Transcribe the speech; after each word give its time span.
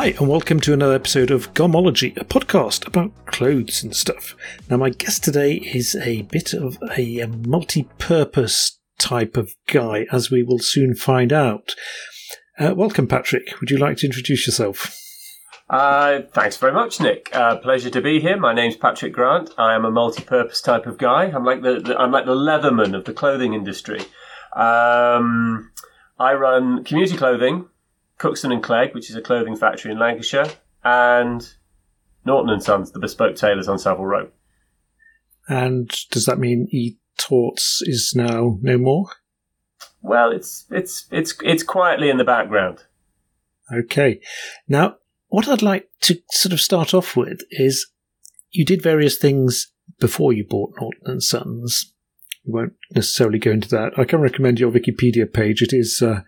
Hi, 0.00 0.14
and 0.16 0.28
welcome 0.28 0.60
to 0.60 0.72
another 0.72 0.94
episode 0.94 1.32
of 1.32 1.52
Garmology, 1.54 2.16
a 2.16 2.24
podcast 2.24 2.86
about 2.86 3.26
clothes 3.26 3.82
and 3.82 3.96
stuff. 3.96 4.36
Now, 4.70 4.76
my 4.76 4.90
guest 4.90 5.24
today 5.24 5.54
is 5.54 5.96
a 5.96 6.22
bit 6.22 6.54
of 6.54 6.78
a, 6.96 7.26
multi 7.26 7.82
purpose 7.98 8.78
type 9.00 9.36
of 9.36 9.56
guy, 9.66 10.06
as 10.12 10.30
we 10.30 10.44
will 10.44 10.60
soon 10.60 10.94
find 10.94 11.32
out. 11.32 11.74
Uh, 12.60 12.74
welcome, 12.76 13.08
Patrick. 13.08 13.58
Would 13.58 13.72
you 13.72 13.78
like 13.78 13.96
to 13.96 14.06
introduce 14.06 14.46
yourself? 14.46 14.96
Uh, 15.68 16.20
thanks 16.30 16.56
very 16.58 16.72
much, 16.72 17.00
Nick. 17.00 17.34
Uh, 17.34 17.56
pleasure 17.56 17.90
to 17.90 18.00
be 18.00 18.20
here. 18.20 18.36
My 18.36 18.54
name's 18.54 18.76
Patrick 18.76 19.12
Grant. 19.12 19.50
I 19.58 19.74
am 19.74 19.84
a 19.84 19.90
multi-purpose 19.90 20.60
type 20.60 20.86
of 20.86 20.98
guy. 20.98 21.24
I'm 21.24 21.44
like 21.44 21.62
the, 21.62 21.80
the 21.80 21.98
I'm 21.98 22.12
like 22.12 22.24
the 22.24 22.36
Leatherman 22.36 22.94
of 22.94 23.04
the 23.04 23.12
clothing 23.12 23.52
industry. 23.52 23.98
Um, 24.54 25.72
I 26.20 26.34
run 26.34 26.84
community 26.84 27.16
clothing, 27.16 27.66
Cookson 28.18 28.52
and 28.52 28.62
Clegg, 28.62 28.94
which 28.94 29.10
is 29.10 29.16
a 29.16 29.22
clothing 29.22 29.56
factory 29.56 29.92
in 29.92 29.98
Lancashire, 29.98 30.50
and 30.84 31.48
Norton 32.24 32.50
and 32.50 32.62
Sons, 32.62 32.92
the 32.92 32.98
bespoke 32.98 33.36
tailors 33.36 33.68
on 33.68 33.78
Savile 33.78 34.06
Row. 34.06 34.28
And 35.48 35.88
does 36.10 36.26
that 36.26 36.38
mean 36.38 36.68
E 36.70 36.96
Torts 37.16 37.80
is 37.82 38.12
now 38.14 38.58
no 38.60 38.76
more? 38.78 39.06
Well, 40.02 40.30
it's 40.30 40.66
it's 40.70 41.06
it's 41.10 41.34
it's 41.42 41.62
quietly 41.62 42.10
in 42.10 42.18
the 42.18 42.24
background. 42.24 42.84
Okay. 43.72 44.20
Now, 44.68 44.96
what 45.28 45.48
I'd 45.48 45.62
like 45.62 45.88
to 46.02 46.20
sort 46.30 46.52
of 46.52 46.60
start 46.60 46.94
off 46.94 47.16
with 47.16 47.40
is 47.50 47.86
you 48.50 48.64
did 48.64 48.82
various 48.82 49.18
things 49.18 49.72
before 50.00 50.32
you 50.32 50.44
bought 50.48 50.74
Norton 50.80 51.02
and 51.04 51.22
Sons. 51.22 51.92
We 52.46 52.52
won't 52.52 52.74
necessarily 52.94 53.38
go 53.38 53.50
into 53.50 53.68
that. 53.70 53.98
I 53.98 54.04
can 54.04 54.20
recommend 54.20 54.60
your 54.60 54.70
Wikipedia 54.70 55.30
page. 55.30 55.60
It 55.60 55.72
is 55.72 56.00
uh, 56.00 56.22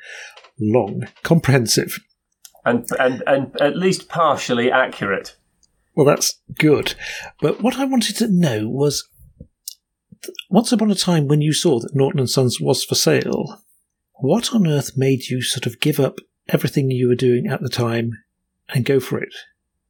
long, 0.60 1.08
comprehensive, 1.22 1.98
and 2.64 2.86
and 2.98 3.22
and 3.26 3.60
at 3.60 3.76
least 3.76 4.08
partially 4.08 4.70
accurate. 4.70 5.36
Well, 5.94 6.06
that's 6.06 6.40
good. 6.58 6.94
But 7.40 7.62
what 7.62 7.76
I 7.76 7.84
wanted 7.84 8.16
to 8.16 8.28
know 8.28 8.68
was, 8.68 9.08
once 10.48 10.72
upon 10.72 10.90
a 10.90 10.94
time 10.94 11.26
when 11.26 11.40
you 11.40 11.52
saw 11.52 11.80
that 11.80 11.94
Norton 11.94 12.20
and 12.20 12.30
Sons 12.30 12.60
was 12.60 12.84
for 12.84 12.94
sale, 12.94 13.62
what 14.14 14.54
on 14.54 14.66
earth 14.66 14.96
made 14.96 15.28
you 15.28 15.42
sort 15.42 15.66
of 15.66 15.80
give 15.80 15.98
up 15.98 16.18
everything 16.48 16.90
you 16.90 17.08
were 17.08 17.14
doing 17.14 17.46
at 17.48 17.60
the 17.60 17.68
time 17.68 18.12
and 18.68 18.84
go 18.84 19.00
for 19.00 19.18
it? 19.18 19.34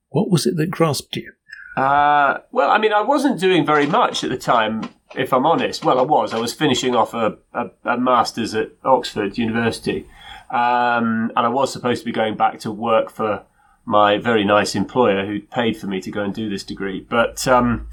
What 0.08 0.30
was 0.30 0.46
it 0.46 0.56
that 0.56 0.70
grasped 0.70 1.16
you? 1.16 1.32
Uh, 1.76 2.38
well, 2.50 2.70
I 2.70 2.78
mean, 2.78 2.92
I 2.92 3.02
wasn't 3.02 3.40
doing 3.40 3.64
very 3.64 3.86
much 3.86 4.24
at 4.24 4.30
the 4.30 4.36
time, 4.36 4.88
if 5.14 5.32
I'm 5.32 5.46
honest. 5.46 5.84
Well, 5.84 5.98
I 5.98 6.02
was. 6.02 6.34
I 6.34 6.38
was 6.38 6.52
finishing 6.52 6.94
off 6.94 7.14
a, 7.14 7.38
a, 7.54 7.66
a 7.84 7.98
master's 7.98 8.54
at 8.54 8.72
Oxford 8.84 9.38
University. 9.38 10.06
Um, 10.50 11.30
and 11.36 11.46
I 11.46 11.48
was 11.48 11.72
supposed 11.72 12.00
to 12.00 12.04
be 12.04 12.12
going 12.12 12.36
back 12.36 12.58
to 12.60 12.72
work 12.72 13.10
for 13.10 13.44
my 13.84 14.18
very 14.18 14.44
nice 14.44 14.74
employer 14.74 15.24
who 15.26 15.40
paid 15.40 15.76
for 15.76 15.86
me 15.86 16.00
to 16.00 16.10
go 16.10 16.22
and 16.22 16.34
do 16.34 16.48
this 16.48 16.64
degree. 16.64 17.00
But 17.08 17.46
um, 17.46 17.88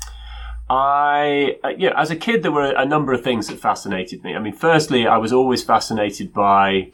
I, 0.69 1.57
uh, 1.63 1.69
yeah, 1.77 1.93
as 1.95 2.11
a 2.11 2.15
kid, 2.15 2.43
there 2.43 2.51
were 2.51 2.73
a 2.75 2.85
number 2.85 3.13
of 3.13 3.23
things 3.23 3.47
that 3.47 3.59
fascinated 3.59 4.23
me. 4.23 4.35
I 4.35 4.39
mean, 4.39 4.53
firstly, 4.53 5.07
I 5.07 5.17
was 5.17 5.31
always 5.31 5.63
fascinated 5.63 6.33
by 6.33 6.91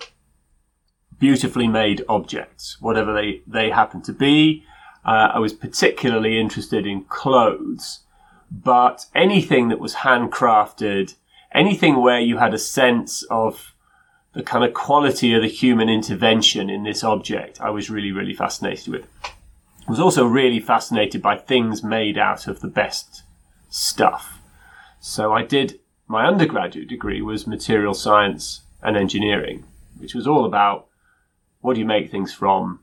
beautifully 1.17 1.67
made 1.67 2.03
objects, 2.07 2.77
whatever 2.81 3.13
they, 3.13 3.41
they 3.47 3.69
happen 3.69 4.01
to 4.03 4.13
be. 4.13 4.63
Uh, 5.05 5.31
I 5.33 5.39
was 5.39 5.53
particularly 5.53 6.39
interested 6.39 6.85
in 6.85 7.05
clothes, 7.05 8.01
but 8.51 9.05
anything 9.15 9.69
that 9.69 9.79
was 9.79 9.95
handcrafted, 9.95 11.15
anything 11.53 12.01
where 12.01 12.19
you 12.19 12.37
had 12.37 12.53
a 12.53 12.59
sense 12.59 13.23
of 13.23 13.72
the 14.33 14.43
kind 14.43 14.63
of 14.63 14.73
quality 14.73 15.33
of 15.33 15.41
the 15.41 15.47
human 15.47 15.89
intervention 15.89 16.69
in 16.69 16.83
this 16.83 17.03
object, 17.03 17.61
I 17.61 17.69
was 17.69 17.89
really, 17.89 18.11
really 18.11 18.33
fascinated 18.33 18.87
with. 18.87 19.07
I 19.87 19.91
was 19.91 19.99
also 19.99 20.25
really 20.25 20.59
fascinated 20.59 21.21
by 21.21 21.37
things 21.37 21.83
made 21.83 22.17
out 22.17 22.47
of 22.47 22.61
the 22.61 22.67
best 22.67 23.23
stuff. 23.69 24.39
So 24.99 25.33
I 25.33 25.43
did 25.43 25.79
my 26.07 26.25
undergraduate 26.25 26.87
degree 26.87 27.21
was 27.21 27.47
material 27.47 27.93
science 27.93 28.61
and 28.81 28.97
engineering, 28.97 29.65
which 29.97 30.13
was 30.13 30.27
all 30.27 30.45
about 30.45 30.87
what 31.61 31.73
do 31.73 31.79
you 31.79 31.85
make 31.85 32.11
things 32.11 32.33
from, 32.33 32.79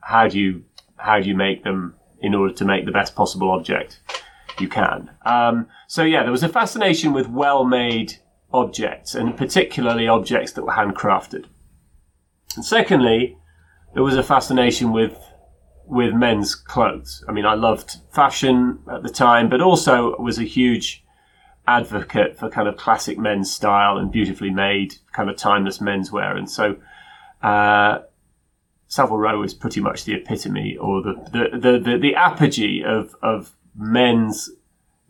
how 0.00 0.28
do 0.28 0.38
you 0.38 0.64
how 0.96 1.20
do 1.20 1.28
you 1.28 1.34
make 1.34 1.62
them 1.62 1.94
in 2.20 2.34
order 2.34 2.52
to 2.54 2.64
make 2.64 2.86
the 2.86 2.92
best 2.92 3.14
possible 3.14 3.50
object 3.50 4.00
you 4.58 4.68
can. 4.68 5.10
Um, 5.24 5.68
so 5.86 6.02
yeah, 6.02 6.22
there 6.22 6.32
was 6.32 6.42
a 6.42 6.48
fascination 6.48 7.12
with 7.12 7.28
well-made 7.28 8.16
objects, 8.56 9.14
and 9.14 9.36
particularly 9.36 10.08
objects 10.08 10.52
that 10.52 10.64
were 10.64 10.72
handcrafted. 10.72 11.44
And 12.56 12.64
secondly, 12.64 13.36
there 13.94 14.02
was 14.02 14.16
a 14.16 14.22
fascination 14.22 14.92
with 14.92 15.16
with 15.88 16.12
men's 16.14 16.54
clothes. 16.54 17.24
I 17.28 17.32
mean, 17.32 17.46
I 17.46 17.54
loved 17.54 17.98
fashion 18.10 18.80
at 18.92 19.04
the 19.04 19.08
time, 19.08 19.48
but 19.48 19.60
also 19.60 20.16
was 20.18 20.38
a 20.38 20.44
huge 20.44 21.04
advocate 21.68 22.36
for 22.38 22.50
kind 22.50 22.66
of 22.66 22.76
classic 22.76 23.18
men's 23.18 23.52
style 23.52 23.96
and 23.96 24.10
beautifully 24.10 24.50
made, 24.50 24.96
kind 25.12 25.30
of 25.30 25.36
timeless 25.36 25.78
menswear. 25.78 26.36
And 26.36 26.50
so, 26.50 26.76
uh, 27.42 28.00
Savile 28.88 29.18
Row 29.18 29.42
is 29.42 29.54
pretty 29.54 29.80
much 29.80 30.04
the 30.04 30.14
epitome 30.14 30.76
or 30.76 31.02
the 31.02 31.14
the 31.32 31.58
the, 31.58 31.78
the, 31.78 31.98
the 31.98 32.14
apogee 32.14 32.82
of 32.84 33.14
of 33.22 33.56
men's 33.76 34.50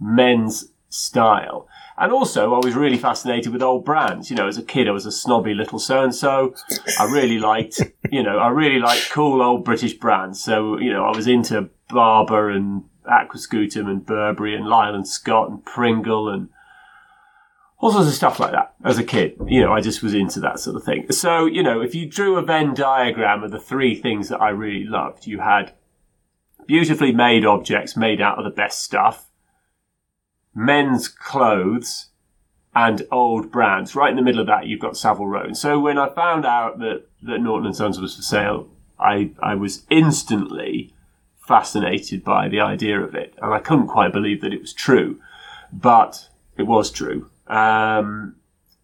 men's 0.00 0.72
style. 0.88 1.68
And 1.98 2.12
also, 2.12 2.54
I 2.54 2.58
was 2.58 2.74
really 2.74 2.98
fascinated 2.98 3.52
with 3.52 3.62
old 3.62 3.84
brands. 3.84 4.30
You 4.30 4.36
know, 4.36 4.46
as 4.46 4.58
a 4.58 4.62
kid, 4.62 4.86
I 4.86 4.90
was 4.90 5.06
a 5.06 5.12
snobby 5.12 5.54
little 5.54 5.78
so 5.78 6.02
and 6.02 6.14
so. 6.14 6.54
I 6.98 7.04
really 7.04 7.38
liked, 7.38 7.80
you 8.10 8.22
know, 8.22 8.38
I 8.38 8.48
really 8.48 8.78
liked 8.78 9.10
cool 9.10 9.40
old 9.40 9.64
British 9.64 9.94
brands. 9.94 10.42
So, 10.42 10.78
you 10.78 10.92
know, 10.92 11.04
I 11.04 11.16
was 11.16 11.26
into 11.26 11.70
Barbour 11.88 12.50
and 12.50 12.84
Aquascutum 13.06 13.88
and 13.88 14.04
Burberry 14.04 14.54
and 14.54 14.66
Lyle 14.66 14.94
and 14.94 15.08
Scott 15.08 15.48
and 15.48 15.64
Pringle 15.64 16.28
and 16.28 16.50
all 17.78 17.92
sorts 17.92 18.08
of 18.08 18.14
stuff 18.14 18.40
like 18.40 18.52
that 18.52 18.74
as 18.84 18.98
a 18.98 19.04
kid. 19.04 19.36
You 19.46 19.62
know, 19.62 19.72
I 19.72 19.80
just 19.80 20.02
was 20.02 20.12
into 20.12 20.40
that 20.40 20.58
sort 20.60 20.76
of 20.76 20.84
thing. 20.84 21.10
So, 21.12 21.46
you 21.46 21.62
know, 21.62 21.80
if 21.80 21.94
you 21.94 22.06
drew 22.06 22.36
a 22.36 22.42
Venn 22.42 22.74
diagram 22.74 23.42
of 23.42 23.52
the 23.52 23.60
three 23.60 23.94
things 23.94 24.28
that 24.28 24.40
I 24.40 24.50
really 24.50 24.84
loved, 24.84 25.26
you 25.26 25.40
had 25.40 25.72
beautifully 26.66 27.12
made 27.12 27.46
objects 27.46 27.96
made 27.96 28.20
out 28.20 28.38
of 28.38 28.44
the 28.44 28.50
best 28.50 28.82
stuff 28.82 29.30
men's 30.56 31.06
clothes 31.06 32.06
and 32.74 33.06
old 33.12 33.52
brands. 33.52 33.94
Right 33.94 34.10
in 34.10 34.16
the 34.16 34.22
middle 34.22 34.40
of 34.40 34.46
that, 34.48 34.66
you've 34.66 34.80
got 34.80 34.96
Savile 34.96 35.28
Row. 35.28 35.44
And 35.44 35.56
so 35.56 35.78
when 35.78 35.98
I 35.98 36.08
found 36.08 36.44
out 36.44 36.78
that, 36.78 37.04
that 37.22 37.38
Norton 37.38 37.66
and 37.66 37.76
Sons 37.76 38.00
was 38.00 38.16
for 38.16 38.22
sale, 38.22 38.68
I, 38.98 39.30
I 39.40 39.54
was 39.54 39.84
instantly 39.90 40.94
fascinated 41.46 42.24
by 42.24 42.48
the 42.48 42.60
idea 42.60 43.00
of 43.00 43.14
it. 43.14 43.34
And 43.40 43.52
I 43.52 43.60
couldn't 43.60 43.86
quite 43.86 44.12
believe 44.12 44.40
that 44.40 44.52
it 44.52 44.60
was 44.60 44.72
true, 44.72 45.20
but 45.72 46.28
it 46.56 46.64
was 46.64 46.90
true. 46.90 47.30
Um, 47.46 48.36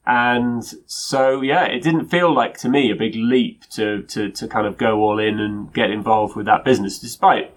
and 0.06 0.65
so, 0.87 1.41
yeah, 1.41 1.65
it 1.65 1.83
didn't 1.83 2.09
feel 2.09 2.34
like 2.34 2.59
to 2.59 2.69
me 2.69 2.91
a 2.91 2.97
big 2.97 3.15
leap 3.15 3.69
to, 3.71 4.03
to, 4.03 4.31
to 4.31 4.47
kind 4.47 4.66
of 4.66 4.77
go 4.77 5.00
all 5.00 5.19
in 5.19 5.41
and 5.41 5.72
get 5.72 5.91
involved 5.91 6.37
with 6.37 6.47
that 6.47 6.65
business, 6.65 6.99
despite 6.99 7.54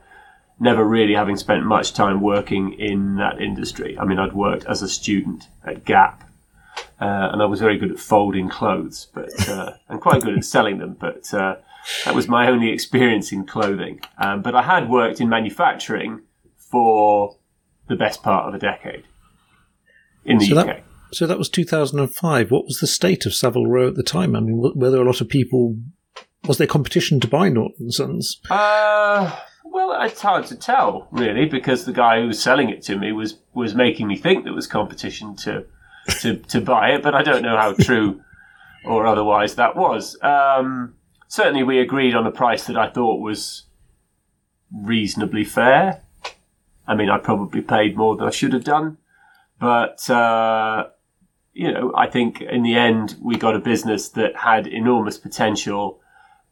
never 0.59 0.83
really 0.83 1.13
having 1.13 1.37
spent 1.37 1.65
much 1.65 1.93
time 1.93 2.21
working 2.21 2.73
in 2.73 3.15
that 3.15 3.41
industry. 3.41 3.97
I 3.99 4.05
mean, 4.05 4.19
I'd 4.19 4.33
worked 4.33 4.65
as 4.65 4.81
a 4.81 4.87
student 4.87 5.47
at 5.63 5.85
Gap, 5.85 6.23
uh, 6.99 7.29
and 7.31 7.41
I 7.41 7.45
was 7.45 7.59
very 7.59 7.77
good 7.77 7.91
at 7.91 7.99
folding 7.99 8.49
clothes, 8.49 9.07
but 9.13 9.49
uh, 9.49 9.73
and 9.89 9.99
quite 9.99 10.21
good 10.21 10.37
at 10.37 10.45
selling 10.45 10.77
them. 10.77 10.95
But 10.99 11.33
uh, 11.33 11.57
that 12.05 12.15
was 12.15 12.27
my 12.27 12.47
only 12.47 12.71
experience 12.71 13.31
in 13.31 13.45
clothing. 13.45 13.99
Um, 14.17 14.41
but 14.41 14.55
I 14.55 14.61
had 14.61 14.89
worked 14.89 15.19
in 15.19 15.29
manufacturing 15.29 16.21
for 16.57 17.37
the 17.87 17.95
best 17.95 18.23
part 18.23 18.47
of 18.47 18.53
a 18.53 18.59
decade 18.59 19.03
in 20.23 20.37
the 20.37 20.47
so 20.47 20.59
UK. 20.59 20.65
That, 20.65 20.83
so 21.11 21.27
that 21.27 21.37
was 21.37 21.49
2005. 21.49 22.51
What 22.51 22.65
was 22.65 22.79
the 22.79 22.87
state 22.87 23.25
of 23.25 23.35
Savile 23.35 23.67
Row 23.67 23.89
at 23.89 23.95
the 23.95 24.03
time? 24.03 24.35
I 24.35 24.39
mean, 24.39 24.57
were 24.57 24.89
there 24.89 25.01
a 25.01 25.05
lot 25.05 25.21
of 25.21 25.29
people? 25.29 25.77
Was 26.47 26.57
there 26.59 26.67
competition 26.67 27.19
to 27.19 27.27
buy 27.27 27.49
Norton 27.49 27.91
Sons? 27.91 28.39
Uh 28.49 29.37
well, 29.75 30.01
it's 30.03 30.21
hard 30.21 30.45
to 30.45 30.55
tell, 30.55 31.09
really, 31.11 31.45
because 31.45 31.83
the 31.83 31.91
guy 31.91 32.21
who 32.21 32.27
was 32.27 32.41
selling 32.41 32.69
it 32.69 32.81
to 32.83 32.97
me 32.97 33.11
was 33.11 33.39
was 33.53 33.75
making 33.75 34.07
me 34.07 34.15
think 34.15 34.45
there 34.45 34.53
was 34.53 34.67
competition 34.67 35.35
to 35.35 35.65
to, 36.21 36.37
to 36.37 36.61
buy 36.61 36.91
it, 36.91 37.03
but 37.03 37.13
I 37.13 37.23
don't 37.23 37.41
know 37.41 37.57
how 37.57 37.73
true 37.81 38.21
or 38.85 39.05
otherwise 39.05 39.55
that 39.55 39.75
was. 39.75 40.17
Um, 40.21 40.95
certainly, 41.27 41.63
we 41.63 41.79
agreed 41.79 42.15
on 42.15 42.25
a 42.25 42.31
price 42.31 42.67
that 42.67 42.77
I 42.77 42.89
thought 42.89 43.19
was 43.19 43.63
reasonably 44.73 45.43
fair. 45.43 46.03
I 46.87 46.95
mean, 46.95 47.09
I 47.09 47.17
probably 47.17 47.61
paid 47.61 47.97
more 47.97 48.15
than 48.15 48.27
I 48.27 48.31
should 48.31 48.53
have 48.53 48.63
done, 48.63 48.97
but 49.59 50.09
uh, 50.09 50.85
you 51.51 51.69
know, 51.73 51.91
I 51.97 52.07
think 52.07 52.39
in 52.39 52.63
the 52.63 52.75
end 52.75 53.17
we 53.21 53.35
got 53.35 53.57
a 53.57 53.59
business 53.59 54.07
that 54.09 54.37
had 54.37 54.67
enormous 54.67 55.17
potential 55.17 55.99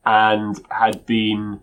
and 0.03 0.61
had 0.69 1.05
been 1.05 1.61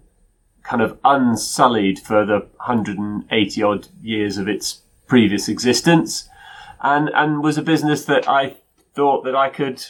kind 0.70 0.82
of 0.82 0.96
unsullied 1.05 1.99
for 1.99 2.25
the 2.25 2.38
180 2.38 3.62
odd 3.64 3.88
years 4.00 4.38
of 4.38 4.46
its 4.46 4.82
previous 5.08 5.49
existence 5.49 6.28
and, 6.81 7.11
and 7.12 7.43
was 7.43 7.58
a 7.58 7.62
business 7.62 8.05
that 8.05 8.28
I 8.28 8.56
thought 8.94 9.25
that 9.25 9.34
I 9.34 9.49
could 9.49 9.84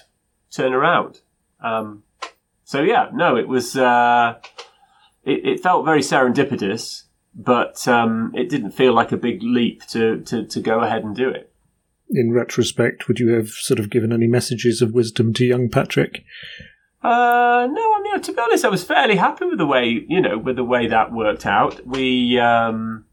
turn 0.50 0.72
around. 0.72 1.20
Um, 1.62 2.04
so 2.64 2.80
yeah, 2.80 3.10
no, 3.12 3.36
it 3.36 3.46
was, 3.46 3.76
uh, 3.76 4.38
it, 5.22 5.44
it 5.44 5.62
felt 5.62 5.84
very 5.84 6.00
serendipitous, 6.00 7.02
but 7.34 7.86
um, 7.86 8.32
it 8.34 8.48
didn't 8.48 8.70
feel 8.70 8.94
like 8.94 9.12
a 9.12 9.18
big 9.18 9.42
leap 9.42 9.84
to, 9.88 10.22
to, 10.22 10.46
to 10.46 10.60
go 10.60 10.80
ahead 10.80 11.04
and 11.04 11.14
do 11.14 11.28
it. 11.28 11.52
In 12.08 12.32
retrospect, 12.32 13.06
would 13.06 13.20
you 13.20 13.28
have 13.34 13.50
sort 13.50 13.80
of 13.80 13.90
given 13.90 14.14
any 14.14 14.26
messages 14.26 14.80
of 14.80 14.94
wisdom 14.94 15.34
to 15.34 15.44
young 15.44 15.68
Patrick? 15.68 16.24
Uh, 17.02 17.68
no, 17.70 17.99
Mean 18.12 18.22
to 18.22 18.32
be 18.32 18.40
honest, 18.40 18.64
I 18.64 18.68
was 18.68 18.84
fairly 18.84 19.16
happy 19.16 19.44
with 19.44 19.58
the 19.58 19.66
way 19.66 20.04
you 20.06 20.20
know 20.20 20.38
with 20.38 20.56
the 20.56 20.64
way 20.64 20.86
that 20.88 21.12
worked 21.12 21.46
out. 21.46 21.86
We, 21.86 22.38
um, 22.38 23.04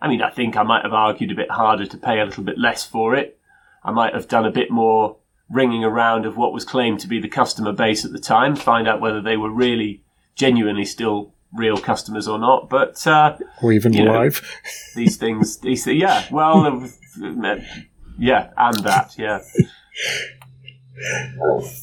I 0.00 0.08
mean, 0.08 0.22
I 0.22 0.30
think 0.30 0.56
I 0.56 0.62
might 0.62 0.82
have 0.82 0.92
argued 0.92 1.30
a 1.30 1.34
bit 1.34 1.50
harder 1.50 1.86
to 1.86 1.96
pay 1.96 2.20
a 2.20 2.24
little 2.24 2.44
bit 2.44 2.58
less 2.58 2.84
for 2.84 3.14
it. 3.14 3.38
I 3.82 3.90
might 3.90 4.14
have 4.14 4.28
done 4.28 4.46
a 4.46 4.50
bit 4.50 4.70
more 4.70 5.16
ringing 5.50 5.84
around 5.84 6.26
of 6.26 6.36
what 6.36 6.52
was 6.52 6.64
claimed 6.64 7.00
to 7.00 7.08
be 7.08 7.20
the 7.20 7.28
customer 7.28 7.72
base 7.72 8.04
at 8.04 8.12
the 8.12 8.18
time, 8.18 8.56
find 8.56 8.88
out 8.88 9.00
whether 9.00 9.20
they 9.20 9.36
were 9.36 9.50
really 9.50 10.02
genuinely 10.34 10.84
still 10.84 11.34
real 11.52 11.76
customers 11.76 12.26
or 12.26 12.38
not. 12.38 12.68
But 12.68 13.06
uh, 13.06 13.36
or 13.62 13.72
even 13.72 13.92
live, 13.92 14.42
know, 14.42 14.48
these 14.96 15.16
things, 15.16 15.58
these 15.58 15.86
yeah, 15.86 16.26
well, 16.30 16.88
yeah, 18.18 18.50
and 18.56 18.76
that, 18.84 19.14
yeah. 19.18 19.40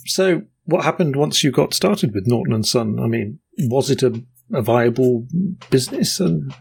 So 0.06 0.44
what 0.72 0.84
happened 0.84 1.16
once 1.16 1.44
you 1.44 1.52
got 1.52 1.74
started 1.74 2.14
with 2.14 2.28
Norton 2.28 2.54
and 2.54 2.66
Son? 2.66 3.00
I 3.00 3.08
mean, 3.08 3.40
was 3.60 3.90
it 3.90 4.02
a, 4.04 4.24
a 4.54 4.62
viable 4.62 5.28
business? 5.70 6.20
And 6.20 6.54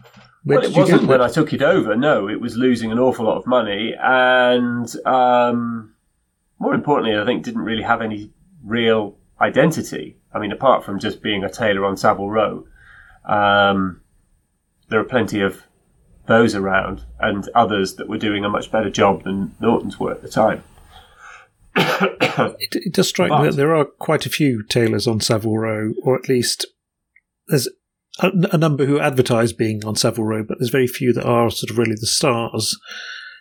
well, 0.45 0.63
it 0.63 0.75
wasn't 0.75 1.07
when 1.07 1.21
I 1.21 1.29
took 1.29 1.53
it 1.53 1.61
over. 1.61 1.95
No, 1.95 2.27
it 2.27 2.41
was 2.41 2.57
losing 2.57 2.91
an 2.91 2.99
awful 2.99 3.25
lot 3.25 3.37
of 3.37 3.47
money, 3.47 3.95
and 3.99 4.93
um, 5.05 5.93
more 6.59 6.73
importantly, 6.73 7.17
I 7.17 7.25
think 7.25 7.43
didn't 7.43 7.61
really 7.61 7.83
have 7.83 8.01
any 8.01 8.31
real 8.63 9.17
identity. 9.39 10.17
I 10.33 10.39
mean, 10.39 10.51
apart 10.51 10.83
from 10.83 10.99
just 10.99 11.21
being 11.21 11.43
a 11.43 11.49
tailor 11.49 11.85
on 11.85 11.97
Savile 11.97 12.29
Row, 12.29 12.67
um, 13.25 14.01
there 14.89 14.99
are 14.99 15.05
plenty 15.05 15.41
of 15.41 15.63
those 16.27 16.55
around, 16.55 17.03
and 17.19 17.47
others 17.55 17.95
that 17.95 18.07
were 18.07 18.17
doing 18.17 18.45
a 18.45 18.49
much 18.49 18.71
better 18.71 18.89
job 18.89 19.23
than 19.23 19.55
Norton's 19.59 19.99
were 19.99 20.11
at 20.11 20.21
the 20.21 20.29
time 20.29 20.63
it, 21.75 22.75
it, 22.75 22.93
does 22.93 23.07
strike 23.07 23.29
but, 23.29 23.41
me 23.41 23.49
that 23.49 23.55
there 23.55 23.75
are 23.75 23.85
quite 23.85 24.25
a 24.25 24.29
few 24.29 24.63
tailors 24.63 25.07
on 25.07 25.19
Savile 25.21 25.57
Row, 25.57 25.93
or 26.03 26.15
at 26.15 26.27
least 26.27 26.65
there's 27.47 27.67
a, 28.19 28.31
a, 28.51 28.57
number 28.57 28.85
who 28.85 28.99
advertise 28.99 29.53
being 29.53 29.85
on 29.85 29.95
Savile 29.95 30.25
Row, 30.25 30.43
but 30.43 30.59
there's 30.59 30.69
very 30.69 30.87
few 30.87 31.13
that 31.13 31.25
are 31.25 31.49
sort 31.49 31.69
of 31.69 31.77
really 31.77 31.95
the 31.95 32.07
stars. 32.07 32.77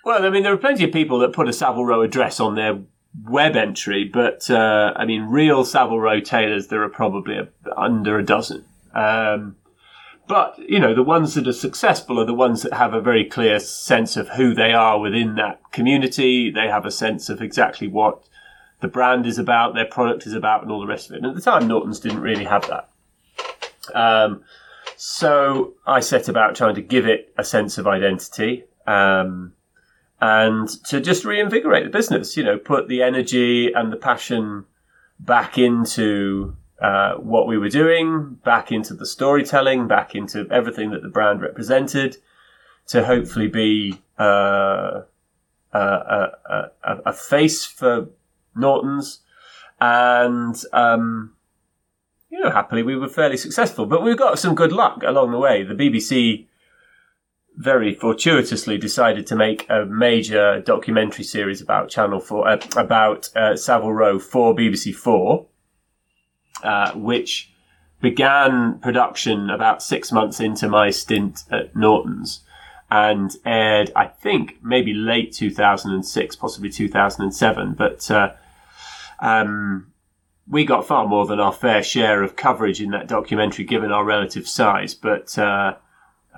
Well, 0.05 0.25
I 0.25 0.31
mean, 0.31 0.43
there 0.43 0.53
are 0.53 0.59
plenty 0.59 0.85
of 0.85 0.93
people 0.93 1.19
that 1.21 1.33
put 1.33 1.49
a 1.49 1.53
Savile 1.53 1.85
Row 1.85 2.03
address 2.03 2.41
on 2.41 2.55
their 2.55 2.79
web 3.25 3.57
entry, 3.57 4.05
but 4.05 4.49
uh, 4.51 4.93
I 4.97 5.05
mean, 5.05 5.23
real 5.23 5.65
Savile 5.65 6.01
Row 6.01 6.21
tailors, 6.21 6.69
there 6.69 6.83
are 6.83 6.89
probably 6.89 7.37
a, 7.37 7.49
under 7.77 8.19
a 8.19 8.25
dozen. 8.25 8.65
Um, 8.95 9.57
but, 10.31 10.61
you 10.61 10.79
know, 10.79 10.95
the 10.95 11.03
ones 11.03 11.35
that 11.35 11.49
are 11.49 11.53
successful 11.53 12.21
are 12.21 12.25
the 12.25 12.33
ones 12.33 12.63
that 12.63 12.75
have 12.75 12.95
a 12.95 13.01
very 13.01 13.25
clear 13.25 13.59
sense 13.59 14.17
of 14.17 14.29
who 14.29 14.55
they 14.55 14.73
are 14.73 15.01
within 15.01 15.35
that 15.35 15.61
community. 15.73 16.53
They 16.53 16.69
have 16.69 16.87
a 16.87 16.93
sense 16.93 17.29
of 17.29 17.43
exactly 17.43 17.89
what 17.89 18.23
the 18.79 18.87
brand 18.87 19.27
is 19.27 19.39
about, 19.39 19.75
their 19.75 19.87
product 19.87 20.29
is 20.29 20.33
about, 20.33 20.63
and 20.63 20.71
all 20.71 20.79
the 20.79 20.87
rest 20.87 21.11
of 21.11 21.17
it. 21.17 21.19
And 21.19 21.27
at 21.27 21.35
the 21.35 21.41
time, 21.41 21.67
Norton's 21.67 21.99
didn't 21.99 22.21
really 22.21 22.45
have 22.45 22.65
that. 22.69 22.91
Um, 23.93 24.45
so 24.95 25.75
I 25.85 25.99
set 25.99 26.29
about 26.29 26.55
trying 26.55 26.77
to 26.77 26.81
give 26.81 27.09
it 27.09 27.35
a 27.37 27.43
sense 27.43 27.77
of 27.77 27.89
identity. 27.89 28.67
Um, 28.87 29.55
and 30.21 30.69
to 30.85 31.01
just 31.01 31.25
reinvigorate 31.25 31.83
the 31.83 31.91
business, 31.91 32.37
you 32.37 32.45
know, 32.45 32.57
put 32.57 32.87
the 32.87 33.03
energy 33.03 33.73
and 33.73 33.93
the 33.93 33.97
passion 33.97 34.67
back 35.19 35.59
into 35.59 36.55
uh, 36.81 37.15
what 37.17 37.47
we 37.47 37.59
were 37.59 37.69
doing, 37.69 38.39
back 38.45 38.73
into 38.73 38.95
the 38.95 39.07
storytelling, 39.07 39.87
back 39.87 40.15
into 40.15 40.47
everything 40.51 40.91
that 40.91 41.03
the 41.03 41.09
brand 41.09 41.43
represented, 41.43 42.17
to 42.87 43.05
hopefully 43.05 43.49
be 43.49 44.01
uh, 44.19 45.03
a, 45.73 45.79
a, 45.79 46.71
a, 47.07 47.13
face 47.13 47.67
for 47.67 48.09
Norton's, 48.57 49.21
and 49.81 50.57
um, 50.73 51.35
you 52.31 52.41
know, 52.41 52.51
happily 52.51 52.83
we 52.83 52.97
were 52.97 53.09
fairly 53.09 53.37
successful. 53.37 53.87
But 53.87 54.03
we 54.03 54.15
got 54.17 54.39
some 54.39 54.55
good 54.55 54.73
luck 54.73 55.03
along 55.03 55.33
the 55.33 55.39
way. 55.39 55.63
The 55.63 55.75
BBC 55.75 56.47
very 57.57 57.93
fortuitously 57.93 58.79
decided 58.79 59.27
to 59.27 59.37
make 59.37 59.67
a 59.69 59.85
major 59.85 60.61
documentary 60.61 61.25
series 61.25 61.61
about 61.61 61.91
Channel 61.91 62.21
Four, 62.21 62.49
uh, 62.49 62.59
about 62.77 63.29
uh, 63.37 63.55
Savile 63.55 63.93
Row 63.93 64.19
for 64.19 64.55
BBC 64.55 64.95
Four 64.95 65.47
uh, 66.63 66.93
which 66.93 67.51
began 68.01 68.79
production 68.79 69.51
about 69.51 69.83
six 69.83 70.11
months 70.11 70.41
into 70.41 70.69
my 70.69 70.91
stint 70.91 71.45
at 71.51 71.75
Norton's 71.77 72.41
and 72.91 73.37
aired, 73.45 73.93
I 73.95 74.07
think, 74.07 74.59
maybe 74.63 74.93
late 74.93 75.33
2006, 75.33 76.37
possibly 76.37 76.71
2007. 76.71 77.75
But 77.75 78.11
uh, 78.11 78.33
um, 79.21 79.93
we 80.49 80.65
got 80.65 80.87
far 80.87 81.07
more 81.07 81.27
than 81.27 81.39
our 81.39 81.53
fair 81.53 81.83
share 81.83 82.23
of 82.23 82.35
coverage 82.35 82.81
in 82.81 82.91
that 82.91 83.07
documentary, 83.07 83.65
given 83.65 83.93
our 83.93 84.05
relative 84.05 84.49
size. 84.49 84.95
But 84.95 85.39
uh, 85.39 85.77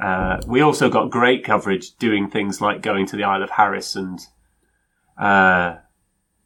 uh, 0.01 0.41
we 0.47 0.61
also 0.61 0.91
got 0.91 1.11
great 1.11 1.43
coverage 1.43 1.97
doing 1.97 2.29
things 2.29 2.61
like 2.61 2.83
going 2.83 3.07
to 3.07 3.17
the 3.17 3.25
Isle 3.25 3.43
of 3.43 3.51
Harris 3.51 3.97
and 3.97 4.21
uh, 5.17 5.77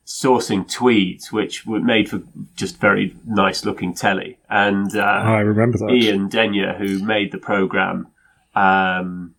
sourcing 0.07 0.71
tweeds, 0.71 1.33
which 1.33 1.67
were 1.67 1.81
made 1.81 2.09
for 2.09 2.23
just 2.55 2.79
very 2.79 3.17
nice 3.27 3.65
looking 3.65 3.93
telly. 3.93 4.39
And 4.49 4.97
uh, 4.97 5.01
I 5.03 5.41
remember 5.41 5.79
that. 5.79 5.91
Ian 5.91 6.29
Denyer, 6.29 6.75
who 6.79 7.01
made 7.01 7.33
the 7.33 7.39
program, 7.39 8.07
um, 8.55 9.35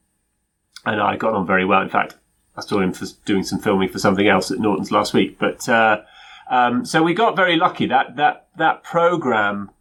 and 0.85 1.01
I 1.01 1.15
got 1.15 1.33
on 1.33 1.47
very 1.47 1.63
well. 1.63 1.81
In 1.81 1.89
fact, 1.89 2.15
I 2.57 2.61
saw 2.61 2.81
him 2.81 2.91
for 2.91 3.05
doing 3.25 3.43
some 3.43 3.59
filming 3.59 3.89
for 3.89 3.99
something 3.99 4.27
else 4.27 4.51
at 4.51 4.59
Norton's 4.59 4.91
last 4.91 5.13
week. 5.13 5.39
But 5.39 5.67
uh, 5.69 6.01
um, 6.49 6.85
so 6.85 7.01
we 7.01 7.13
got 7.13 7.35
very 7.37 7.55
lucky. 7.55 7.87
That 7.87 8.17
that 8.17 8.47
that 8.57 8.83
program 8.83 9.71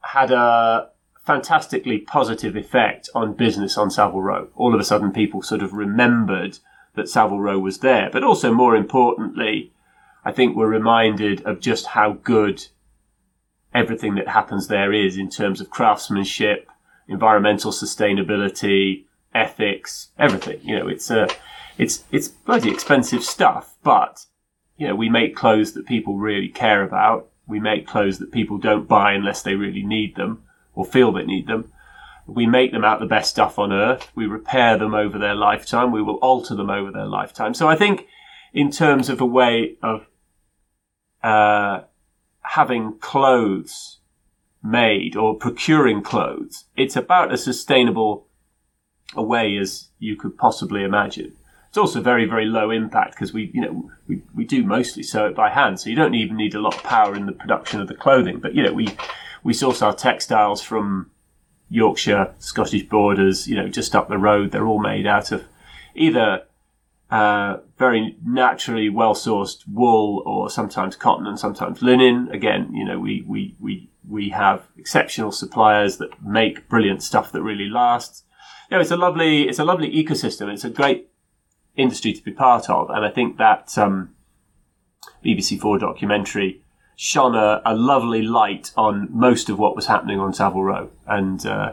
had 0.00 0.30
a 0.30 0.88
fantastically 1.26 1.98
positive 1.98 2.56
effect 2.56 3.10
on 3.14 3.34
business 3.34 3.76
on 3.76 3.90
Savile 3.90 4.22
Row. 4.22 4.48
All 4.54 4.72
of 4.72 4.80
a 4.80 4.84
sudden, 4.84 5.12
people 5.12 5.42
sort 5.42 5.62
of 5.62 5.74
remembered 5.74 6.58
that 6.96 7.08
Savile 7.08 7.40
Row 7.40 7.58
was 7.58 7.78
there. 7.78 8.10
But 8.12 8.24
also, 8.24 8.52
more 8.52 8.74
importantly, 8.74 9.72
I 10.24 10.32
think 10.32 10.56
we're 10.56 10.66
reminded 10.66 11.44
of 11.46 11.60
just 11.60 11.86
how 11.86 12.14
good 12.24 12.66
everything 13.72 14.14
that 14.16 14.28
happens 14.28 14.66
there 14.66 14.92
is 14.92 15.16
in 15.16 15.28
terms 15.28 15.60
of 15.60 15.70
craftsmanship, 15.70 16.68
environmental 17.08 17.70
sustainability, 17.70 19.04
ethics, 19.34 20.08
everything. 20.18 20.58
You 20.62 20.78
know, 20.78 20.88
it's 20.88 21.10
a, 21.10 21.24
uh, 21.24 21.28
it's 21.78 22.04
it's 22.10 22.28
bloody 22.28 22.70
expensive 22.70 23.22
stuff, 23.22 23.76
but 23.82 24.24
you 24.78 24.88
know, 24.88 24.94
we 24.94 25.08
make 25.08 25.36
clothes 25.36 25.72
that 25.72 25.86
people 25.86 26.16
really 26.16 26.48
care 26.48 26.82
about. 26.82 27.28
We 27.46 27.60
make 27.60 27.86
clothes 27.86 28.18
that 28.18 28.32
people 28.32 28.58
don't 28.58 28.88
buy 28.88 29.12
unless 29.12 29.42
they 29.42 29.54
really 29.54 29.82
need 29.82 30.16
them 30.16 30.42
or 30.74 30.84
feel 30.84 31.12
they 31.12 31.24
need 31.24 31.46
them. 31.46 31.72
We 32.26 32.46
make 32.46 32.72
them 32.72 32.84
out 32.84 33.00
the 33.00 33.06
best 33.06 33.30
stuff 33.30 33.58
on 33.58 33.72
earth. 33.72 34.10
We 34.14 34.26
repair 34.26 34.76
them 34.76 34.94
over 34.94 35.18
their 35.18 35.34
lifetime. 35.34 35.92
We 35.92 36.02
will 36.02 36.16
alter 36.16 36.54
them 36.54 36.70
over 36.70 36.90
their 36.90 37.06
lifetime. 37.06 37.54
So 37.54 37.68
I 37.68 37.76
think 37.76 38.06
in 38.52 38.70
terms 38.70 39.08
of 39.08 39.20
a 39.20 39.26
way 39.26 39.76
of 39.82 40.06
uh, 41.22 41.82
having 42.42 42.98
clothes 42.98 43.98
made 44.62 45.16
or 45.16 45.36
procuring 45.36 46.02
clothes, 46.02 46.64
it's 46.76 46.96
about 46.96 47.32
as 47.32 47.44
sustainable 47.44 48.26
a 49.14 49.22
way 49.22 49.56
as 49.56 49.88
you 49.98 50.16
could 50.16 50.36
possibly 50.36 50.82
imagine. 50.82 51.36
It's 51.68 51.78
also 51.78 52.00
very, 52.00 52.24
very 52.24 52.46
low 52.46 52.70
impact 52.70 53.12
because 53.12 53.32
we, 53.32 53.50
you 53.52 53.60
know, 53.60 53.90
we, 54.08 54.22
we 54.34 54.44
do 54.44 54.64
mostly 54.64 55.02
sew 55.02 55.26
it 55.26 55.36
by 55.36 55.50
hand, 55.50 55.78
so 55.78 55.90
you 55.90 55.96
don't 55.96 56.14
even 56.14 56.36
need 56.36 56.54
a 56.54 56.60
lot 56.60 56.74
of 56.74 56.82
power 56.82 57.14
in 57.14 57.26
the 57.26 57.32
production 57.32 57.80
of 57.80 57.88
the 57.88 57.94
clothing. 57.94 58.40
But 58.40 58.54
you 58.54 58.62
know, 58.62 58.72
we 58.72 58.88
we 59.44 59.52
source 59.52 59.82
our 59.82 59.94
textiles 59.94 60.62
from 60.62 61.10
Yorkshire, 61.68 62.34
Scottish 62.38 62.84
borders, 62.84 63.48
you 63.48 63.56
know, 63.56 63.68
just 63.68 63.94
up 63.94 64.08
the 64.08 64.18
road. 64.18 64.50
They're 64.50 64.66
all 64.66 64.80
made 64.80 65.06
out 65.06 65.32
of 65.32 65.44
either 65.94 66.44
uh, 67.10 67.58
very 67.78 68.16
naturally 68.24 68.88
well 68.88 69.14
sourced 69.14 69.66
wool 69.66 70.22
or 70.26 70.50
sometimes 70.50 70.96
cotton 70.96 71.26
and 71.26 71.38
sometimes 71.38 71.82
linen. 71.82 72.28
Again, 72.30 72.72
you 72.72 72.84
know, 72.84 72.98
we, 72.98 73.24
we, 73.26 73.56
we, 73.60 73.90
we 74.08 74.30
have 74.30 74.66
exceptional 74.76 75.32
suppliers 75.32 75.98
that 75.98 76.22
make 76.22 76.68
brilliant 76.68 77.02
stuff 77.02 77.32
that 77.32 77.42
really 77.42 77.68
lasts. 77.68 78.22
You 78.70 78.76
know, 78.76 78.80
it's 78.80 78.90
a 78.90 78.96
lovely, 78.96 79.48
it's 79.48 79.58
a 79.58 79.64
lovely 79.64 79.90
ecosystem. 79.92 80.52
It's 80.52 80.64
a 80.64 80.70
great 80.70 81.08
industry 81.76 82.12
to 82.12 82.22
be 82.22 82.32
part 82.32 82.68
of. 82.70 82.90
And 82.90 83.04
I 83.04 83.10
think 83.10 83.38
that, 83.38 83.76
um, 83.76 84.14
BBC4 85.24 85.80
documentary 85.80 86.62
shone 86.96 87.34
a, 87.34 87.60
a, 87.64 87.74
lovely 87.74 88.22
light 88.22 88.72
on 88.74 89.06
most 89.10 89.50
of 89.50 89.58
what 89.58 89.76
was 89.76 89.86
happening 89.86 90.18
on 90.18 90.32
Savile 90.32 90.64
Row, 90.64 90.90
and 91.06 91.44
uh, 91.46 91.72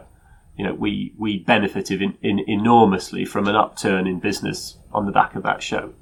you 0.58 0.66
know 0.66 0.74
we 0.74 1.14
we 1.18 1.40
benefited 1.40 2.02
in, 2.02 2.18
in 2.22 2.40
enormously 2.48 3.26
from 3.26 3.48
an 3.48 3.56
upturn 3.56 4.06
in 4.06 4.20
business 4.20 4.78
on 4.92 5.06
the 5.06 5.12
back 5.12 5.36
of 5.36 5.44
that 5.44 5.64
show. 5.64 5.94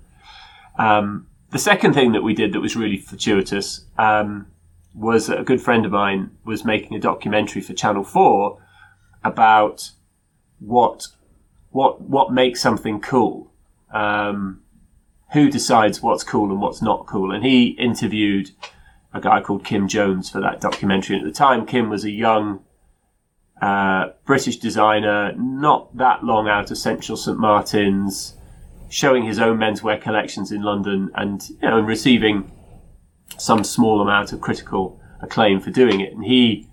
Um, 0.77 1.27
the 1.51 1.59
second 1.59 1.93
thing 1.93 2.13
that 2.13 2.23
we 2.23 2.33
did 2.33 2.53
that 2.53 2.61
was 2.61 2.75
really 2.75 2.97
fortuitous, 2.97 3.85
um, 3.97 4.47
was 4.95 5.27
that 5.27 5.39
a 5.39 5.43
good 5.43 5.61
friend 5.61 5.85
of 5.85 5.91
mine 5.91 6.31
was 6.43 6.65
making 6.65 6.97
a 6.97 6.99
documentary 6.99 7.61
for 7.61 7.73
Channel 7.73 8.03
Four 8.03 8.57
about 9.23 9.91
what 10.59 11.07
what 11.69 12.01
what 12.01 12.33
makes 12.33 12.59
something 12.59 12.99
cool. 12.99 13.51
Um, 13.93 14.61
who 15.33 15.49
decides 15.49 16.01
what's 16.01 16.23
cool 16.25 16.51
and 16.51 16.59
what's 16.59 16.81
not 16.81 17.05
cool? 17.05 17.31
And 17.31 17.45
he 17.45 17.67
interviewed 17.67 18.51
a 19.13 19.21
guy 19.21 19.41
called 19.41 19.65
Kim 19.65 19.87
Jones 19.87 20.29
for 20.29 20.41
that 20.41 20.61
documentary. 20.61 21.17
At 21.17 21.23
the 21.23 21.31
time, 21.31 21.65
Kim 21.65 21.89
was 21.89 22.05
a 22.05 22.11
young 22.11 22.63
uh, 23.61 24.09
British 24.25 24.57
designer, 24.57 25.33
not 25.33 25.95
that 25.97 26.23
long 26.23 26.47
out 26.47 26.71
of 26.71 26.77
Central 26.77 27.17
St 27.17 27.37
Martin's, 27.37 28.35
showing 28.89 29.23
his 29.23 29.39
own 29.39 29.57
menswear 29.57 30.01
collections 30.01 30.51
in 30.51 30.61
London, 30.61 31.11
and 31.15 31.47
you 31.49 31.69
know, 31.69 31.77
and 31.77 31.87
receiving 31.87 32.51
some 33.37 33.63
small 33.63 34.01
amount 34.01 34.33
of 34.33 34.41
critical 34.41 34.99
acclaim 35.21 35.59
for 35.59 35.71
doing 35.71 35.99
it. 36.01 36.13
And 36.13 36.23
he 36.23 36.67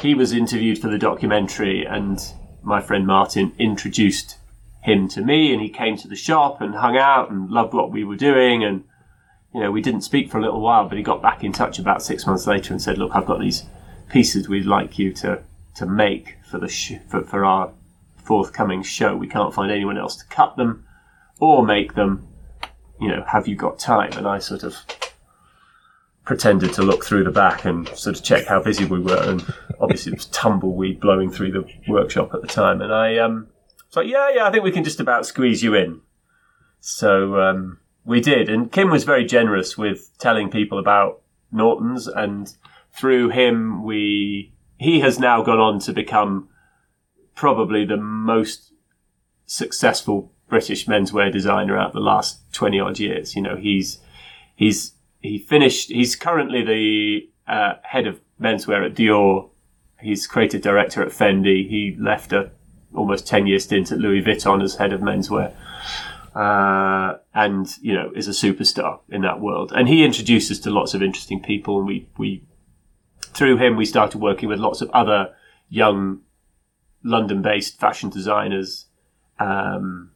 he 0.00 0.14
was 0.14 0.32
interviewed 0.32 0.78
for 0.78 0.88
the 0.88 0.98
documentary, 0.98 1.84
and 1.84 2.20
my 2.62 2.80
friend 2.80 3.06
Martin 3.06 3.52
introduced 3.58 4.36
him 4.82 5.08
to 5.08 5.22
me, 5.22 5.52
and 5.52 5.62
he 5.62 5.68
came 5.68 5.96
to 5.96 6.08
the 6.08 6.16
shop 6.16 6.60
and 6.60 6.74
hung 6.74 6.96
out 6.96 7.30
and 7.30 7.50
loved 7.50 7.72
what 7.72 7.90
we 7.90 8.04
were 8.04 8.16
doing, 8.16 8.64
and 8.64 8.84
you 9.58 9.64
know 9.64 9.72
we 9.72 9.82
didn't 9.82 10.02
speak 10.02 10.30
for 10.30 10.38
a 10.38 10.40
little 10.40 10.60
while, 10.60 10.88
but 10.88 10.96
he 10.96 11.02
got 11.02 11.20
back 11.20 11.42
in 11.42 11.50
touch 11.50 11.80
about 11.80 12.00
six 12.00 12.24
months 12.28 12.46
later 12.46 12.72
and 12.72 12.80
said, 12.80 12.96
"Look, 12.96 13.10
I've 13.12 13.26
got 13.26 13.40
these 13.40 13.64
pieces 14.08 14.48
we'd 14.48 14.66
like 14.66 15.00
you 15.00 15.12
to 15.14 15.42
to 15.74 15.84
make 15.84 16.36
for 16.48 16.58
the 16.58 16.68
sh- 16.68 17.00
for, 17.08 17.24
for 17.24 17.44
our 17.44 17.72
forthcoming 18.22 18.84
show. 18.84 19.16
We 19.16 19.26
can't 19.26 19.52
find 19.52 19.72
anyone 19.72 19.98
else 19.98 20.14
to 20.18 20.26
cut 20.26 20.56
them 20.56 20.86
or 21.40 21.66
make 21.66 21.96
them. 21.96 22.28
You 23.00 23.08
know, 23.08 23.24
have 23.26 23.48
you 23.48 23.56
got 23.56 23.80
time?" 23.80 24.12
And 24.12 24.28
I 24.28 24.38
sort 24.38 24.62
of 24.62 24.76
pretended 26.22 26.72
to 26.74 26.82
look 26.82 27.04
through 27.04 27.24
the 27.24 27.32
back 27.32 27.64
and 27.64 27.88
sort 27.88 28.16
of 28.16 28.22
check 28.22 28.46
how 28.46 28.62
busy 28.62 28.84
we 28.84 29.00
were. 29.00 29.28
And 29.28 29.44
obviously, 29.80 30.12
it 30.12 30.18
was 30.18 30.26
tumbleweed 30.26 31.00
blowing 31.00 31.32
through 31.32 31.50
the 31.50 31.64
workshop 31.88 32.32
at 32.32 32.42
the 32.42 32.46
time. 32.46 32.80
And 32.80 32.94
I 32.94 33.18
um, 33.18 33.48
was 33.88 33.96
like, 33.96 34.06
yeah, 34.06 34.30
yeah, 34.32 34.46
I 34.46 34.52
think 34.52 34.62
we 34.62 34.70
can 34.70 34.84
just 34.84 35.00
about 35.00 35.26
squeeze 35.26 35.64
you 35.64 35.74
in. 35.74 36.00
So 36.78 37.40
um, 37.40 37.80
we 38.08 38.20
did. 38.20 38.48
And 38.48 38.72
Kim 38.72 38.90
was 38.90 39.04
very 39.04 39.24
generous 39.24 39.76
with 39.76 40.10
telling 40.18 40.50
people 40.50 40.78
about 40.78 41.20
Norton's. 41.52 42.08
And 42.08 42.52
through 42.90 43.28
him, 43.28 43.84
we 43.84 44.52
he 44.78 45.00
has 45.00 45.18
now 45.18 45.42
gone 45.42 45.58
on 45.58 45.78
to 45.80 45.92
become 45.92 46.48
probably 47.34 47.84
the 47.84 47.96
most 47.96 48.72
successful 49.46 50.32
British 50.48 50.86
menswear 50.86 51.30
designer 51.30 51.76
out 51.76 51.92
the 51.92 52.00
last 52.00 52.40
20 52.52 52.80
odd 52.80 52.98
years. 52.98 53.36
You 53.36 53.42
know, 53.42 53.56
he's, 53.56 53.98
he's 54.56 54.94
he 55.20 55.38
finished. 55.38 55.90
He's 55.90 56.16
currently 56.16 56.62
the 56.64 57.28
uh, 57.52 57.74
head 57.82 58.06
of 58.06 58.20
menswear 58.40 58.86
at 58.86 58.94
Dior. 58.94 59.50
He's 60.00 60.26
creative 60.26 60.62
director 60.62 61.02
at 61.02 61.10
Fendi. 61.10 61.68
He 61.68 61.96
left 61.98 62.32
a 62.32 62.52
almost 62.94 63.26
ten 63.26 63.46
year 63.46 63.58
stint 63.58 63.92
at 63.92 63.98
Louis 63.98 64.22
Vuitton 64.22 64.62
as 64.62 64.76
head 64.76 64.92
of 64.92 65.00
menswear, 65.00 65.52
uh, 66.38 67.18
and 67.34 67.76
you 67.80 67.92
know 67.92 68.12
is 68.14 68.28
a 68.28 68.30
superstar 68.30 69.00
in 69.08 69.22
that 69.22 69.40
world. 69.40 69.72
And 69.74 69.88
he 69.88 70.04
introduced 70.04 70.52
us 70.52 70.60
to 70.60 70.70
lots 70.70 70.94
of 70.94 71.02
interesting 71.02 71.42
people, 71.42 71.78
and 71.78 71.86
we 71.86 72.08
we 72.16 72.44
through 73.20 73.56
him 73.56 73.76
we 73.76 73.84
started 73.84 74.20
working 74.20 74.48
with 74.48 74.60
lots 74.60 74.80
of 74.80 74.88
other 74.90 75.34
young 75.68 76.20
London 77.02 77.42
based 77.42 77.80
fashion 77.80 78.08
designers. 78.08 78.86
Um, 79.40 80.12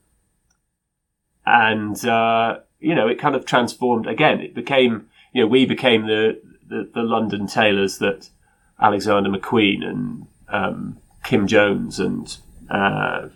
and 1.45 2.05
uh, 2.05 2.61
you 2.79 2.95
know, 2.95 3.09
it 3.09 3.19
kind 3.19 3.35
of 3.35 3.45
transformed 3.45 4.07
again. 4.07 4.41
It 4.41 4.55
became, 4.55 5.09
you 5.33 5.43
know, 5.43 5.49
we 5.49 5.67
became 5.67 6.07
the, 6.07 6.41
the, 6.69 6.89
the 6.95 7.03
London 7.03 7.49
tailors 7.49 7.99
that 7.99 8.31
Alexander 8.81 9.29
McQueen 9.29 9.85
and 9.85 10.27
um, 10.49 10.99
Kim 11.25 11.49
Jones 11.49 11.99
and 11.99 12.37
uh, 12.71 13.29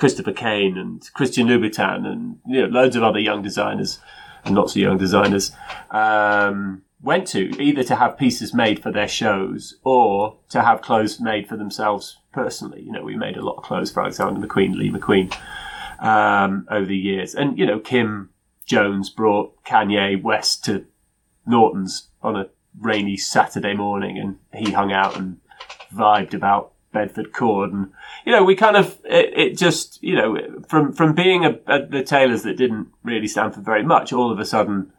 Christopher 0.00 0.32
Kane 0.32 0.78
and 0.78 1.06
Christian 1.12 1.46
Louboutin 1.46 2.06
and 2.06 2.38
you 2.46 2.62
know 2.62 2.68
loads 2.68 2.96
of 2.96 3.02
other 3.02 3.18
young 3.18 3.42
designers 3.42 4.00
and 4.46 4.54
lots 4.54 4.72
of 4.72 4.78
young 4.78 4.96
designers 4.96 5.52
um, 5.90 6.80
went 7.02 7.26
to 7.28 7.62
either 7.62 7.84
to 7.84 7.96
have 7.96 8.16
pieces 8.16 8.54
made 8.54 8.82
for 8.82 8.90
their 8.90 9.06
shows 9.06 9.76
or 9.84 10.38
to 10.48 10.62
have 10.62 10.80
clothes 10.80 11.20
made 11.20 11.46
for 11.46 11.58
themselves 11.58 12.16
personally. 12.32 12.80
You 12.80 12.92
know, 12.92 13.02
we 13.02 13.14
made 13.14 13.36
a 13.36 13.44
lot 13.44 13.56
of 13.56 13.62
clothes 13.62 13.92
for 13.92 14.00
Alexander 14.00 14.40
McQueen, 14.40 14.74
Lee 14.74 14.90
McQueen 14.90 15.36
um, 15.98 16.66
over 16.70 16.86
the 16.86 16.96
years, 16.96 17.34
and 17.34 17.58
you 17.58 17.66
know 17.66 17.78
Kim 17.78 18.30
Jones 18.64 19.10
brought 19.10 19.62
Kanye 19.64 20.20
West 20.22 20.64
to 20.64 20.86
Norton's 21.46 22.08
on 22.22 22.36
a 22.36 22.48
rainy 22.78 23.18
Saturday 23.18 23.74
morning 23.74 24.16
and 24.16 24.38
he 24.54 24.72
hung 24.72 24.92
out 24.92 25.18
and 25.18 25.40
vibed 25.94 26.32
about 26.32 26.72
Bedford 26.92 27.32
Cord. 27.32 27.72
And, 27.72 27.92
you 28.24 28.32
know, 28.32 28.44
we 28.44 28.54
kind 28.54 28.76
of, 28.76 28.98
it, 29.04 29.32
it 29.36 29.58
just, 29.58 30.02
you 30.02 30.16
know, 30.16 30.36
from, 30.68 30.92
from 30.92 31.14
being 31.14 31.44
a, 31.44 31.58
a, 31.66 31.86
the 31.86 32.02
tailors 32.02 32.42
that 32.42 32.56
didn't 32.56 32.88
really 33.02 33.28
stand 33.28 33.54
for 33.54 33.60
very 33.60 33.84
much, 33.84 34.12
all 34.12 34.32
of 34.32 34.38
a 34.38 34.44
sudden 34.44 34.92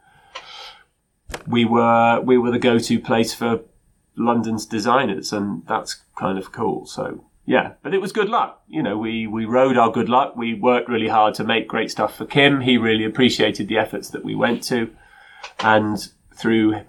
we 1.46 1.64
were, 1.64 2.20
we 2.20 2.38
were 2.38 2.50
the 2.50 2.58
go-to 2.58 2.98
place 2.98 3.34
for 3.34 3.60
London's 4.16 4.66
designers 4.66 5.32
and 5.32 5.66
that's 5.66 6.02
kind 6.16 6.38
of 6.38 6.52
cool. 6.52 6.86
So 6.86 7.24
yeah, 7.44 7.72
but 7.82 7.92
it 7.92 8.00
was 8.00 8.12
good 8.12 8.28
luck. 8.28 8.62
You 8.68 8.82
know, 8.82 8.96
we, 8.96 9.26
we 9.26 9.44
rode 9.44 9.76
our 9.76 9.90
good 9.90 10.08
luck. 10.08 10.36
We 10.36 10.54
worked 10.54 10.88
really 10.88 11.08
hard 11.08 11.34
to 11.34 11.44
make 11.44 11.66
great 11.66 11.90
stuff 11.90 12.16
for 12.16 12.24
Kim. 12.24 12.60
He 12.60 12.78
really 12.78 13.04
appreciated 13.04 13.68
the 13.68 13.78
efforts 13.78 14.10
that 14.10 14.24
we 14.24 14.34
went 14.34 14.62
to. 14.64 14.90
And 15.58 15.98
through, 16.36 16.82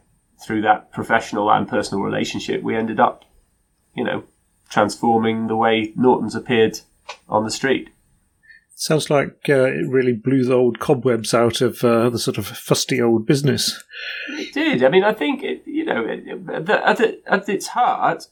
through 0.46 0.62
that 0.62 0.92
professional 0.92 1.52
and 1.52 1.68
personal 1.68 2.04
relationship, 2.04 2.62
we 2.62 2.76
ended 2.76 3.00
up, 3.00 3.26
you 3.96 4.04
know, 4.04 4.24
transforming 4.74 5.48
the 5.48 5.56
way 5.56 5.94
Norton's 5.96 6.36
appeared 6.36 6.80
on 7.30 7.44
the 7.44 7.52
street. 7.52 7.90
Sounds 8.76 9.10
like 9.10 9.48
uh, 9.48 9.66
it 9.66 9.88
really 9.88 10.14
blew 10.14 10.44
the 10.44 10.56
old 10.56 10.80
cobwebs 10.80 11.34
out 11.34 11.62
of 11.62 11.84
uh, 11.84 12.10
the 12.10 12.18
sort 12.18 12.40
of 12.40 12.48
fusty 12.48 13.00
old 13.00 13.26
business. 13.26 13.84
It 14.30 14.54
did. 14.54 14.84
I 14.84 14.90
mean, 14.90 15.04
I 15.04 15.14
think, 15.14 15.44
it, 15.44 15.62
you 15.66 15.86
know, 15.86 16.06
at, 16.52 16.70
at, 16.70 17.02
at 17.28 17.50
its 17.50 17.68
heart, 17.68 18.28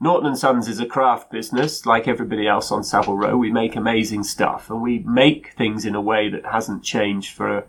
Norton 0.00 0.28
and 0.28 0.38
Sons 0.38 0.68
is 0.68 0.78
a 0.78 0.86
craft 0.86 1.32
business 1.32 1.84
like 1.86 2.06
everybody 2.06 2.46
else 2.46 2.70
on 2.70 2.84
Savile 2.84 3.16
Row. 3.16 3.36
We 3.36 3.50
make 3.50 3.74
amazing 3.74 4.22
stuff 4.22 4.70
and 4.70 4.80
we 4.80 5.00
make 5.00 5.52
things 5.54 5.84
in 5.84 5.96
a 5.96 6.00
way 6.00 6.28
that 6.30 6.46
hasn't 6.46 6.84
changed 6.84 7.34
for 7.34 7.58
a, 7.58 7.64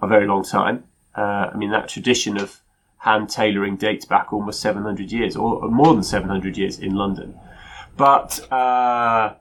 a 0.00 0.06
very 0.06 0.26
long 0.26 0.44
time. 0.44 0.84
Uh, 1.16 1.50
I 1.52 1.56
mean, 1.56 1.72
that 1.72 1.88
tradition 1.88 2.38
of 2.38 2.60
hand 3.08 3.30
tailoring 3.30 3.76
dates 3.76 4.04
back 4.04 4.32
almost 4.32 4.60
700 4.60 5.10
years 5.10 5.36
or, 5.36 5.64
or 5.64 5.70
more 5.70 5.94
than 5.94 6.02
700 6.02 6.56
years 6.56 6.78
in 6.78 6.94
London. 6.94 7.38
But, 7.96 8.50
uh, 8.52 9.34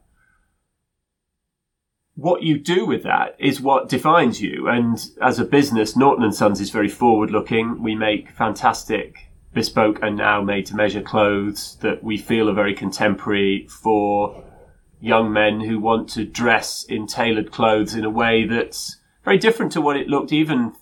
what 2.15 2.41
you 2.41 2.57
do 2.57 2.85
with 2.85 3.03
that 3.03 3.35
is 3.37 3.61
what 3.61 3.89
defines 3.89 4.41
you. 4.41 4.67
And 4.67 4.97
as 5.21 5.37
a 5.37 5.45
business, 5.45 5.95
Norton 5.95 6.23
and 6.23 6.33
Sons 6.33 6.59
is 6.59 6.71
very 6.71 6.89
forward 6.89 7.29
looking. 7.29 7.83
We 7.83 7.93
make 7.93 8.31
fantastic 8.31 9.27
bespoke 9.53 9.99
and 10.01 10.17
now 10.17 10.41
made 10.41 10.65
to 10.67 10.75
measure 10.75 11.01
clothes 11.01 11.77
that 11.81 12.03
we 12.03 12.17
feel 12.17 12.49
are 12.49 12.53
very 12.53 12.73
contemporary 12.73 13.67
for 13.67 14.43
young 14.99 15.31
men 15.31 15.59
who 15.61 15.79
want 15.79 16.09
to 16.09 16.25
dress 16.25 16.83
in 16.85 17.05
tailored 17.05 17.51
clothes 17.51 17.93
in 17.93 18.03
a 18.03 18.09
way 18.09 18.45
that's 18.45 18.97
very 19.23 19.37
different 19.37 19.71
to 19.73 19.81
what 19.81 19.97
it 19.97 20.07
looked 20.07 20.33
even 20.33 20.73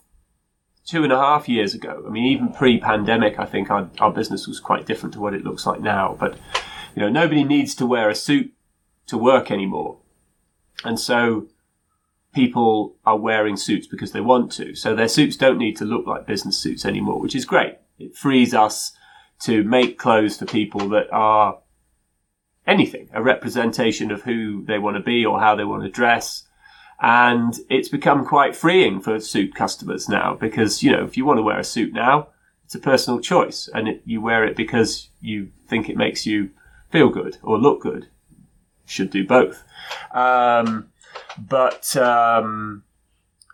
two 0.85 1.03
and 1.03 1.11
a 1.11 1.17
half 1.17 1.49
years 1.49 1.73
ago. 1.73 2.03
I 2.05 2.09
mean, 2.09 2.25
even 2.25 2.53
pre-pandemic, 2.53 3.39
I 3.39 3.45
think 3.45 3.71
our, 3.71 3.89
our 3.99 4.11
business 4.11 4.47
was 4.47 4.59
quite 4.59 4.85
different 4.85 5.13
to 5.13 5.19
what 5.19 5.33
it 5.33 5.43
looks 5.43 5.65
like 5.65 5.81
now. 5.81 6.15
But, 6.19 6.37
you 6.95 7.01
know, 7.01 7.09
nobody 7.09 7.43
needs 7.43 7.73
to 7.75 7.85
wear 7.85 8.09
a 8.09 8.15
suit 8.15 8.53
to 9.07 9.17
work 9.17 9.49
anymore. 9.49 9.97
And 10.83 10.99
so 10.99 11.47
people 12.33 12.95
are 13.05 13.17
wearing 13.17 13.57
suits 13.57 13.87
because 13.87 14.11
they 14.11 14.21
want 14.21 14.51
to. 14.53 14.75
So 14.75 14.95
their 14.95 15.07
suits 15.07 15.37
don't 15.37 15.57
need 15.57 15.77
to 15.77 15.85
look 15.85 16.05
like 16.05 16.27
business 16.27 16.57
suits 16.57 16.85
anymore, 16.85 17.19
which 17.19 17.35
is 17.35 17.45
great. 17.45 17.77
It 17.97 18.15
frees 18.15 18.53
us 18.53 18.91
to 19.41 19.63
make 19.63 19.97
clothes 19.97 20.37
for 20.37 20.45
people 20.45 20.89
that 20.89 21.07
are 21.11 21.59
anything, 22.67 23.09
a 23.13 23.23
representation 23.23 24.11
of 24.11 24.23
who 24.23 24.63
they 24.65 24.77
want 24.79 24.97
to 24.97 25.03
be 25.03 25.25
or 25.25 25.39
how 25.39 25.55
they 25.55 25.63
want 25.63 25.83
to 25.83 25.89
dress. 25.89 26.44
And 27.01 27.53
it's 27.69 27.89
become 27.89 28.25
quite 28.25 28.55
freeing 28.55 29.01
for 29.01 29.19
suit 29.19 29.53
customers 29.53 30.07
now 30.07 30.37
because, 30.39 30.81
you 30.81 30.91
know, 30.91 31.03
if 31.03 31.17
you 31.17 31.25
want 31.25 31.37
to 31.37 31.43
wear 31.43 31.59
a 31.59 31.63
suit 31.63 31.93
now, 31.93 32.29
it's 32.63 32.75
a 32.75 32.79
personal 32.79 33.19
choice 33.19 33.69
and 33.73 33.87
it, 33.87 34.01
you 34.05 34.21
wear 34.21 34.45
it 34.45 34.55
because 34.55 35.09
you 35.21 35.51
think 35.67 35.89
it 35.89 35.97
makes 35.97 36.25
you 36.25 36.51
feel 36.89 37.09
good 37.09 37.37
or 37.43 37.57
look 37.57 37.81
good. 37.81 38.07
Should 38.85 39.09
do 39.09 39.25
both. 39.25 39.63
Um, 40.13 40.89
but, 41.37 41.95
um, 41.97 42.83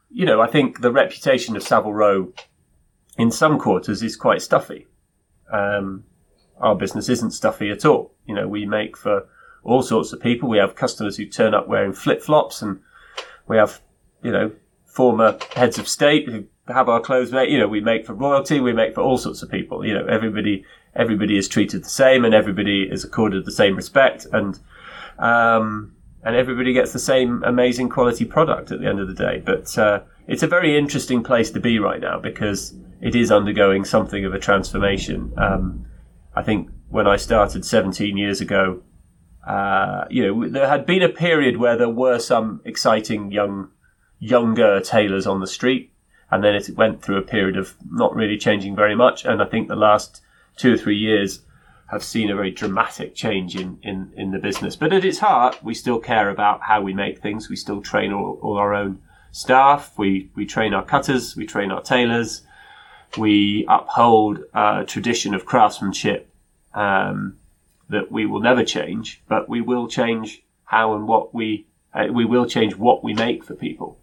you 0.09 0.25
know, 0.25 0.41
I 0.41 0.47
think 0.47 0.81
the 0.81 0.91
reputation 0.91 1.55
of 1.55 1.63
Savile 1.63 1.93
Row 1.93 2.33
in 3.17 3.31
some 3.31 3.59
quarters 3.59 4.03
is 4.03 4.15
quite 4.15 4.41
stuffy. 4.41 4.87
Um, 5.51 6.03
our 6.59 6.75
business 6.75 7.09
isn't 7.09 7.31
stuffy 7.31 7.69
at 7.69 7.85
all. 7.85 8.13
You 8.25 8.35
know, 8.35 8.47
we 8.47 8.65
make 8.65 8.95
for 8.95 9.27
all 9.63 9.81
sorts 9.81 10.13
of 10.13 10.21
people. 10.21 10.49
We 10.49 10.57
have 10.57 10.75
customers 10.75 11.17
who 11.17 11.25
turn 11.25 11.53
up 11.53 11.67
wearing 11.67 11.93
flip 11.93 12.21
flops, 12.21 12.61
and 12.61 12.79
we 13.47 13.57
have, 13.57 13.81
you 14.23 14.31
know, 14.31 14.51
former 14.85 15.37
heads 15.55 15.79
of 15.79 15.87
state 15.87 16.27
who 16.27 16.45
have 16.67 16.89
our 16.89 16.99
clothes 16.99 17.31
made. 17.31 17.51
You 17.51 17.59
know, 17.59 17.67
we 17.67 17.81
make 17.81 18.05
for 18.05 18.13
royalty, 18.13 18.59
we 18.59 18.73
make 18.73 18.93
for 18.95 19.01
all 19.01 19.17
sorts 19.17 19.41
of 19.41 19.49
people. 19.49 19.85
You 19.85 19.93
know, 19.93 20.05
everybody 20.05 20.65
everybody 20.95 21.37
is 21.37 21.47
treated 21.47 21.83
the 21.83 21.89
same, 21.89 22.25
and 22.25 22.33
everybody 22.33 22.83
is 22.83 23.03
accorded 23.03 23.45
the 23.45 23.51
same 23.51 23.75
respect, 23.75 24.27
and 24.31 24.59
um, 25.19 25.95
and 26.23 26.35
everybody 26.35 26.73
gets 26.73 26.93
the 26.93 26.99
same 26.99 27.43
amazing 27.43 27.89
quality 27.89 28.25
product 28.25 28.71
at 28.71 28.79
the 28.79 28.87
end 28.87 28.99
of 28.99 29.07
the 29.07 29.13
day. 29.13 29.41
But 29.43 29.77
uh, 29.77 30.01
it's 30.27 30.43
a 30.43 30.47
very 30.47 30.77
interesting 30.77 31.23
place 31.23 31.51
to 31.51 31.59
be 31.59 31.79
right 31.79 32.01
now 32.01 32.19
because 32.19 32.75
it 33.01 33.15
is 33.15 33.31
undergoing 33.31 33.85
something 33.85 34.25
of 34.25 34.33
a 34.33 34.39
transformation. 34.39 35.33
Um, 35.37 35.85
I 36.35 36.43
think 36.43 36.69
when 36.89 37.07
I 37.07 37.17
started 37.17 37.65
17 37.65 38.17
years 38.17 38.41
ago, 38.41 38.81
uh, 39.45 40.05
you 40.09 40.25
know, 40.25 40.47
there 40.47 40.67
had 40.67 40.85
been 40.85 41.01
a 41.01 41.09
period 41.09 41.57
where 41.57 41.77
there 41.77 41.89
were 41.89 42.19
some 42.19 42.61
exciting 42.65 43.31
young, 43.31 43.69
younger 44.19 44.79
tailors 44.79 45.25
on 45.25 45.39
the 45.39 45.47
street, 45.47 45.91
and 46.29 46.43
then 46.43 46.55
it 46.55 46.69
went 46.75 47.01
through 47.01 47.17
a 47.17 47.23
period 47.23 47.57
of 47.57 47.75
not 47.89 48.15
really 48.15 48.37
changing 48.37 48.75
very 48.75 48.95
much. 48.95 49.25
And 49.25 49.41
I 49.41 49.45
think 49.45 49.67
the 49.67 49.75
last 49.75 50.21
two 50.57 50.73
or 50.73 50.77
three 50.77 50.97
years 50.97 51.41
have 51.87 52.03
seen 52.03 52.29
a 52.29 52.35
very 52.35 52.51
dramatic 52.51 53.15
change 53.15 53.55
in, 53.55 53.77
in, 53.83 54.13
in 54.15 54.31
the 54.31 54.39
business. 54.39 54.77
But 54.77 54.93
at 54.93 55.03
its 55.03 55.19
heart, 55.19 55.61
we 55.61 55.73
still 55.73 55.99
care 55.99 56.29
about 56.29 56.61
how 56.61 56.81
we 56.81 56.93
make 56.93 57.19
things. 57.19 57.49
We 57.49 57.57
still 57.57 57.81
train 57.81 58.13
all, 58.13 58.39
all 58.41 58.57
our 58.57 58.73
own 58.73 59.01
staff. 59.31 59.97
We, 59.97 60.29
we 60.35 60.45
train 60.45 60.73
our 60.73 60.85
cutters. 60.85 61.35
We 61.35 61.45
train 61.45 61.69
our 61.69 61.81
tailors. 61.81 62.43
We 63.17 63.65
uphold 63.67 64.39
a 64.53 64.85
tradition 64.85 65.33
of 65.33 65.45
craftsmanship 65.45 66.29
um, 66.73 67.37
that 67.91 68.11
we 68.11 68.25
will 68.25 68.41
never 68.41 68.63
change, 68.63 69.21
but 69.29 69.47
we 69.47 69.61
will 69.61 69.87
change 69.87 70.43
how 70.63 70.95
and 70.95 71.07
what 71.07 71.33
we 71.33 71.67
uh, 71.93 72.07
we 72.11 72.25
will 72.25 72.45
change 72.45 72.75
what 72.75 73.03
we 73.03 73.13
make 73.13 73.43
for 73.43 73.53
people. 73.53 73.99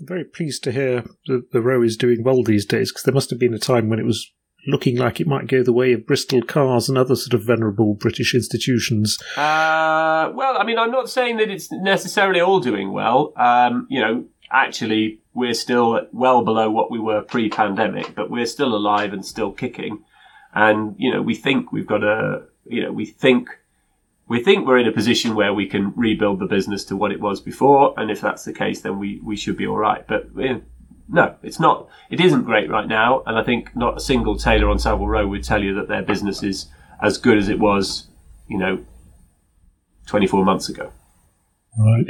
I'm 0.00 0.06
very 0.06 0.24
pleased 0.24 0.64
to 0.64 0.72
hear 0.72 1.04
that 1.26 1.52
the 1.52 1.60
row 1.60 1.82
is 1.82 1.96
doing 1.96 2.22
well 2.22 2.42
these 2.42 2.64
days 2.64 2.90
because 2.90 3.02
there 3.02 3.14
must 3.14 3.30
have 3.30 3.38
been 3.38 3.54
a 3.54 3.58
time 3.58 3.88
when 3.88 3.98
it 3.98 4.06
was 4.06 4.32
looking 4.66 4.96
like 4.96 5.20
it 5.20 5.26
might 5.26 5.48
go 5.48 5.62
the 5.62 5.72
way 5.72 5.92
of 5.92 6.06
Bristol 6.06 6.42
Cars 6.42 6.88
and 6.88 6.96
other 6.96 7.16
sort 7.16 7.34
of 7.34 7.44
venerable 7.44 7.94
British 7.94 8.34
institutions. 8.34 9.18
Uh, 9.36 10.30
well, 10.34 10.56
I 10.56 10.64
mean, 10.64 10.78
I'm 10.78 10.92
not 10.92 11.10
saying 11.10 11.38
that 11.38 11.50
it's 11.50 11.70
necessarily 11.72 12.40
all 12.40 12.60
doing 12.60 12.92
well. 12.92 13.32
Um, 13.36 13.86
you 13.90 14.00
know, 14.00 14.24
actually, 14.50 15.20
we're 15.34 15.54
still 15.54 16.06
well 16.12 16.44
below 16.44 16.70
what 16.70 16.90
we 16.90 17.00
were 17.00 17.22
pre-pandemic, 17.22 18.14
but 18.14 18.30
we're 18.30 18.46
still 18.46 18.74
alive 18.74 19.12
and 19.12 19.26
still 19.26 19.50
kicking. 19.50 20.04
And 20.54 20.94
you 20.98 21.12
know, 21.12 21.22
we 21.22 21.34
think 21.34 21.72
we've 21.72 21.86
got 21.86 22.04
a, 22.04 22.42
you 22.66 22.82
know, 22.82 22.92
we 22.92 23.06
think 23.06 23.48
we 24.28 24.42
think 24.42 24.66
we're 24.66 24.78
in 24.78 24.86
a 24.86 24.92
position 24.92 25.34
where 25.34 25.52
we 25.52 25.66
can 25.66 25.92
rebuild 25.96 26.38
the 26.38 26.46
business 26.46 26.84
to 26.86 26.96
what 26.96 27.12
it 27.12 27.20
was 27.20 27.40
before, 27.40 27.94
and 27.96 28.10
if 28.10 28.20
that's 28.20 28.44
the 28.44 28.52
case, 28.52 28.80
then 28.80 28.98
we 28.98 29.20
we 29.22 29.36
should 29.36 29.56
be 29.56 29.66
all 29.66 29.78
right. 29.78 30.06
But 30.06 30.30
you 30.36 30.48
know, 30.48 30.62
no, 31.08 31.36
it's 31.42 31.60
not. 31.60 31.88
It 32.10 32.20
isn't 32.20 32.44
great 32.44 32.70
right 32.70 32.88
now, 32.88 33.22
and 33.26 33.36
I 33.36 33.42
think 33.42 33.74
not 33.76 33.98
a 33.98 34.00
single 34.00 34.36
tailor 34.36 34.68
on 34.68 34.78
Savile 34.78 35.08
Row 35.08 35.26
would 35.26 35.44
tell 35.44 35.62
you 35.62 35.74
that 35.74 35.88
their 35.88 36.02
business 36.02 36.42
is 36.42 36.68
as 37.02 37.18
good 37.18 37.36
as 37.36 37.48
it 37.48 37.58
was, 37.58 38.06
you 38.48 38.58
know, 38.58 38.84
24 40.06 40.44
months 40.44 40.68
ago. 40.68 40.92
Right. 41.78 42.06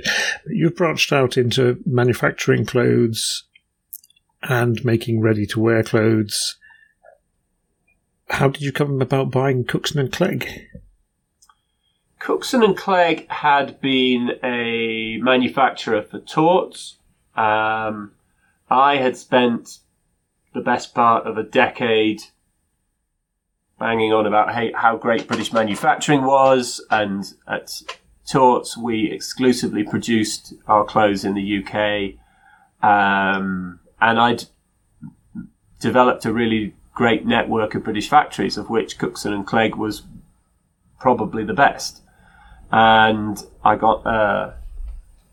You've 0.46 0.76
branched 0.76 1.12
out 1.12 1.36
into 1.36 1.80
manufacturing 1.86 2.66
clothes 2.66 3.44
and 4.42 4.84
making 4.84 5.20
ready 5.20 5.46
to 5.46 5.60
wear 5.60 5.82
clothes. 5.82 6.58
How 8.32 8.48
did 8.48 8.62
you 8.62 8.72
come 8.72 9.02
about 9.02 9.30
buying 9.30 9.62
Cookson 9.64 10.00
and 10.00 10.10
Clegg? 10.10 10.48
Cookson 12.18 12.62
and 12.62 12.74
Clegg 12.74 13.28
had 13.28 13.78
been 13.82 14.32
a 14.42 15.18
manufacturer 15.18 16.00
for 16.00 16.18
Tautz. 16.18 16.94
Um, 17.36 18.12
I 18.70 18.96
had 18.96 19.18
spent 19.18 19.80
the 20.54 20.62
best 20.62 20.94
part 20.94 21.26
of 21.26 21.36
a 21.36 21.42
decade 21.42 22.22
banging 23.78 24.14
on 24.14 24.26
about 24.26 24.54
hey, 24.54 24.72
how 24.72 24.96
great 24.96 25.28
British 25.28 25.52
manufacturing 25.52 26.24
was, 26.24 26.82
and 26.90 27.34
at 27.46 27.82
Tautz 28.26 28.78
we 28.78 29.12
exclusively 29.12 29.82
produced 29.82 30.54
our 30.66 30.86
clothes 30.86 31.26
in 31.26 31.34
the 31.34 31.58
UK, 31.58 32.14
um, 32.82 33.78
and 34.00 34.18
I'd 34.18 34.44
developed 35.80 36.24
a 36.24 36.32
really 36.32 36.74
great 36.94 37.26
network 37.26 37.74
of 37.74 37.84
British 37.84 38.08
factories, 38.08 38.56
of 38.56 38.70
which 38.70 38.98
Cookson 38.98 39.32
and 39.32 39.46
Clegg 39.46 39.76
was 39.76 40.02
probably 41.00 41.44
the 41.44 41.54
best. 41.54 42.02
And 42.70 43.42
I 43.64 43.76
got 43.76 44.06
uh, 44.06 44.52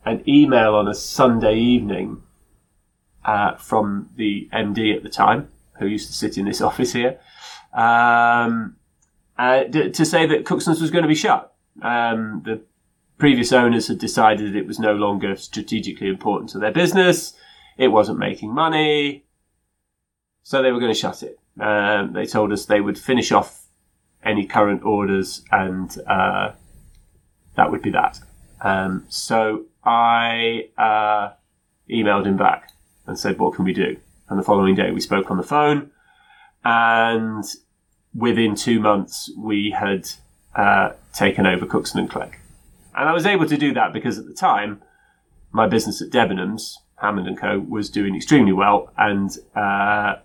an 0.06 0.24
email 0.28 0.76
on 0.76 0.88
a 0.88 0.94
Sunday 0.94 1.58
evening 1.58 2.24
uh, 3.24 3.56
from 3.56 4.10
the 4.16 4.50
MD 4.54 4.96
at 4.96 5.04
the 5.04 5.10
time, 5.10 5.50
who 5.78 5.88
used 5.88 6.08
to 6.08 6.14
sit 6.14 6.38
in 6.38 6.46
this 6.46 6.62
office 6.70 6.94
here, 6.94 7.20
um, 7.74 8.76
uh, 9.38 9.64
to 9.64 10.06
say 10.06 10.26
that 10.26 10.46
Cookson's 10.46 10.82
was 10.82 10.92
going 10.92 11.04
to 11.04 11.08
be 11.08 11.16
shut. 11.16 11.54
Um, 11.82 12.42
the 12.44 12.62
previous 13.18 13.54
owners 13.54 13.88
had 13.88 14.00
decided 14.00 14.56
it 14.56 14.68
was 14.68 14.80
no 14.80 14.94
longer 14.94 15.36
strategically 15.36 16.08
important 16.08 16.50
to 16.52 16.60
their 16.60 16.72
business. 16.72 17.34
It 17.78 17.90
wasn't 17.90 18.20
making 18.20 18.54
money. 18.54 19.26
So 20.44 20.62
they 20.62 20.72
were 20.72 20.80
going 20.80 20.94
to 20.94 21.00
shut 21.00 21.24
it. 21.24 21.39
Um, 21.60 22.14
they 22.14 22.26
told 22.26 22.52
us 22.52 22.66
they 22.66 22.82
would 22.82 22.98
finish 22.98 23.32
off 23.32 23.66
any 24.24 24.46
current 24.46 24.84
orders 24.84 25.44
and 25.52 25.96
uh, 26.08 26.52
that 27.56 27.72
would 27.72 27.82
be 27.82 27.92
that. 27.92 28.20
Um, 28.62 29.06
so 29.10 29.66
I 29.84 30.70
uh, 30.78 31.34
emailed 31.90 32.26
him 32.26 32.38
back 32.38 32.72
and 33.06 33.18
said, 33.18 33.40
What 33.40 33.56
can 33.56 33.66
we 33.66 33.74
do? 33.74 33.98
And 34.30 34.38
the 34.40 34.44
following 34.44 34.76
day 34.76 34.92
we 34.92 35.02
spoke 35.02 35.32
on 35.32 35.38
the 35.38 35.44
phone. 35.44 35.92
And 36.64 37.44
within 38.14 38.56
two 38.56 38.80
months, 38.80 39.32
we 39.38 39.72
had 39.72 40.10
uh, 40.56 40.92
taken 41.14 41.46
over 41.46 41.66
Cookson 41.66 42.00
and 42.00 42.10
Clegg. 42.10 42.38
And 42.96 43.08
I 43.08 43.14
was 43.14 43.26
able 43.26 43.46
to 43.46 43.58
do 43.58 43.74
that 43.74 43.94
because 43.94 44.18
at 44.18 44.26
the 44.26 44.34
time, 44.34 44.82
my 45.52 45.68
business 45.68 46.02
at 46.02 46.10
Debenhams, 46.10 46.74
Hammond 46.98 47.28
and 47.28 47.40
Co., 47.40 47.60
was 47.60 47.90
doing 47.90 48.16
extremely 48.16 48.52
well. 48.52 48.92
And 48.98 49.36
uh, 49.56 50.16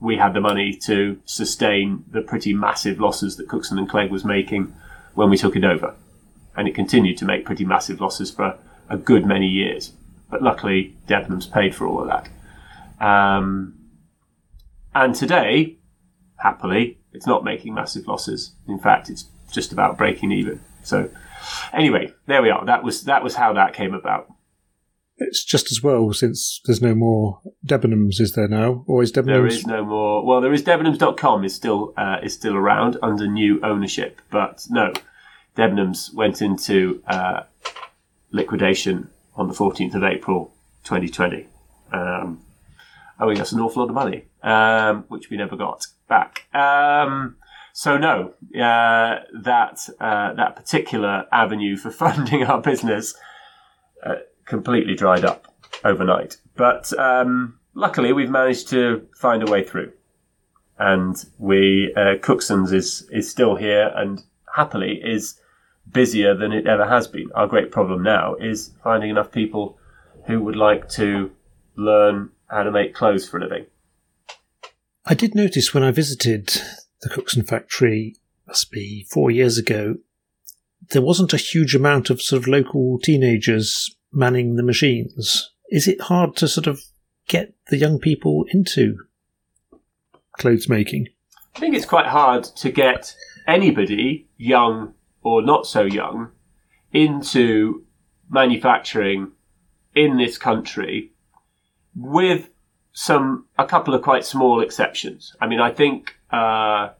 we 0.00 0.16
had 0.16 0.32
the 0.32 0.40
money 0.40 0.72
to 0.74 1.20
sustain 1.24 2.04
the 2.10 2.22
pretty 2.22 2.52
massive 2.52 3.00
losses 3.00 3.36
that 3.36 3.48
Cookson 3.48 3.78
and 3.78 3.88
Clegg 3.88 4.10
was 4.10 4.24
making 4.24 4.74
when 5.14 5.30
we 5.30 5.36
took 5.36 5.56
it 5.56 5.64
over. 5.64 5.94
And 6.56 6.68
it 6.68 6.74
continued 6.74 7.18
to 7.18 7.24
make 7.24 7.44
pretty 7.44 7.64
massive 7.64 8.00
losses 8.00 8.30
for 8.30 8.58
a 8.88 8.96
good 8.96 9.26
many 9.26 9.46
years. 9.46 9.92
But 10.30 10.42
luckily, 10.42 10.94
Debenhams 11.06 11.50
paid 11.50 11.74
for 11.74 11.86
all 11.86 12.00
of 12.00 12.08
that. 12.08 12.28
Um, 13.04 13.74
and 14.94 15.14
today, 15.14 15.78
happily, 16.36 16.98
it's 17.12 17.26
not 17.26 17.44
making 17.44 17.74
massive 17.74 18.06
losses. 18.06 18.52
In 18.66 18.78
fact, 18.78 19.08
it's 19.08 19.26
just 19.50 19.72
about 19.72 19.96
breaking 19.96 20.32
even. 20.32 20.60
So, 20.82 21.10
anyway, 21.72 22.12
there 22.26 22.42
we 22.42 22.50
are. 22.50 22.64
That 22.64 22.82
was 22.82 23.04
that 23.04 23.22
was 23.22 23.34
how 23.34 23.52
that 23.54 23.74
came 23.74 23.94
about. 23.94 24.32
It's 25.20 25.44
just 25.44 25.72
as 25.72 25.82
well 25.82 26.12
since 26.12 26.60
there's 26.64 26.80
no 26.80 26.94
more 26.94 27.40
Debenhams, 27.66 28.20
is 28.20 28.32
there 28.34 28.48
now? 28.48 28.84
Or 28.86 29.02
is 29.02 29.12
Debenhams? 29.12 29.26
There 29.26 29.46
is 29.46 29.66
no 29.66 29.84
more. 29.84 30.24
Well, 30.24 30.40
there 30.40 30.52
is 30.52 30.62
Debenhams.com 30.62 31.44
is 31.44 31.54
still 31.54 31.92
uh, 31.96 32.18
is 32.22 32.34
still 32.34 32.54
around 32.54 32.96
under 33.02 33.26
new 33.26 33.60
ownership, 33.62 34.20
but 34.30 34.64
no, 34.70 34.92
Debenhams 35.56 36.14
went 36.14 36.40
into 36.40 37.02
uh, 37.08 37.42
liquidation 38.30 39.10
on 39.34 39.48
the 39.48 39.54
14th 39.54 39.94
of 39.94 40.04
April 40.04 40.52
2020, 40.84 41.46
um, 41.92 42.40
owing 43.20 43.40
us 43.40 43.52
an 43.52 43.60
awful 43.60 43.82
lot 43.82 43.88
of 43.88 43.94
money, 43.94 44.24
um, 44.42 45.04
which 45.08 45.30
we 45.30 45.36
never 45.36 45.56
got 45.56 45.86
back. 46.08 46.44
Um, 46.54 47.36
so 47.72 47.98
no, 47.98 48.34
uh, 48.54 49.20
that 49.42 49.88
uh, 50.00 50.34
that 50.34 50.56
particular 50.56 51.26
avenue 51.32 51.76
for 51.76 51.90
funding 51.92 52.44
our 52.44 52.60
business 52.60 53.14
uh, 54.04 54.16
completely 54.48 54.94
dried 54.94 55.24
up 55.24 55.46
overnight. 55.84 56.38
But 56.56 56.92
um, 56.98 57.58
luckily, 57.74 58.12
we've 58.12 58.30
managed 58.30 58.68
to 58.70 59.06
find 59.14 59.46
a 59.46 59.50
way 59.50 59.62
through, 59.62 59.92
and 60.78 61.16
we 61.38 61.94
uh, 61.96 62.16
Cookson's 62.20 62.72
is 62.72 63.08
is 63.12 63.30
still 63.30 63.54
here, 63.54 63.92
and 63.94 64.22
happily 64.56 65.00
is 65.04 65.40
busier 65.92 66.34
than 66.34 66.52
it 66.52 66.66
ever 66.66 66.86
has 66.86 67.06
been. 67.06 67.30
Our 67.34 67.46
great 67.46 67.70
problem 67.70 68.02
now 68.02 68.34
is 68.34 68.72
finding 68.82 69.10
enough 69.10 69.30
people 69.30 69.78
who 70.26 70.42
would 70.42 70.56
like 70.56 70.88
to 70.90 71.30
learn 71.76 72.30
how 72.48 72.62
to 72.62 72.70
make 72.70 72.94
clothes 72.94 73.28
for 73.28 73.38
a 73.38 73.42
living. 73.42 73.66
I 75.06 75.14
did 75.14 75.34
notice 75.34 75.72
when 75.72 75.82
I 75.82 75.90
visited 75.90 76.48
the 77.00 77.08
Cookson 77.08 77.44
factory, 77.44 78.16
must 78.46 78.70
be 78.70 79.06
four 79.10 79.30
years 79.30 79.56
ago, 79.56 79.96
there 80.90 81.02
wasn't 81.02 81.32
a 81.32 81.38
huge 81.38 81.74
amount 81.74 82.10
of 82.10 82.20
sort 82.20 82.42
of 82.42 82.48
local 82.48 82.98
teenagers 82.98 83.96
manning 84.12 84.56
the 84.56 84.62
machines. 84.62 85.52
Is 85.70 85.86
it 85.86 86.00
hard 86.02 86.36
to 86.36 86.48
sort 86.48 86.66
of 86.66 86.80
get 87.26 87.54
the 87.68 87.76
young 87.76 87.98
people 87.98 88.44
into 88.48 88.96
clothes 90.38 90.68
making? 90.68 91.08
I 91.56 91.60
think 91.60 91.74
it's 91.74 91.84
quite 91.84 92.06
hard 92.06 92.44
to 92.44 92.70
get 92.70 93.14
anybody, 93.46 94.28
young 94.36 94.94
or 95.22 95.42
not 95.42 95.66
so 95.66 95.82
young, 95.82 96.30
into 96.92 97.84
manufacturing 98.30 99.32
in 99.94 100.16
this 100.16 100.38
country 100.38 101.12
with 101.96 102.50
some 102.92 103.46
a 103.58 103.66
couple 103.66 103.94
of 103.94 104.02
quite 104.02 104.24
small 104.24 104.60
exceptions. 104.60 105.34
I 105.40 105.46
mean, 105.46 105.60
I 105.60 105.72
think 105.72 106.14
uh, 106.30 106.90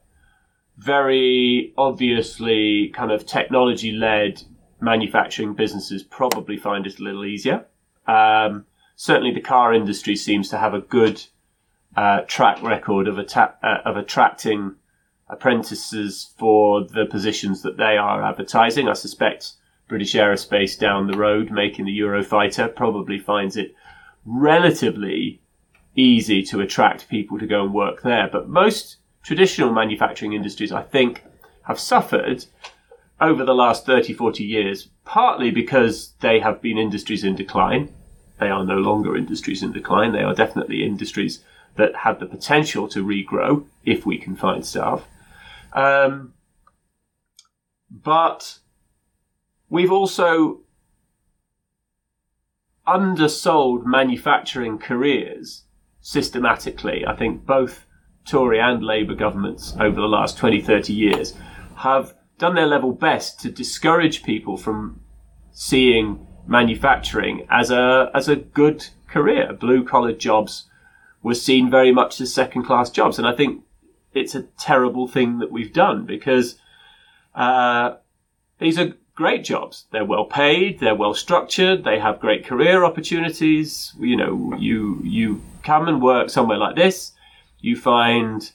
very 0.77 1.73
obviously 1.77 2.91
kind 2.95 3.11
of 3.11 3.25
technology 3.25 3.91
led 3.91 4.41
manufacturing 4.81 5.53
businesses 5.53 6.03
probably 6.03 6.57
find 6.57 6.87
it 6.87 6.99
a 6.99 7.03
little 7.03 7.25
easier. 7.25 7.65
Um, 8.07 8.65
certainly, 8.95 9.33
the 9.33 9.41
car 9.41 9.73
industry 9.73 10.15
seems 10.15 10.49
to 10.49 10.57
have 10.57 10.73
a 10.73 10.79
good 10.79 11.23
uh, 11.95 12.21
track 12.27 12.61
record 12.61 13.07
of, 13.07 13.19
atta- 13.19 13.55
uh, 13.63 13.81
of 13.85 13.97
attracting 13.97 14.75
apprentices 15.27 16.33
for 16.37 16.83
the 16.83 17.05
positions 17.05 17.61
that 17.61 17.77
they 17.77 17.97
are 17.97 18.23
advertising. 18.23 18.87
I 18.87 18.93
suspect 18.93 19.53
British 19.87 20.13
Aerospace 20.13 20.77
down 20.77 21.07
the 21.07 21.17
road 21.17 21.51
making 21.51 21.85
the 21.85 21.99
Eurofighter 21.99 22.73
probably 22.75 23.19
finds 23.19 23.57
it 23.57 23.75
relatively 24.25 25.41
easy 25.95 26.43
to 26.43 26.61
attract 26.61 27.09
people 27.09 27.39
to 27.39 27.47
go 27.47 27.63
and 27.63 27.73
work 27.73 28.01
there. 28.01 28.29
But 28.31 28.49
most 28.49 28.97
traditional 29.23 29.73
manufacturing 29.73 30.33
industries, 30.33 30.71
I 30.71 30.83
think, 30.83 31.23
have 31.63 31.79
suffered 31.79 32.45
over 33.21 33.43
the 33.43 33.55
last 33.55 33.85
30, 33.85 34.13
40 34.13 34.43
years, 34.43 34.89
partly 35.05 35.51
because 35.51 36.13
they 36.21 36.39
have 36.39 36.61
been 36.61 36.77
industries 36.77 37.23
in 37.23 37.35
decline. 37.35 37.93
They 38.39 38.49
are 38.49 38.63
no 38.63 38.77
longer 38.77 39.17
industries 39.17 39.61
in 39.61 39.71
decline. 39.71 40.13
They 40.13 40.23
are 40.23 40.33
definitely 40.33 40.83
industries 40.83 41.43
that 41.75 41.95
have 41.95 42.19
the 42.19 42.25
potential 42.25 42.87
to 42.89 43.05
regrow 43.05 43.65
if 43.83 44.05
we 44.05 44.17
can 44.17 44.35
find 44.35 44.65
staff. 44.65 45.05
Um, 45.73 46.33
but 47.89 48.59
we've 49.69 49.91
also 49.91 50.61
undersold 52.87 53.85
manufacturing 53.85 54.79
careers 54.79 55.63
systematically. 56.01 57.05
I 57.05 57.15
think 57.15 57.45
both 57.45 57.85
Tory 58.25 58.59
and 58.59 58.83
Labour 58.83 59.15
governments 59.15 59.75
over 59.79 59.99
the 59.99 60.07
last 60.07 60.37
20, 60.37 60.61
30 60.61 60.93
years 60.93 61.33
have 61.75 62.13
done 62.39 62.55
their 62.55 62.65
level 62.65 62.91
best 62.93 63.39
to 63.41 63.51
discourage 63.51 64.23
people 64.23 64.57
from 64.57 65.01
seeing 65.51 66.25
manufacturing 66.47 67.45
as 67.51 67.69
a 67.69 68.09
as 68.15 68.27
a 68.27 68.35
good 68.35 68.87
career. 69.07 69.53
Blue 69.53 69.83
collar 69.83 70.13
jobs 70.13 70.65
were 71.21 71.35
seen 71.35 71.69
very 71.69 71.91
much 71.91 72.19
as 72.19 72.33
second 72.33 72.63
class 72.63 72.89
jobs, 72.89 73.19
and 73.19 73.27
I 73.27 73.35
think 73.35 73.63
it's 74.13 74.33
a 74.33 74.43
terrible 74.57 75.07
thing 75.07 75.39
that 75.39 75.51
we've 75.51 75.73
done 75.73 76.05
because 76.05 76.55
uh, 77.35 77.97
these 78.57 78.79
are 78.79 78.93
great 79.15 79.43
jobs. 79.43 79.85
They're 79.91 80.05
well 80.05 80.25
paid, 80.25 80.79
they're 80.79 80.95
well 80.95 81.13
structured, 81.13 81.83
they 81.83 81.99
have 81.99 82.21
great 82.21 82.45
career 82.45 82.85
opportunities. 82.85 83.93
You 83.99 84.15
know, 84.15 84.55
you 84.57 85.01
you 85.03 85.41
come 85.63 85.87
and 85.87 86.01
work 86.01 86.29
somewhere 86.29 86.57
like 86.57 86.75
this, 86.75 87.11
you 87.59 87.75
find 87.75 88.49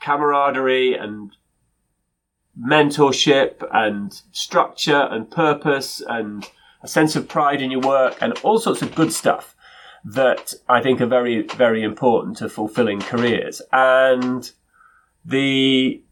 camaraderie 0.00 0.94
and 0.94 1.30
mentorship 2.60 3.66
and 3.72 4.20
structure 4.32 5.08
and 5.10 5.30
purpose 5.30 6.02
and 6.08 6.48
a 6.82 6.88
sense 6.88 7.16
of 7.16 7.28
pride 7.28 7.62
in 7.62 7.70
your 7.70 7.80
work 7.80 8.16
and 8.20 8.32
all 8.42 8.58
sorts 8.58 8.82
of 8.82 8.94
good 8.94 9.12
stuff 9.12 9.54
that 10.04 10.54
I 10.68 10.80
think 10.80 11.00
are 11.00 11.06
very, 11.06 11.42
very 11.42 11.82
important 11.82 12.38
to 12.38 12.48
fulfilling 12.48 13.00
careers. 13.00 13.60
And 13.72 14.50
the 15.24 16.02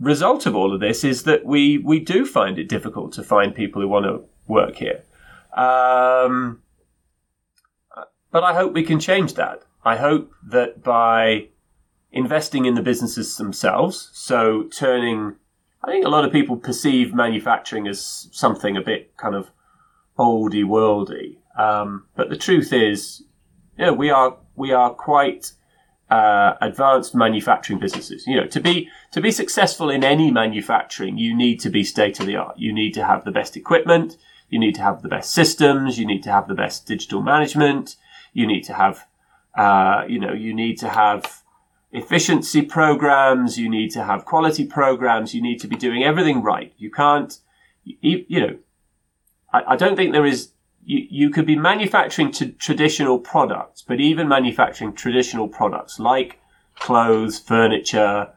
result 0.00 0.46
of 0.46 0.56
all 0.56 0.72
of 0.74 0.80
this 0.80 1.04
is 1.04 1.24
that 1.24 1.44
we, 1.44 1.78
we 1.78 2.00
do 2.00 2.24
find 2.24 2.58
it 2.58 2.68
difficult 2.68 3.12
to 3.12 3.22
find 3.22 3.54
people 3.54 3.82
who 3.82 3.88
want 3.88 4.06
to 4.06 4.24
work 4.46 4.76
here. 4.76 5.02
Um, 5.54 6.62
but 8.30 8.42
I 8.42 8.54
hope 8.54 8.72
we 8.72 8.82
can 8.82 8.98
change 8.98 9.34
that. 9.34 9.62
I 9.84 9.96
hope 9.96 10.32
that 10.42 10.82
by 10.82 11.48
investing 12.10 12.64
in 12.64 12.74
the 12.74 12.82
businesses 12.82 13.36
themselves, 13.36 14.10
so 14.12 14.64
turning 14.64 15.36
I 15.84 15.90
think 15.90 16.06
a 16.06 16.08
lot 16.08 16.24
of 16.24 16.32
people 16.32 16.56
perceive 16.56 17.12
manufacturing 17.12 17.86
as 17.86 18.28
something 18.32 18.76
a 18.76 18.80
bit 18.80 19.14
kind 19.18 19.34
of 19.34 19.50
oldy 20.18 20.64
worldy. 20.64 21.36
Um, 21.58 22.06
but 22.16 22.30
the 22.30 22.36
truth 22.36 22.72
is, 22.72 23.22
you 23.76 23.86
know, 23.86 23.92
we 23.92 24.10
are 24.10 24.38
we 24.56 24.72
are 24.72 24.90
quite 24.90 25.52
uh, 26.10 26.54
advanced 26.62 27.14
manufacturing 27.14 27.78
businesses. 27.78 28.26
You 28.26 28.36
know, 28.36 28.46
to 28.46 28.60
be 28.60 28.88
to 29.12 29.20
be 29.20 29.30
successful 29.30 29.90
in 29.90 30.02
any 30.04 30.30
manufacturing, 30.30 31.18
you 31.18 31.36
need 31.36 31.60
to 31.60 31.70
be 31.70 31.84
state 31.84 32.18
of 32.18 32.26
the 32.26 32.36
art. 32.36 32.58
You 32.58 32.72
need 32.72 32.94
to 32.94 33.04
have 33.04 33.24
the 33.24 33.32
best 33.32 33.56
equipment. 33.56 34.16
You 34.48 34.58
need 34.58 34.74
to 34.76 34.82
have 34.82 35.02
the 35.02 35.08
best 35.08 35.32
systems. 35.32 35.98
You 35.98 36.06
need 36.06 36.22
to 36.22 36.32
have 36.32 36.48
the 36.48 36.54
best 36.54 36.86
digital 36.86 37.22
management. 37.22 37.96
You 38.32 38.46
need 38.46 38.62
to 38.64 38.72
have, 38.72 39.06
uh, 39.54 40.04
you 40.08 40.18
know, 40.18 40.32
you 40.32 40.54
need 40.54 40.78
to 40.78 40.88
have 40.88 41.43
efficiency 41.94 42.60
programs, 42.60 43.56
you 43.56 43.70
need 43.70 43.88
to 43.92 44.02
have 44.02 44.24
quality 44.24 44.66
programs, 44.66 45.32
you 45.32 45.40
need 45.40 45.60
to 45.60 45.68
be 45.68 45.76
doing 45.76 46.02
everything 46.02 46.42
right. 46.42 46.72
You 46.76 46.90
can't, 46.90 47.38
you, 47.84 48.24
you 48.26 48.40
know, 48.40 48.58
I, 49.52 49.62
I, 49.68 49.76
don't 49.76 49.94
think 49.94 50.12
there 50.12 50.26
is, 50.26 50.50
you, 50.84 51.06
you 51.08 51.30
could 51.30 51.46
be 51.46 51.54
manufacturing 51.54 52.32
to 52.32 52.50
traditional 52.50 53.20
products, 53.20 53.80
but 53.80 54.00
even 54.00 54.26
manufacturing 54.26 54.92
traditional 54.92 55.46
products 55.46 56.00
like 56.00 56.40
clothes, 56.74 57.38
furniture, 57.38 58.32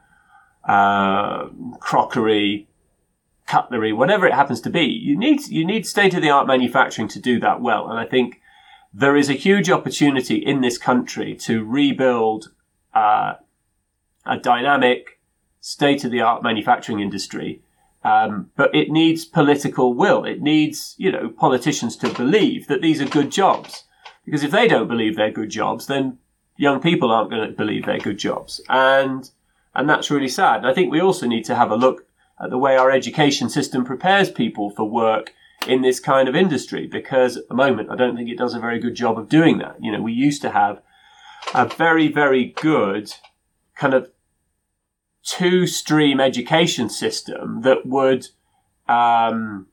uh, 0.63 1.47
crockery, 1.79 2.67
cutlery, 3.47 3.91
whatever 3.91 4.27
it 4.27 4.33
happens 4.33 4.61
to 4.61 4.69
be, 4.69 4.85
you 4.85 5.17
need, 5.17 5.47
you 5.47 5.65
need 5.65 5.87
state 5.87 6.13
of 6.13 6.21
the 6.21 6.29
art 6.29 6.45
manufacturing 6.45 7.07
to 7.07 7.19
do 7.19 7.39
that 7.39 7.59
well. 7.59 7.89
And 7.89 7.99
I 7.99 8.05
think 8.05 8.39
there 8.93 9.17
is 9.17 9.29
a 9.29 9.33
huge 9.33 9.71
opportunity 9.71 10.35
in 10.35 10.61
this 10.61 10.77
country 10.77 11.33
to 11.35 11.63
rebuild 11.63 12.51
uh, 12.93 13.33
a 14.27 14.37
dynamic, 14.37 15.19
state 15.59 16.03
of 16.03 16.11
the 16.11 16.21
art 16.21 16.43
manufacturing 16.43 16.99
industry. 16.99 17.61
Um, 18.03 18.51
but 18.55 18.73
it 18.73 18.89
needs 18.89 19.25
political 19.25 19.93
will. 19.93 20.23
It 20.23 20.41
needs, 20.41 20.95
you 20.97 21.11
know, 21.11 21.29
politicians 21.29 21.95
to 21.97 22.13
believe 22.13 22.67
that 22.67 22.81
these 22.81 23.01
are 23.01 23.07
good 23.07 23.31
jobs. 23.31 23.83
Because 24.23 24.43
if 24.43 24.51
they 24.51 24.67
don't 24.67 24.87
believe 24.87 25.15
they're 25.15 25.31
good 25.31 25.49
jobs, 25.49 25.87
then 25.87 26.19
young 26.57 26.79
people 26.79 27.11
aren't 27.11 27.29
going 27.29 27.49
to 27.49 27.55
believe 27.55 27.85
they're 27.85 27.97
good 27.97 28.19
jobs. 28.19 28.61
And, 28.69 29.29
and 29.73 29.89
that's 29.89 30.11
really 30.11 30.27
sad. 30.27 30.65
I 30.65 30.73
think 30.73 30.91
we 30.91 31.01
also 31.01 31.27
need 31.27 31.45
to 31.45 31.55
have 31.55 31.71
a 31.71 31.75
look 31.75 32.05
at 32.39 32.49
the 32.49 32.57
way 32.57 32.77
our 32.77 32.91
education 32.91 33.49
system 33.49 33.83
prepares 33.83 34.29
people 34.29 34.69
for 34.69 34.89
work 34.89 35.33
in 35.67 35.81
this 35.81 35.99
kind 35.99 36.29
of 36.29 36.35
industry 36.35 36.87
because 36.87 37.35
at 37.35 37.47
the 37.47 37.55
moment 37.55 37.89
I 37.89 37.95
don't 37.95 38.15
think 38.15 38.29
it 38.29 38.37
does 38.37 38.53
a 38.53 38.59
very 38.59 38.79
good 38.79 38.95
job 38.95 39.17
of 39.17 39.27
doing 39.27 39.57
that. 39.57 39.77
You 39.81 39.91
know, 39.91 40.01
we 40.01 40.13
used 40.13 40.41
to 40.43 40.51
have 40.51 40.81
a 41.53 41.65
very, 41.67 42.07
very 42.07 42.45
good 42.45 43.13
kind 43.75 43.93
of 43.93 44.09
two 45.27 45.67
stream 45.67 46.21
education 46.21 46.89
system 46.89 47.61
that 47.61 47.85
would 47.85 48.27
um, 48.87 49.67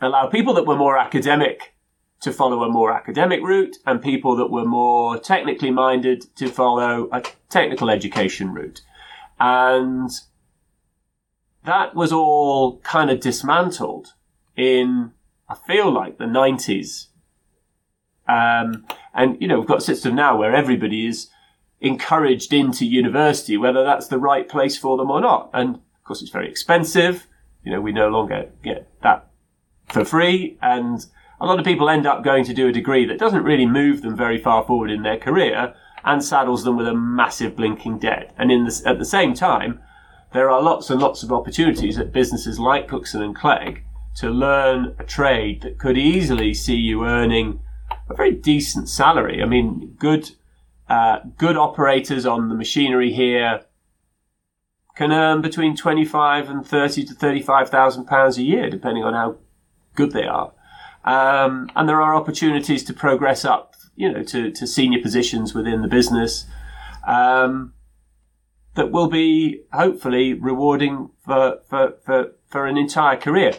allow 0.00 0.26
people 0.26 0.52
that 0.54 0.66
were 0.66 0.76
more 0.76 0.98
academic 0.98 1.74
to 2.20 2.32
follow 2.32 2.64
a 2.64 2.68
more 2.68 2.92
academic 2.92 3.40
route 3.42 3.76
and 3.86 4.02
people 4.02 4.34
that 4.34 4.50
were 4.50 4.64
more 4.64 5.18
technically 5.18 5.70
minded 5.70 6.26
to 6.34 6.48
follow 6.48 7.08
a 7.12 7.22
technical 7.48 7.88
education 7.88 8.52
route. 8.52 8.80
And 9.38 10.10
that 11.64 11.94
was 11.94 12.12
all 12.12 12.78
kind 12.80 13.10
of 13.10 13.20
dismantled 13.20 14.14
in, 14.56 15.12
I 15.48 15.54
feel 15.54 15.92
like, 15.92 16.18
the 16.18 16.24
90s. 16.24 17.06
Um, 18.26 18.86
and, 19.12 19.40
you 19.40 19.46
know, 19.46 19.60
we've 19.60 19.68
got 19.68 19.78
a 19.78 19.82
system 19.82 20.16
now 20.16 20.36
where 20.36 20.54
everybody 20.54 21.06
is 21.06 21.28
encouraged 21.84 22.52
into 22.52 22.86
university, 22.86 23.56
whether 23.56 23.84
that's 23.84 24.08
the 24.08 24.18
right 24.18 24.48
place 24.48 24.76
for 24.76 24.96
them 24.96 25.10
or 25.10 25.20
not. 25.20 25.50
And 25.52 25.76
of 25.76 26.04
course, 26.04 26.22
it's 26.22 26.30
very 26.30 26.48
expensive. 26.48 27.26
You 27.62 27.72
know, 27.72 27.80
we 27.80 27.92
no 27.92 28.08
longer 28.08 28.50
get 28.62 28.88
that 29.02 29.28
for 29.88 30.04
free. 30.04 30.58
And 30.62 31.04
a 31.40 31.46
lot 31.46 31.58
of 31.58 31.64
people 31.64 31.90
end 31.90 32.06
up 32.06 32.24
going 32.24 32.44
to 32.44 32.54
do 32.54 32.68
a 32.68 32.72
degree 32.72 33.06
that 33.06 33.18
doesn't 33.18 33.44
really 33.44 33.66
move 33.66 34.02
them 34.02 34.16
very 34.16 34.38
far 34.38 34.64
forward 34.64 34.90
in 34.90 35.02
their 35.02 35.18
career 35.18 35.74
and 36.04 36.24
saddles 36.24 36.64
them 36.64 36.76
with 36.76 36.88
a 36.88 36.94
massive 36.94 37.56
blinking 37.56 37.98
debt. 37.98 38.34
And 38.38 38.50
in 38.50 38.66
at 38.86 38.98
the 38.98 39.04
same 39.04 39.34
time, 39.34 39.80
there 40.32 40.50
are 40.50 40.62
lots 40.62 40.90
and 40.90 41.00
lots 41.00 41.22
of 41.22 41.32
opportunities 41.32 41.98
at 41.98 42.12
businesses 42.12 42.58
like 42.58 42.88
Cookson 42.88 43.22
and 43.22 43.36
Clegg 43.36 43.84
to 44.16 44.30
learn 44.30 44.94
a 44.98 45.04
trade 45.04 45.62
that 45.62 45.78
could 45.78 45.98
easily 45.98 46.54
see 46.54 46.76
you 46.76 47.04
earning 47.04 47.60
a 48.08 48.14
very 48.14 48.32
decent 48.32 48.88
salary. 48.88 49.42
I 49.42 49.46
mean, 49.46 49.96
good 49.98 50.30
uh, 50.88 51.20
good 51.38 51.56
operators 51.56 52.26
on 52.26 52.48
the 52.48 52.54
machinery 52.54 53.12
here 53.12 53.64
can 54.96 55.12
earn 55.12 55.40
between 55.40 55.76
25 55.76 56.48
and 56.48 56.66
30 56.66 57.04
to 57.04 57.14
35,000 57.14 58.04
pounds 58.04 58.38
a 58.38 58.42
year, 58.42 58.70
depending 58.70 59.02
on 59.02 59.14
how 59.14 59.36
good 59.94 60.12
they 60.12 60.24
are. 60.24 60.52
Um, 61.04 61.70
and 61.74 61.88
there 61.88 62.00
are 62.00 62.14
opportunities 62.14 62.84
to 62.84 62.94
progress 62.94 63.44
up, 63.44 63.74
you 63.96 64.10
know, 64.10 64.22
to, 64.22 64.50
to 64.50 64.66
senior 64.66 65.00
positions 65.00 65.54
within 65.54 65.82
the 65.82 65.88
business, 65.88 66.46
um, 67.06 67.74
that 68.74 68.90
will 68.90 69.08
be 69.08 69.62
hopefully 69.72 70.34
rewarding 70.34 71.10
for, 71.24 71.58
for, 71.68 71.94
for, 72.04 72.32
for 72.46 72.66
an 72.66 72.76
entire 72.76 73.16
career. 73.16 73.52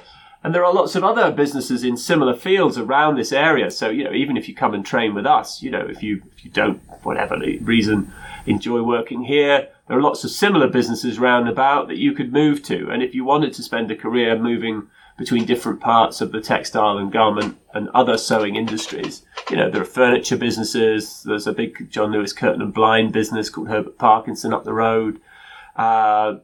And 0.45 0.53
there 0.53 0.63
are 0.63 0.75
lots 0.75 0.93
of 0.93 1.03
other 1.03 1.31
businesses 1.31 1.83
in 1.83 1.97
similar 1.97 2.35
fields 2.35 2.77
around 2.77 3.15
this 3.15 3.31
area. 3.31 3.71
So, 3.71 3.89
you 3.89 4.03
know, 4.03 4.13
even 4.13 4.37
if 4.37 4.47
you 4.47 4.53
come 4.53 4.75
and 4.75 4.85
train 4.85 5.15
with 5.15 5.25
us, 5.25 5.63
you 5.63 5.71
know, 5.71 5.83
if 5.89 6.03
you, 6.03 6.21
if 6.37 6.45
you 6.45 6.51
don't 6.51 6.83
whatever 7.01 7.35
reason, 7.61 8.13
enjoy 8.45 8.83
working 8.83 9.23
here. 9.23 9.69
There 9.87 9.97
are 9.97 10.03
lots 10.03 10.23
of 10.23 10.29
similar 10.29 10.67
businesses 10.67 11.17
round 11.17 11.49
about 11.49 11.87
that 11.87 11.97
you 11.97 12.13
could 12.13 12.31
move 12.31 12.61
to. 12.65 12.91
And 12.91 13.01
if 13.01 13.15
you 13.15 13.23
wanted 13.23 13.53
to 13.53 13.63
spend 13.63 13.89
a 13.89 13.95
career 13.95 14.37
moving 14.37 14.87
between 15.17 15.45
different 15.45 15.79
parts 15.79 16.21
of 16.21 16.31
the 16.31 16.41
textile 16.41 16.99
and 16.99 17.11
garment 17.11 17.57
and 17.73 17.89
other 17.95 18.15
sewing 18.15 18.55
industries, 18.55 19.25
you 19.49 19.57
know, 19.57 19.71
there 19.71 19.81
are 19.81 19.85
furniture 19.85 20.37
businesses. 20.37 21.23
There's 21.23 21.47
a 21.47 21.53
big 21.53 21.89
John 21.89 22.11
Lewis 22.11 22.33
curtain 22.33 22.61
and 22.61 22.71
blind 22.71 23.13
business 23.13 23.49
called 23.49 23.69
Herbert 23.69 23.97
Parkinson 23.97 24.53
up 24.53 24.63
the 24.63 24.73
road. 24.73 25.19
Uh, 25.75 26.35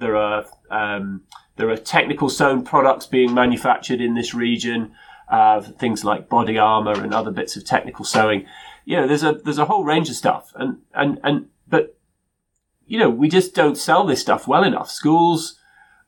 there 0.00 0.16
are 0.16 0.44
um, 0.72 1.22
there 1.56 1.70
are 1.70 1.76
technical 1.76 2.28
sewn 2.28 2.64
products 2.64 3.06
being 3.06 3.32
manufactured 3.32 4.00
in 4.00 4.14
this 4.14 4.34
region, 4.34 4.92
uh, 5.28 5.60
things 5.60 6.04
like 6.04 6.28
body 6.28 6.58
armor 6.58 7.00
and 7.00 7.14
other 7.14 7.30
bits 7.30 7.56
of 7.56 7.64
technical 7.64 8.04
sewing. 8.04 8.46
You 8.84 8.96
know, 8.96 9.06
there's 9.06 9.22
a 9.22 9.32
there's 9.32 9.58
a 9.58 9.66
whole 9.66 9.84
range 9.84 10.10
of 10.10 10.16
stuff, 10.16 10.52
and 10.56 10.78
and 10.94 11.18
and 11.22 11.46
but 11.68 11.96
you 12.86 12.98
know, 12.98 13.08
we 13.08 13.28
just 13.28 13.54
don't 13.54 13.78
sell 13.78 14.04
this 14.04 14.20
stuff 14.20 14.46
well 14.46 14.64
enough. 14.64 14.90
Schools, 14.90 15.58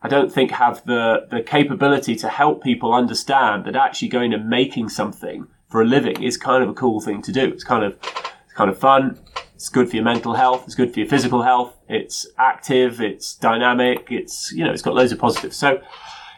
I 0.03 0.09
don't 0.09 0.33
think 0.33 0.51
have 0.51 0.85
the 0.85 1.27
the 1.31 1.43
capability 1.43 2.17
to 2.17 2.29
help 2.29 2.63
people 2.63 2.93
understand 2.93 3.65
that 3.65 3.77
actually 3.77 4.09
going 4.09 4.35
and 4.35 4.49
making 4.49 4.89
something 4.91 5.47
for 5.69 5.83
a 5.83 5.85
living 5.87 6.23
is 6.23 6.37
kind 6.37 6.63
of 6.63 6.69
a 6.69 6.75
cool 6.75 7.01
thing 7.01 7.23
to 7.23 7.33
do. 7.33 7.45
It's 7.45 7.65
kind 7.65 7.85
of 7.85 7.97
it's 8.45 8.55
kind 8.55 8.71
of 8.71 8.79
fun. 8.79 9.19
It's 9.57 9.71
good 9.71 9.89
for 9.89 9.97
your 9.97 10.05
mental 10.05 10.35
health. 10.35 10.65
It's 10.67 10.75
good 10.75 10.93
for 10.93 11.01
your 11.01 11.09
physical 11.09 11.41
health. 11.43 11.75
It's 11.89 12.27
active. 12.37 13.01
It's 13.01 13.35
dynamic. 13.35 14.09
It's, 14.11 14.53
you 14.53 14.63
know, 14.63 14.71
it's 14.71 14.83
got 14.83 14.95
loads 14.95 15.13
of 15.13 15.19
positives. 15.19 15.57
So 15.57 15.81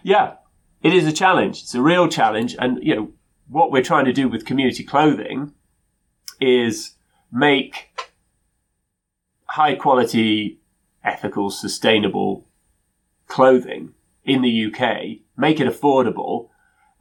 yeah, 0.04 0.34
it 0.84 0.94
is 0.94 1.04
a 1.04 1.12
challenge. 1.12 1.62
It's 1.62 1.74
a 1.74 1.82
real 1.82 2.08
challenge. 2.08 2.54
And, 2.60 2.78
you 2.80 2.94
know, 2.94 3.10
what 3.48 3.72
we're 3.72 3.82
trying 3.82 4.04
to 4.04 4.12
do 4.12 4.28
with 4.28 4.44
community 4.44 4.84
clothing 4.84 5.52
is 6.40 6.94
make 7.32 7.98
high 9.46 9.74
quality, 9.74 10.60
ethical, 11.02 11.50
sustainable 11.50 12.46
clothing 13.26 13.94
in 14.24 14.42
the 14.42 14.66
UK, 14.66 15.24
make 15.36 15.58
it 15.58 15.66
affordable, 15.66 16.50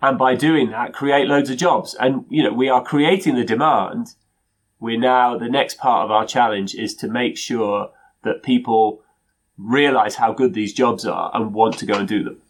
and 0.01 0.17
by 0.17 0.34
doing 0.34 0.71
that, 0.71 0.93
create 0.93 1.27
loads 1.27 1.51
of 1.51 1.58
jobs. 1.58 1.95
And, 1.99 2.25
you 2.27 2.41
know, 2.41 2.53
we 2.53 2.69
are 2.69 2.84
creating 2.84 3.36
the 3.36 3.43
demand 3.43 4.15
we're 4.80 5.00
now, 5.00 5.38
the 5.38 5.50
next 5.50 5.78
part 5.78 6.06
of 6.06 6.12
our 6.12 6.26
challenge 6.26 6.76
is 6.76 6.96
to 6.96 7.08
make 7.08 7.38
sure 7.38 7.90
that 8.24 8.44
people 8.44 9.02
realize 9.58 10.16
how 10.16 10.34
good 10.34 10.54
these 10.54 10.74
jobs 10.74 11.06
are 11.06 11.32
and 11.34 11.54
want 11.54 11.78
to 11.80 11.86
go 11.86 11.96
and 11.96 12.08
do 12.08 12.24
them. 12.24 12.42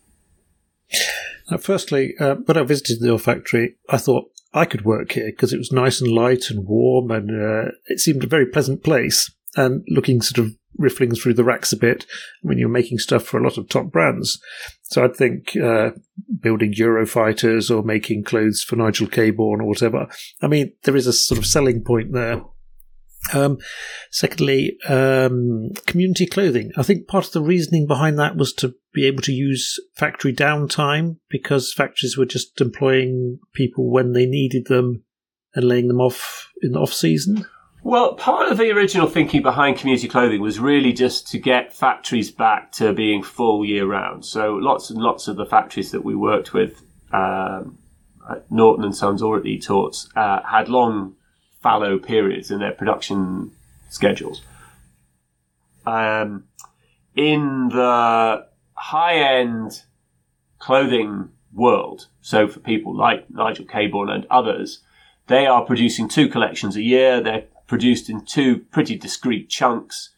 Now, 1.50 1.58
firstly, 1.58 2.14
uh, 2.20 2.36
when 2.36 2.58
I 2.58 2.64
visited 2.64 3.00
your 3.02 3.20
factory, 3.20 3.76
I 3.90 3.98
thought 3.98 4.30
I 4.54 4.66
could 4.66 4.84
work 4.84 5.14
here 5.14 5.28
because 5.28 5.54
it 5.54 5.58
was 5.58 5.72
nice 5.72 6.02
and 6.02 6.12
light 6.12 6.50
and 6.50 6.68
warm 6.68 7.12
and 7.12 7.30
uh, 7.32 7.72
it 7.86 8.00
seemed 8.00 8.24
a 8.24 8.28
very 8.28 8.46
pleasant 8.46 8.84
place. 8.84 9.32
And 9.56 9.84
looking 9.88 10.22
sort 10.22 10.46
of 10.46 10.54
riffling 10.78 11.16
through 11.16 11.34
the 11.34 11.44
racks 11.44 11.74
a 11.74 11.78
bit 11.78 12.06
when 12.42 12.58
you're 12.58 12.70
making 12.70 13.00
stuff 13.00 13.24
for 13.24 13.40
a 13.40 13.44
lot 13.44 13.58
of 13.58 13.68
top 13.68 13.88
brands. 13.88 14.40
So 14.90 15.04
I'd 15.04 15.16
think 15.16 15.56
uh, 15.58 15.92
building 16.40 16.74
Eurofighters 16.74 17.70
or 17.76 17.84
making 17.84 18.24
clothes 18.24 18.64
for 18.64 18.78
Nigel 18.78 19.08
Cabourn 19.08 19.62
or 19.62 19.68
whatever. 19.68 20.08
I 20.42 20.48
mean, 20.48 20.74
there 20.84 20.96
is 20.96 21.08
a 21.08 21.14
sort 21.14 21.38
of 21.38 21.46
selling 21.46 21.84
point 21.84 22.14
there. 22.14 22.42
Um, 23.34 23.58
secondly, 24.12 24.78
um, 24.88 25.72
community 25.86 26.26
clothing. 26.26 26.72
I 26.78 26.84
think 26.84 27.08
part 27.08 27.26
of 27.26 27.34
the 27.34 27.42
reasoning 27.42 27.86
behind 27.86 28.18
that 28.20 28.38
was 28.38 28.54
to 28.54 28.76
be 28.94 29.06
able 29.06 29.22
to 29.24 29.34
use 29.34 29.78
factory 29.96 30.34
downtime 30.34 31.18
because 31.30 31.74
factories 31.74 32.18
were 32.18 32.26
just 32.26 32.62
employing 32.62 33.40
people 33.54 33.92
when 33.92 34.14
they 34.14 34.26
needed 34.26 34.68
them 34.68 35.04
and 35.54 35.68
laying 35.68 35.90
them 35.90 36.00
off 36.00 36.50
in 36.62 36.72
the 36.72 36.80
off 36.80 36.94
season. 36.94 37.46
Well, 37.88 38.16
part 38.16 38.52
of 38.52 38.58
the 38.58 38.70
original 38.72 39.08
thinking 39.08 39.42
behind 39.42 39.78
community 39.78 40.10
clothing 40.10 40.42
was 40.42 40.60
really 40.60 40.92
just 40.92 41.26
to 41.30 41.38
get 41.38 41.74
factories 41.74 42.30
back 42.30 42.74
to 42.74 42.92
being 42.92 43.24
full 43.24 43.64
year 43.64 43.86
round. 43.86 44.26
So 44.26 44.56
lots 44.56 44.90
and 44.90 45.00
lots 45.00 45.30
of 45.30 45.38
the 45.38 45.46
factories 45.46 45.92
that 45.92 46.04
we 46.04 46.14
worked 46.14 46.54
with, 46.54 46.82
um, 47.14 47.78
Norton 48.50 48.84
and 48.84 48.94
Sons 48.94 49.22
or 49.22 49.38
at 49.38 49.46
Etorts, 49.46 50.10
uh, 50.18 50.44
had 50.44 50.68
long 50.68 51.16
fallow 51.62 51.98
periods 51.98 52.52
in 52.52 52.60
their 52.60 52.74
production 52.74 53.54
schedules. 53.90 54.42
Um, 55.86 56.44
in 57.16 57.70
the 57.70 58.48
high 58.74 59.16
end 59.40 59.84
clothing 60.60 61.30
world, 61.54 62.10
so 62.20 62.50
for 62.50 62.60
people 62.60 62.94
like 62.94 63.30
Nigel 63.30 63.64
Cabourn 63.64 64.10
and 64.10 64.26
others, 64.30 64.82
they 65.28 65.46
are 65.46 65.64
producing 65.64 66.10
two 66.10 66.28
collections 66.28 66.76
a 66.76 66.82
year. 66.82 67.22
They're 67.22 67.46
produced 67.68 68.10
in 68.10 68.26
two 68.26 68.60
pretty 68.72 68.98
discrete 68.98 69.50
chunks. 69.50 70.12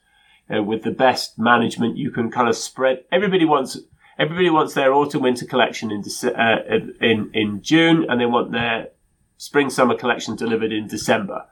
Know, 0.49 0.63
with 0.63 0.83
the 0.83 0.91
best 0.91 1.38
management, 1.38 1.97
you 1.97 2.09
can 2.09 2.31
kind 2.31 2.49
of 2.49 2.55
spread. 2.55 3.03
Everybody 3.12 3.45
wants 3.45 3.77
everybody 4.17 4.49
wants 4.49 4.73
their 4.73 4.93
autumn 4.93 5.21
winter 5.21 5.45
collection 5.45 5.91
in 5.91 6.03
uh, 6.27 6.57
in 7.01 7.29
in 7.33 7.62
June, 7.62 8.05
and 8.09 8.19
they 8.19 8.25
want 8.25 8.51
their 8.51 8.89
spring 9.38 9.69
summer 9.69 9.95
collection 9.95 10.35
delivered 10.35 10.71
in 10.73 10.88
December. 10.88 11.45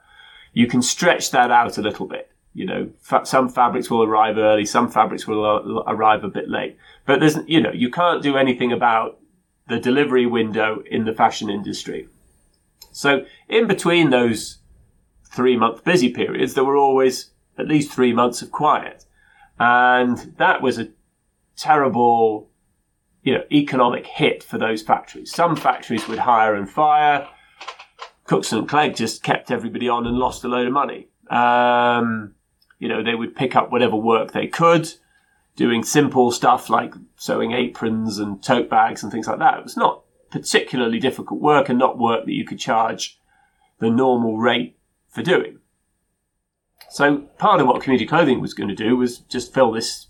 You 0.52 0.66
can 0.66 0.82
stretch 0.82 1.30
that 1.30 1.50
out 1.50 1.78
a 1.78 1.82
little 1.82 2.06
bit. 2.06 2.30
You 2.54 2.66
know, 2.66 2.90
fa- 2.98 3.24
some 3.24 3.48
fabrics 3.48 3.88
will 3.88 4.02
arrive 4.02 4.36
early, 4.36 4.66
some 4.66 4.90
fabrics 4.90 5.26
will 5.26 5.44
uh, 5.44 5.82
arrive 5.86 6.24
a 6.24 6.28
bit 6.28 6.48
late. 6.48 6.76
But 7.06 7.20
there's, 7.20 7.38
you 7.46 7.60
know, 7.60 7.70
you 7.72 7.90
can't 7.90 8.22
do 8.22 8.36
anything 8.36 8.72
about 8.72 9.20
the 9.68 9.78
delivery 9.78 10.26
window 10.26 10.82
in 10.90 11.04
the 11.04 11.12
fashion 11.12 11.50
industry. 11.50 12.08
So 12.90 13.24
in 13.48 13.68
between 13.68 14.10
those 14.10 14.58
three 15.30 15.56
month 15.56 15.84
busy 15.84 16.10
periods, 16.10 16.54
there 16.54 16.64
were 16.64 16.76
always 16.76 17.30
at 17.58 17.68
least 17.68 17.92
three 17.92 18.12
months 18.12 18.42
of 18.42 18.50
quiet. 18.50 19.04
And 19.58 20.34
that 20.38 20.62
was 20.62 20.78
a 20.78 20.88
terrible, 21.56 22.50
you 23.22 23.34
know, 23.34 23.44
economic 23.50 24.06
hit 24.06 24.42
for 24.42 24.58
those 24.58 24.82
factories. 24.82 25.32
Some 25.32 25.56
factories 25.56 26.06
would 26.08 26.20
hire 26.20 26.54
and 26.54 26.70
fire. 26.70 27.28
Cookson 28.24 28.58
and 28.58 28.68
Clegg 28.68 28.94
just 28.94 29.22
kept 29.22 29.50
everybody 29.50 29.88
on 29.88 30.06
and 30.06 30.18
lost 30.18 30.44
a 30.44 30.48
load 30.48 30.66
of 30.66 30.72
money. 30.72 31.08
Um, 31.30 32.34
you 32.78 32.88
know, 32.88 33.02
they 33.02 33.14
would 33.14 33.34
pick 33.34 33.56
up 33.56 33.72
whatever 33.72 33.96
work 33.96 34.32
they 34.32 34.46
could, 34.46 34.88
doing 35.56 35.82
simple 35.82 36.30
stuff 36.30 36.70
like 36.70 36.94
sewing 37.16 37.52
aprons 37.52 38.18
and 38.18 38.42
tote 38.42 38.70
bags 38.70 39.02
and 39.02 39.10
things 39.10 39.26
like 39.26 39.40
that. 39.40 39.58
It 39.58 39.64
was 39.64 39.76
not 39.76 40.04
particularly 40.30 40.98
difficult 40.98 41.40
work 41.40 41.68
and 41.68 41.78
not 41.78 41.98
work 41.98 42.26
that 42.26 42.32
you 42.34 42.44
could 42.44 42.58
charge 42.58 43.18
the 43.78 43.90
normal 43.90 44.36
rate 44.36 44.77
for 45.18 45.24
doing. 45.24 45.58
So 46.90 47.18
part 47.38 47.60
of 47.60 47.66
what 47.66 47.82
community 47.82 48.06
clothing 48.06 48.40
was 48.40 48.54
going 48.54 48.68
to 48.68 48.74
do 48.74 48.96
was 48.96 49.18
just 49.18 49.52
fill 49.52 49.72
this 49.72 50.06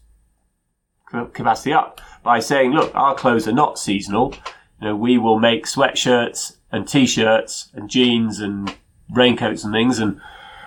capacity 1.32 1.72
up 1.72 2.00
by 2.22 2.38
saying, 2.38 2.72
look, 2.72 2.94
our 2.94 3.14
clothes 3.14 3.48
are 3.48 3.52
not 3.52 3.78
seasonal. 3.78 4.34
You 4.80 4.88
know, 4.88 4.96
we 4.96 5.18
will 5.18 5.38
make 5.38 5.64
sweatshirts 5.64 6.56
and 6.70 6.86
t-shirts 6.86 7.70
and 7.72 7.88
jeans 7.90 8.38
and 8.40 8.76
raincoats 9.10 9.64
and 9.64 9.72
things. 9.72 9.98
And 9.98 10.20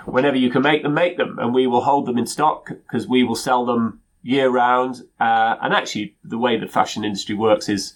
whenever 0.06 0.36
you 0.36 0.49
can 0.49 0.63
make 0.63 0.84
them, 0.84 0.93
make 0.93 1.17
them. 1.17 1.38
And 1.39 1.54
we 1.54 1.67
will 1.67 1.82
hold 1.82 2.08
them 2.08 2.17
in 2.17 2.25
stock 2.25 2.69
because 2.69 3.08
we 3.08 3.23
will 3.23 3.36
sell 3.36 3.65
them 3.65 4.01
year 4.23 4.49
round. 4.49 5.04
Uh, 5.19 5.56
and 5.62 5.73
actually 5.73 6.17
the 6.23 6.38
way 6.38 6.58
the 6.58 6.67
fashion 6.67 7.06
industry 7.06 7.36
works 7.36 7.69
is, 7.69 7.95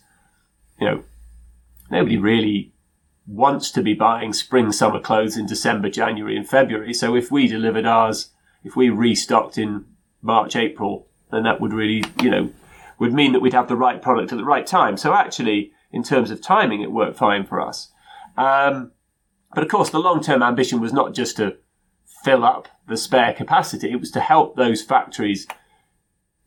you 0.79 0.87
know, 0.87 1.03
nobody 1.89 2.17
really 2.17 2.71
wants 3.27 3.71
to 3.71 3.81
be 3.81 3.93
buying 3.93 4.33
spring 4.33 4.71
summer 4.71 4.99
clothes 4.99 5.37
in 5.37 5.45
December, 5.45 5.89
January, 5.89 6.37
and 6.37 6.47
February. 6.47 6.93
So 6.93 7.15
if 7.15 7.31
we 7.31 7.47
delivered 7.47 7.85
ours, 7.85 8.29
if 8.63 8.75
we 8.75 8.89
restocked 8.89 9.57
in 9.57 9.85
March, 10.21 10.55
April, 10.55 11.07
then 11.31 11.43
that 11.43 11.59
would 11.59 11.73
really, 11.73 12.03
you 12.21 12.29
know, 12.29 12.51
would 12.99 13.13
mean 13.13 13.33
that 13.33 13.41
we'd 13.41 13.53
have 13.53 13.67
the 13.67 13.75
right 13.75 14.01
product 14.01 14.31
at 14.31 14.37
the 14.37 14.45
right 14.45 14.65
time. 14.65 14.97
So 14.97 15.13
actually, 15.13 15.71
in 15.91 16.03
terms 16.03 16.31
of 16.31 16.41
timing, 16.41 16.81
it 16.81 16.91
worked 16.91 17.17
fine 17.17 17.45
for 17.45 17.59
us. 17.59 17.91
Um, 18.37 18.91
but 19.53 19.63
of 19.63 19.69
course, 19.69 19.89
the 19.89 19.99
long 19.99 20.21
term 20.21 20.43
ambition 20.43 20.79
was 20.79 20.93
not 20.93 21.13
just 21.13 21.37
to 21.37 21.57
fill 22.23 22.43
up 22.43 22.67
the 22.87 22.97
spare 22.97 23.33
capacity, 23.33 23.91
it 23.91 23.99
was 23.99 24.11
to 24.11 24.19
help 24.19 24.55
those 24.55 24.81
factories 24.81 25.47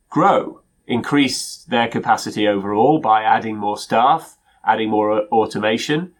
grow, 0.09 0.61
increase 0.87 1.63
their 1.67 1.87
capacity 1.87 2.47
overall 2.47 2.99
by 2.99 3.23
adding 3.23 3.57
more 3.57 3.77
staff, 3.77 4.37
adding 4.65 4.89
more 4.89 5.21
automation, 5.27 6.13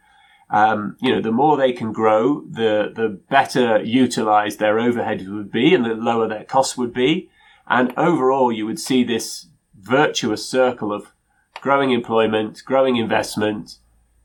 um, 0.49 0.97
you 0.99 1.13
know, 1.13 1.21
the 1.21 1.31
more 1.31 1.57
they 1.57 1.71
can 1.71 1.93
grow, 1.93 2.41
the 2.49 2.91
the 2.95 3.19
better 3.29 3.81
utilized 3.83 4.59
their 4.59 4.79
overhead 4.79 5.27
would 5.27 5.51
be, 5.51 5.73
and 5.75 5.85
the 5.85 5.93
lower 5.93 6.27
their 6.27 6.43
costs 6.43 6.77
would 6.77 6.93
be. 6.93 7.29
And 7.67 7.93
overall, 7.97 8.51
you 8.51 8.65
would 8.65 8.79
see 8.79 9.03
this 9.03 9.47
virtuous 9.79 10.47
circle 10.47 10.91
of 10.91 11.13
growing 11.61 11.91
employment, 11.91 12.63
growing 12.65 12.95
investment, 12.95 13.77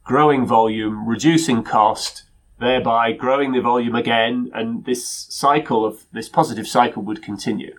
growing 0.03 0.47
volume, 0.47 1.07
reducing 1.07 1.63
cost, 1.63 2.25
thereby 2.59 3.13
growing 3.13 3.53
the 3.53 3.61
volume 3.61 3.95
again, 3.95 4.51
and 4.55 4.85
this 4.87 5.07
cycle 5.29 5.85
of 5.85 6.05
this 6.13 6.29
positive 6.29 6.67
cycle 6.67 7.03
would 7.03 7.23
continue. 7.23 7.75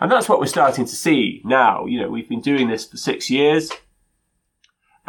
And 0.00 0.10
that's 0.10 0.28
what 0.28 0.40
we're 0.40 0.46
starting 0.46 0.86
to 0.86 0.96
see 0.96 1.42
now. 1.44 1.84
You 1.84 2.00
know, 2.00 2.08
we've 2.08 2.28
been 2.28 2.40
doing 2.40 2.68
this 2.68 2.86
for 2.86 2.96
six 2.96 3.28
years. 3.28 3.70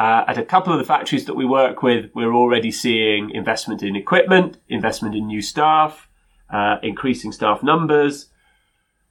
Uh, 0.02 0.24
at 0.26 0.36
a 0.36 0.44
couple 0.44 0.72
of 0.72 0.80
the 0.80 0.84
factories 0.84 1.26
that 1.26 1.34
we 1.34 1.44
work 1.44 1.80
with, 1.80 2.10
we're 2.12 2.34
already 2.34 2.72
seeing 2.72 3.30
investment 3.30 3.84
in 3.84 3.94
equipment, 3.94 4.58
investment 4.68 5.14
in 5.14 5.28
new 5.28 5.40
staff, 5.40 6.08
uh, 6.50 6.78
increasing 6.82 7.30
staff 7.30 7.62
numbers. 7.62 8.28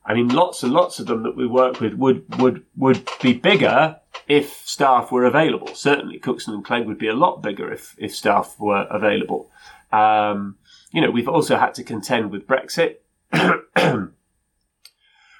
I 0.06 0.13
mean, 0.13 0.27
lots 0.27 0.63
and 0.63 0.73
lots 0.73 0.99
of 0.99 1.06
them 1.06 1.23
that 1.23 1.38
we 1.38 1.47
work 1.47 1.80
with 1.80 1.93
would 1.93 2.41
would 2.41 2.65
would 2.75 3.08
be 3.21 3.32
bigger 3.32 4.01
if 4.27 4.67
staff 4.67 5.13
were 5.13 5.23
available. 5.23 5.73
Certainly, 5.73 6.19
Cookson 6.19 6.54
and 6.54 6.65
Clegg 6.65 6.86
would 6.88 6.97
be 6.97 7.08
a 7.08 7.15
lot 7.15 7.41
bigger 7.41 7.71
if 7.71 7.95
if 7.97 8.13
staff 8.13 8.58
were 8.60 8.86
available. 8.91 9.49
Um, 9.93 10.58
you 10.91 10.99
know, 10.99 11.10
we've 11.10 11.30
also 11.30 11.56
had 11.56 11.73
to 11.75 11.86
contend 11.86 12.32
with 12.32 12.45
Brexit, 12.45 12.97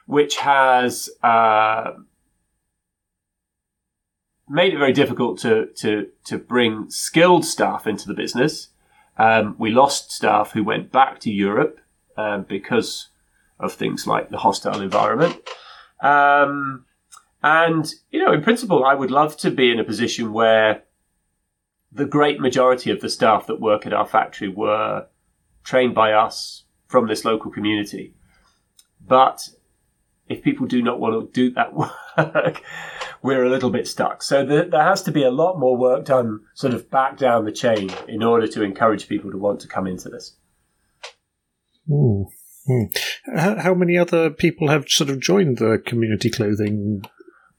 which 0.05 0.37
has 0.37 1.09
uh, 1.21 1.91
made 4.51 4.73
it 4.73 4.77
very 4.77 4.93
difficult 4.93 5.39
to 5.39 5.67
to 5.77 6.07
to 6.25 6.37
bring 6.37 6.89
skilled 6.89 7.45
staff 7.45 7.87
into 7.87 8.07
the 8.07 8.13
business. 8.13 8.69
Um, 9.17 9.55
we 9.57 9.71
lost 9.71 10.11
staff 10.11 10.51
who 10.51 10.63
went 10.63 10.91
back 10.91 11.19
to 11.21 11.31
Europe 11.31 11.79
um, 12.17 12.43
because 12.43 13.09
of 13.59 13.73
things 13.73 14.07
like 14.07 14.29
the 14.29 14.37
hostile 14.37 14.81
environment. 14.81 15.37
Um, 16.01 16.85
and 17.43 17.91
you 18.11 18.23
know, 18.23 18.33
in 18.33 18.43
principle, 18.43 18.83
I 18.83 18.93
would 18.93 19.11
love 19.11 19.37
to 19.37 19.51
be 19.51 19.71
in 19.71 19.79
a 19.79 19.83
position 19.83 20.33
where 20.33 20.83
the 21.91 22.05
great 22.05 22.39
majority 22.39 22.91
of 22.91 23.01
the 23.01 23.09
staff 23.09 23.47
that 23.47 23.59
work 23.59 23.85
at 23.85 23.93
our 23.93 24.07
factory 24.07 24.47
were 24.47 25.07
trained 25.63 25.93
by 25.93 26.13
us 26.13 26.63
from 26.87 27.07
this 27.07 27.25
local 27.25 27.51
community. 27.51 28.13
But 29.05 29.49
if 30.31 30.43
people 30.43 30.65
do 30.65 30.81
not 30.81 30.99
want 30.99 31.13
to 31.13 31.31
do 31.33 31.53
that 31.53 31.73
work, 32.17 32.61
we're 33.21 33.43
a 33.43 33.49
little 33.49 33.69
bit 33.69 33.87
stuck. 33.87 34.23
So 34.23 34.45
the, 34.45 34.67
there 34.69 34.83
has 34.83 35.03
to 35.03 35.11
be 35.11 35.23
a 35.23 35.31
lot 35.31 35.59
more 35.59 35.77
work 35.77 36.05
done 36.05 36.41
sort 36.55 36.73
of 36.73 36.89
back 36.89 37.17
down 37.17 37.45
the 37.45 37.51
chain 37.51 37.91
in 38.07 38.23
order 38.23 38.47
to 38.47 38.63
encourage 38.63 39.07
people 39.07 39.31
to 39.31 39.37
want 39.37 39.59
to 39.61 39.67
come 39.67 39.87
into 39.87 40.09
this. 40.09 40.35
Hmm. 41.87 42.23
How, 43.35 43.55
how, 43.59 43.73
many 43.73 43.97
other 43.97 44.29
people 44.29 44.69
have 44.69 44.87
sort 44.87 45.09
of 45.09 45.19
joined 45.19 45.57
the 45.57 45.81
community 45.83 46.29
clothing 46.29 47.03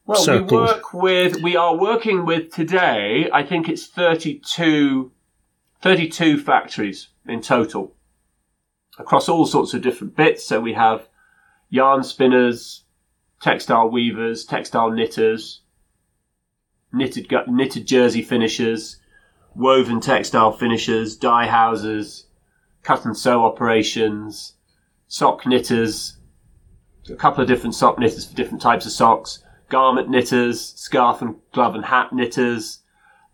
well, 0.06 0.22
circle? 0.22 0.46
we 0.46 0.64
work 0.64 0.94
with, 0.94 1.42
we 1.42 1.56
are 1.56 1.76
working 1.76 2.24
with 2.24 2.52
today, 2.52 3.28
I 3.32 3.42
think 3.42 3.68
it's 3.68 3.88
32, 3.88 5.10
32 5.82 6.40
factories 6.40 7.08
in 7.26 7.42
total 7.42 7.94
across 8.98 9.28
all 9.28 9.44
sorts 9.44 9.74
of 9.74 9.82
different 9.82 10.16
bits. 10.16 10.46
So 10.46 10.60
we 10.60 10.74
have 10.74 11.08
yarn 11.72 12.04
spinners, 12.04 12.84
textile 13.40 13.88
weavers, 13.88 14.44
textile 14.44 14.90
knitters, 14.90 15.62
knitted 16.92 17.32
knitted 17.48 17.86
jersey 17.86 18.20
finishers, 18.20 18.98
woven 19.54 19.98
textile 19.98 20.52
finishers, 20.52 21.16
dye 21.16 21.46
houses, 21.46 22.26
cut 22.82 23.06
and 23.06 23.16
sew 23.16 23.42
operations, 23.42 24.52
sock 25.08 25.46
knitters, 25.46 26.18
a 27.08 27.16
couple 27.16 27.40
of 27.40 27.48
different 27.48 27.74
sock 27.74 27.98
knitters 27.98 28.26
for 28.26 28.36
different 28.36 28.60
types 28.60 28.84
of 28.84 28.92
socks, 28.92 29.42
garment 29.70 30.10
knitters, 30.10 30.60
scarf 30.60 31.22
and 31.22 31.36
glove 31.54 31.74
and 31.74 31.86
hat 31.86 32.12
knitters, 32.12 32.80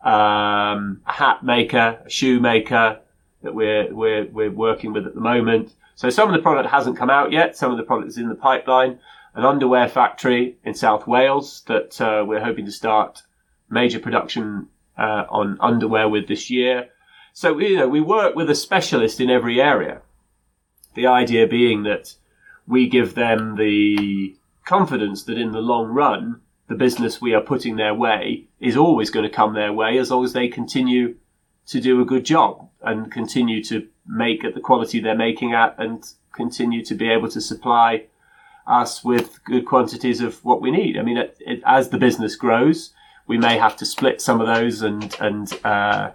um, 0.04 1.02
a 1.08 1.12
hat 1.12 1.42
maker, 1.42 2.00
a 2.06 2.08
shoemaker 2.08 3.00
that 3.42 3.52
we're, 3.52 3.92
we're, 3.92 4.26
we're 4.26 4.50
working 4.52 4.92
with 4.92 5.08
at 5.08 5.16
the 5.16 5.20
moment. 5.20 5.72
So 5.98 6.10
some 6.10 6.28
of 6.28 6.32
the 6.32 6.42
product 6.42 6.70
hasn't 6.70 6.96
come 6.96 7.10
out 7.10 7.32
yet. 7.32 7.56
Some 7.56 7.72
of 7.72 7.76
the 7.76 7.82
product 7.82 8.10
is 8.10 8.18
in 8.18 8.28
the 8.28 8.36
pipeline. 8.36 9.00
An 9.34 9.44
underwear 9.44 9.88
factory 9.88 10.56
in 10.62 10.74
South 10.74 11.08
Wales 11.08 11.64
that 11.66 12.00
uh, 12.00 12.24
we're 12.24 12.44
hoping 12.44 12.66
to 12.66 12.70
start 12.70 13.22
major 13.68 13.98
production 13.98 14.68
uh, 14.96 15.24
on 15.28 15.58
underwear 15.58 16.08
with 16.08 16.28
this 16.28 16.50
year. 16.50 16.90
So 17.32 17.58
you 17.58 17.78
know 17.78 17.88
we 17.88 18.00
work 18.00 18.36
with 18.36 18.48
a 18.48 18.54
specialist 18.54 19.20
in 19.20 19.28
every 19.28 19.60
area. 19.60 20.02
The 20.94 21.08
idea 21.08 21.48
being 21.48 21.82
that 21.82 22.14
we 22.64 22.88
give 22.88 23.16
them 23.16 23.56
the 23.56 24.36
confidence 24.64 25.24
that 25.24 25.36
in 25.36 25.50
the 25.50 25.58
long 25.58 25.88
run, 25.88 26.42
the 26.68 26.76
business 26.76 27.20
we 27.20 27.34
are 27.34 27.40
putting 27.40 27.74
their 27.74 27.92
way 27.94 28.46
is 28.60 28.76
always 28.76 29.10
going 29.10 29.28
to 29.28 29.36
come 29.36 29.54
their 29.54 29.72
way 29.72 29.98
as 29.98 30.12
long 30.12 30.24
as 30.24 30.32
they 30.32 30.46
continue 30.46 31.16
to 31.66 31.80
do 31.80 32.00
a 32.00 32.06
good 32.06 32.24
job 32.24 32.68
and 32.82 33.10
continue 33.10 33.64
to 33.64 33.88
make 34.08 34.44
at 34.44 34.54
the 34.54 34.60
quality 34.60 35.00
they're 35.00 35.14
making 35.14 35.52
at 35.52 35.74
and 35.78 36.04
continue 36.32 36.84
to 36.84 36.94
be 36.94 37.08
able 37.10 37.28
to 37.28 37.40
supply 37.40 38.04
us 38.66 39.02
with 39.02 39.42
good 39.44 39.66
quantities 39.66 40.20
of 40.20 40.44
what 40.44 40.60
we 40.60 40.70
need. 40.70 40.98
I 40.98 41.02
mean, 41.02 41.16
it, 41.16 41.36
it, 41.40 41.62
as 41.64 41.88
the 41.88 41.98
business 41.98 42.36
grows, 42.36 42.92
we 43.26 43.38
may 43.38 43.58
have 43.58 43.76
to 43.76 43.86
split 43.86 44.20
some 44.20 44.40
of 44.40 44.46
those, 44.46 44.82
and 44.82 45.14
and 45.20 45.52
uh, 45.64 46.10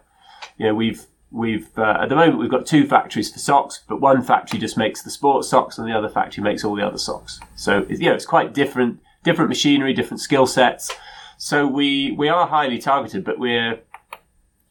you 0.58 0.68
know 0.68 0.76
we've 0.76 1.06
we've 1.32 1.68
uh, 1.78 1.98
at 2.02 2.10
the 2.10 2.16
moment 2.16 2.40
we've 2.40 2.52
got 2.52 2.66
two 2.66 2.88
factories 2.88 3.32
for 3.32 3.40
socks, 3.40 3.84
but 3.88 4.00
one 4.00 4.22
factory 4.22 4.60
just 4.60 4.78
makes 4.78 5.04
the 5.04 5.10
sports 5.10 5.50
socks, 5.50 5.78
and 5.78 5.88
the 5.88 5.98
other 5.98 6.10
factory 6.10 6.44
makes 6.44 6.64
all 6.64 6.76
the 6.76 6.86
other 6.86 6.98
socks. 6.98 7.40
So 7.56 7.86
you 7.90 8.10
know 8.10 8.14
it's 8.14 8.26
quite 8.26 8.54
different, 8.54 9.00
different 9.24 9.50
machinery, 9.50 9.94
different 9.94 10.22
skill 10.22 10.48
sets. 10.48 10.92
So 11.38 11.68
we 11.68 12.12
we 12.12 12.30
are 12.30 12.48
highly 12.48 12.80
targeted, 12.80 13.24
but 13.24 13.40
we're 13.40 13.80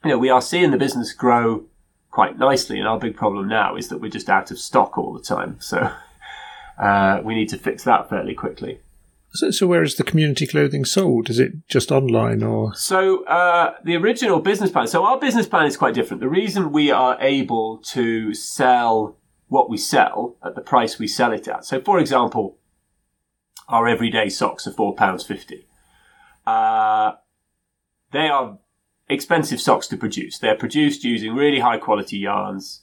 you 0.04 0.10
know 0.10 0.18
we 0.18 0.30
are 0.30 0.42
seeing 0.42 0.70
the 0.70 0.78
business 0.78 1.12
grow 1.12 1.64
quite 2.12 2.38
nicely. 2.38 2.78
And 2.78 2.86
our 2.86 3.00
big 3.00 3.16
problem 3.16 3.48
now 3.48 3.74
is 3.74 3.88
that 3.88 3.98
we're 3.98 4.10
just 4.10 4.28
out 4.28 4.52
of 4.52 4.58
stock 4.60 4.96
all 4.96 5.12
the 5.12 5.22
time. 5.22 5.56
So 5.58 5.90
uh, 6.78 7.20
we 7.24 7.34
need 7.34 7.48
to 7.48 7.58
fix 7.58 7.82
that 7.84 8.08
fairly 8.08 8.34
quickly. 8.34 8.78
So, 9.34 9.50
so, 9.50 9.66
where 9.66 9.82
is 9.82 9.96
the 9.96 10.04
community 10.04 10.46
clothing 10.46 10.84
sold? 10.84 11.30
Is 11.30 11.38
it 11.38 11.66
just 11.66 11.90
online 11.90 12.42
or? 12.42 12.74
So 12.74 13.24
uh, 13.24 13.74
the 13.82 13.96
original 13.96 14.40
business 14.40 14.70
plan. 14.70 14.86
So 14.86 15.04
our 15.06 15.18
business 15.18 15.46
plan 15.46 15.64
is 15.64 15.74
quite 15.74 15.94
different. 15.94 16.20
The 16.20 16.28
reason 16.28 16.70
we 16.70 16.90
are 16.90 17.16
able 17.18 17.78
to 17.78 18.34
sell 18.34 19.16
what 19.48 19.70
we 19.70 19.78
sell 19.78 20.36
at 20.44 20.54
the 20.54 20.60
price 20.60 20.98
we 20.98 21.08
sell 21.08 21.32
it 21.32 21.48
at. 21.48 21.64
So, 21.64 21.80
for 21.80 21.98
example, 21.98 22.58
our 23.68 23.88
everyday 23.88 24.28
socks 24.28 24.66
are 24.66 24.72
four 24.72 24.94
pounds 24.94 25.24
fifty. 25.24 25.66
Uh, 26.46 27.12
they 28.12 28.28
are 28.28 28.58
expensive 29.12 29.60
socks 29.60 29.86
to 29.88 29.96
produce. 29.96 30.38
They're 30.38 30.56
produced 30.56 31.04
using 31.04 31.34
really 31.34 31.60
high 31.60 31.78
quality 31.78 32.18
yarns. 32.18 32.82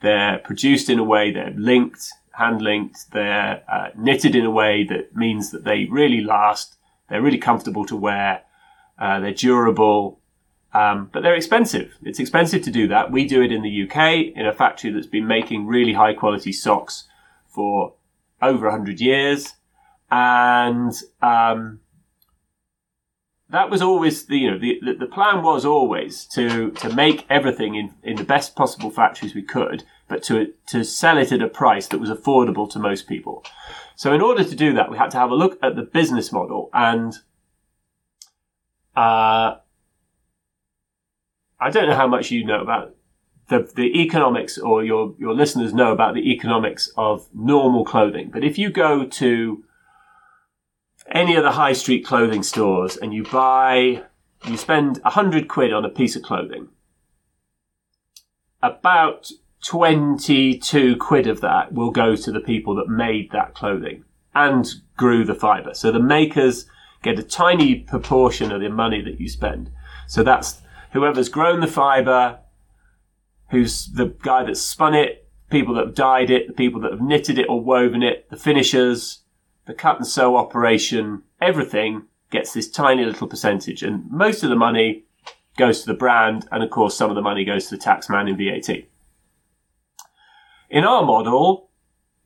They're 0.00 0.38
produced 0.38 0.88
in 0.88 0.98
a 0.98 1.04
way 1.04 1.30
they're 1.30 1.54
linked, 1.56 2.10
hand 2.32 2.62
linked. 2.62 3.10
They're 3.12 3.62
uh, 3.70 3.88
knitted 3.96 4.34
in 4.34 4.44
a 4.44 4.50
way 4.50 4.84
that 4.84 5.14
means 5.14 5.50
that 5.50 5.64
they 5.64 5.86
really 5.90 6.20
last. 6.20 6.76
They're 7.08 7.22
really 7.22 7.38
comfortable 7.38 7.84
to 7.86 7.96
wear. 7.96 8.42
Uh, 8.98 9.20
they're 9.20 9.32
durable, 9.32 10.20
um, 10.72 11.10
but 11.12 11.22
they're 11.22 11.34
expensive. 11.34 11.96
It's 12.02 12.20
expensive 12.20 12.62
to 12.62 12.70
do 12.70 12.88
that. 12.88 13.10
We 13.10 13.26
do 13.26 13.42
it 13.42 13.52
in 13.52 13.62
the 13.62 13.82
UK 13.82 14.36
in 14.36 14.46
a 14.46 14.52
factory 14.52 14.90
that's 14.90 15.06
been 15.06 15.26
making 15.26 15.66
really 15.66 15.94
high 15.94 16.14
quality 16.14 16.52
socks 16.52 17.08
for 17.48 17.94
over 18.40 18.68
100 18.68 19.00
years. 19.00 19.54
And 20.10 20.92
um, 21.22 21.80
that 23.50 23.70
was 23.70 23.82
always 23.82 24.26
the 24.26 24.38
you 24.38 24.50
know 24.50 24.58
the, 24.58 24.80
the, 24.82 24.94
the 24.94 25.06
plan 25.06 25.42
was 25.42 25.64
always 25.64 26.24
to 26.26 26.70
to 26.72 26.92
make 26.94 27.26
everything 27.28 27.74
in 27.74 27.94
in 28.02 28.16
the 28.16 28.24
best 28.24 28.54
possible 28.56 28.90
factories 28.90 29.34
we 29.34 29.42
could, 29.42 29.84
but 30.08 30.22
to 30.24 30.52
to 30.66 30.84
sell 30.84 31.18
it 31.18 31.32
at 31.32 31.42
a 31.42 31.48
price 31.48 31.86
that 31.88 31.98
was 31.98 32.10
affordable 32.10 32.70
to 32.70 32.78
most 32.78 33.08
people. 33.08 33.44
So 33.96 34.12
in 34.12 34.20
order 34.20 34.44
to 34.44 34.56
do 34.56 34.72
that, 34.74 34.90
we 34.90 34.96
had 34.96 35.10
to 35.10 35.18
have 35.18 35.30
a 35.30 35.34
look 35.34 35.58
at 35.62 35.76
the 35.76 35.82
business 35.82 36.32
model 36.32 36.70
and. 36.72 37.14
Uh, 38.96 39.56
I 41.62 41.70
don't 41.70 41.88
know 41.88 41.94
how 41.94 42.08
much 42.08 42.30
you 42.30 42.44
know 42.44 42.60
about 42.60 42.96
the, 43.48 43.70
the 43.74 44.00
economics 44.00 44.56
or 44.56 44.82
your, 44.82 45.14
your 45.18 45.34
listeners 45.34 45.74
know 45.74 45.92
about 45.92 46.14
the 46.14 46.30
economics 46.32 46.90
of 46.96 47.28
normal 47.34 47.84
clothing. 47.84 48.30
But 48.32 48.44
if 48.44 48.56
you 48.56 48.70
go 48.70 49.04
to 49.04 49.64
any 51.10 51.36
of 51.36 51.42
the 51.42 51.52
high 51.52 51.72
street 51.72 52.04
clothing 52.04 52.42
stores 52.42 52.96
and 52.96 53.12
you 53.12 53.24
buy, 53.24 54.04
you 54.46 54.56
spend 54.56 55.00
a 55.04 55.10
hundred 55.10 55.48
quid 55.48 55.72
on 55.72 55.84
a 55.84 55.88
piece 55.88 56.16
of 56.16 56.22
clothing, 56.22 56.68
about 58.62 59.30
22 59.64 60.96
quid 60.96 61.26
of 61.26 61.40
that 61.40 61.72
will 61.72 61.90
go 61.90 62.16
to 62.16 62.32
the 62.32 62.40
people 62.40 62.74
that 62.76 62.88
made 62.88 63.30
that 63.32 63.54
clothing 63.54 64.04
and 64.34 64.66
grew 64.96 65.24
the 65.24 65.34
fiber. 65.34 65.74
So 65.74 65.90
the 65.90 66.00
makers 66.00 66.66
get 67.02 67.18
a 67.18 67.22
tiny 67.22 67.76
proportion 67.76 68.52
of 68.52 68.60
the 68.60 68.68
money 68.68 69.02
that 69.02 69.20
you 69.20 69.28
spend. 69.28 69.70
So 70.06 70.22
that's 70.22 70.62
whoever's 70.92 71.28
grown 71.28 71.60
the 71.60 71.66
fiber, 71.66 72.38
who's 73.50 73.86
the 73.92 74.14
guy 74.22 74.44
that 74.44 74.56
spun 74.56 74.94
it, 74.94 75.28
people 75.50 75.74
that 75.74 75.86
have 75.86 75.94
dyed 75.94 76.30
it, 76.30 76.46
the 76.46 76.52
people 76.52 76.80
that 76.82 76.92
have 76.92 77.00
knitted 77.00 77.38
it 77.38 77.48
or 77.48 77.60
woven 77.60 78.02
it, 78.02 78.28
the 78.30 78.36
finishers, 78.36 79.20
the 79.70 79.74
cut 79.76 79.98
and 79.98 80.06
sew 80.06 80.36
operation, 80.36 81.22
everything 81.40 82.02
gets 82.32 82.52
this 82.52 82.68
tiny 82.68 83.04
little 83.04 83.28
percentage. 83.28 83.84
And 83.84 84.10
most 84.10 84.42
of 84.42 84.50
the 84.50 84.56
money 84.56 85.04
goes 85.56 85.80
to 85.80 85.86
the 85.86 85.96
brand. 85.96 86.48
And 86.50 86.64
of 86.64 86.70
course, 86.70 86.96
some 86.96 87.08
of 87.08 87.14
the 87.14 87.22
money 87.22 87.44
goes 87.44 87.68
to 87.68 87.76
the 87.76 87.82
taxman 87.82 88.28
in 88.28 88.36
VAT. 88.36 88.88
In 90.68 90.82
our 90.82 91.04
model, 91.04 91.70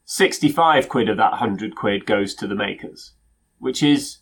65 0.07 0.89
quid 0.89 1.11
of 1.11 1.19
that 1.19 1.33
100 1.33 1.77
quid 1.77 2.07
goes 2.07 2.35
to 2.37 2.47
the 2.47 2.55
makers, 2.55 3.13
which 3.59 3.83
is 3.83 4.21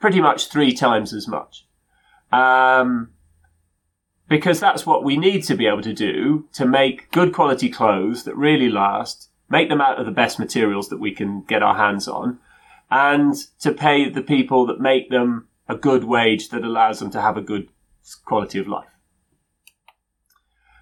pretty 0.00 0.20
much 0.20 0.48
three 0.48 0.72
times 0.72 1.14
as 1.14 1.28
much. 1.28 1.68
Um, 2.32 3.10
because 4.28 4.58
that's 4.58 4.84
what 4.84 5.04
we 5.04 5.16
need 5.16 5.44
to 5.44 5.54
be 5.54 5.68
able 5.68 5.82
to 5.82 5.94
do 5.94 6.48
to 6.54 6.66
make 6.66 7.12
good 7.12 7.32
quality 7.32 7.68
clothes 7.68 8.24
that 8.24 8.36
really 8.36 8.68
last 8.68 9.30
make 9.54 9.68
them 9.68 9.80
out 9.80 10.00
of 10.00 10.04
the 10.04 10.10
best 10.12 10.40
materials 10.40 10.88
that 10.88 10.98
we 10.98 11.12
can 11.12 11.42
get 11.42 11.62
our 11.62 11.76
hands 11.76 12.08
on, 12.08 12.40
and 12.90 13.34
to 13.60 13.70
pay 13.70 14.10
the 14.10 14.20
people 14.20 14.66
that 14.66 14.80
make 14.80 15.10
them 15.10 15.46
a 15.68 15.76
good 15.76 16.02
wage 16.02 16.48
that 16.48 16.64
allows 16.64 16.98
them 16.98 17.08
to 17.08 17.20
have 17.20 17.36
a 17.36 17.40
good 17.40 17.68
quality 18.24 18.58
of 18.58 18.66
life. 18.66 18.88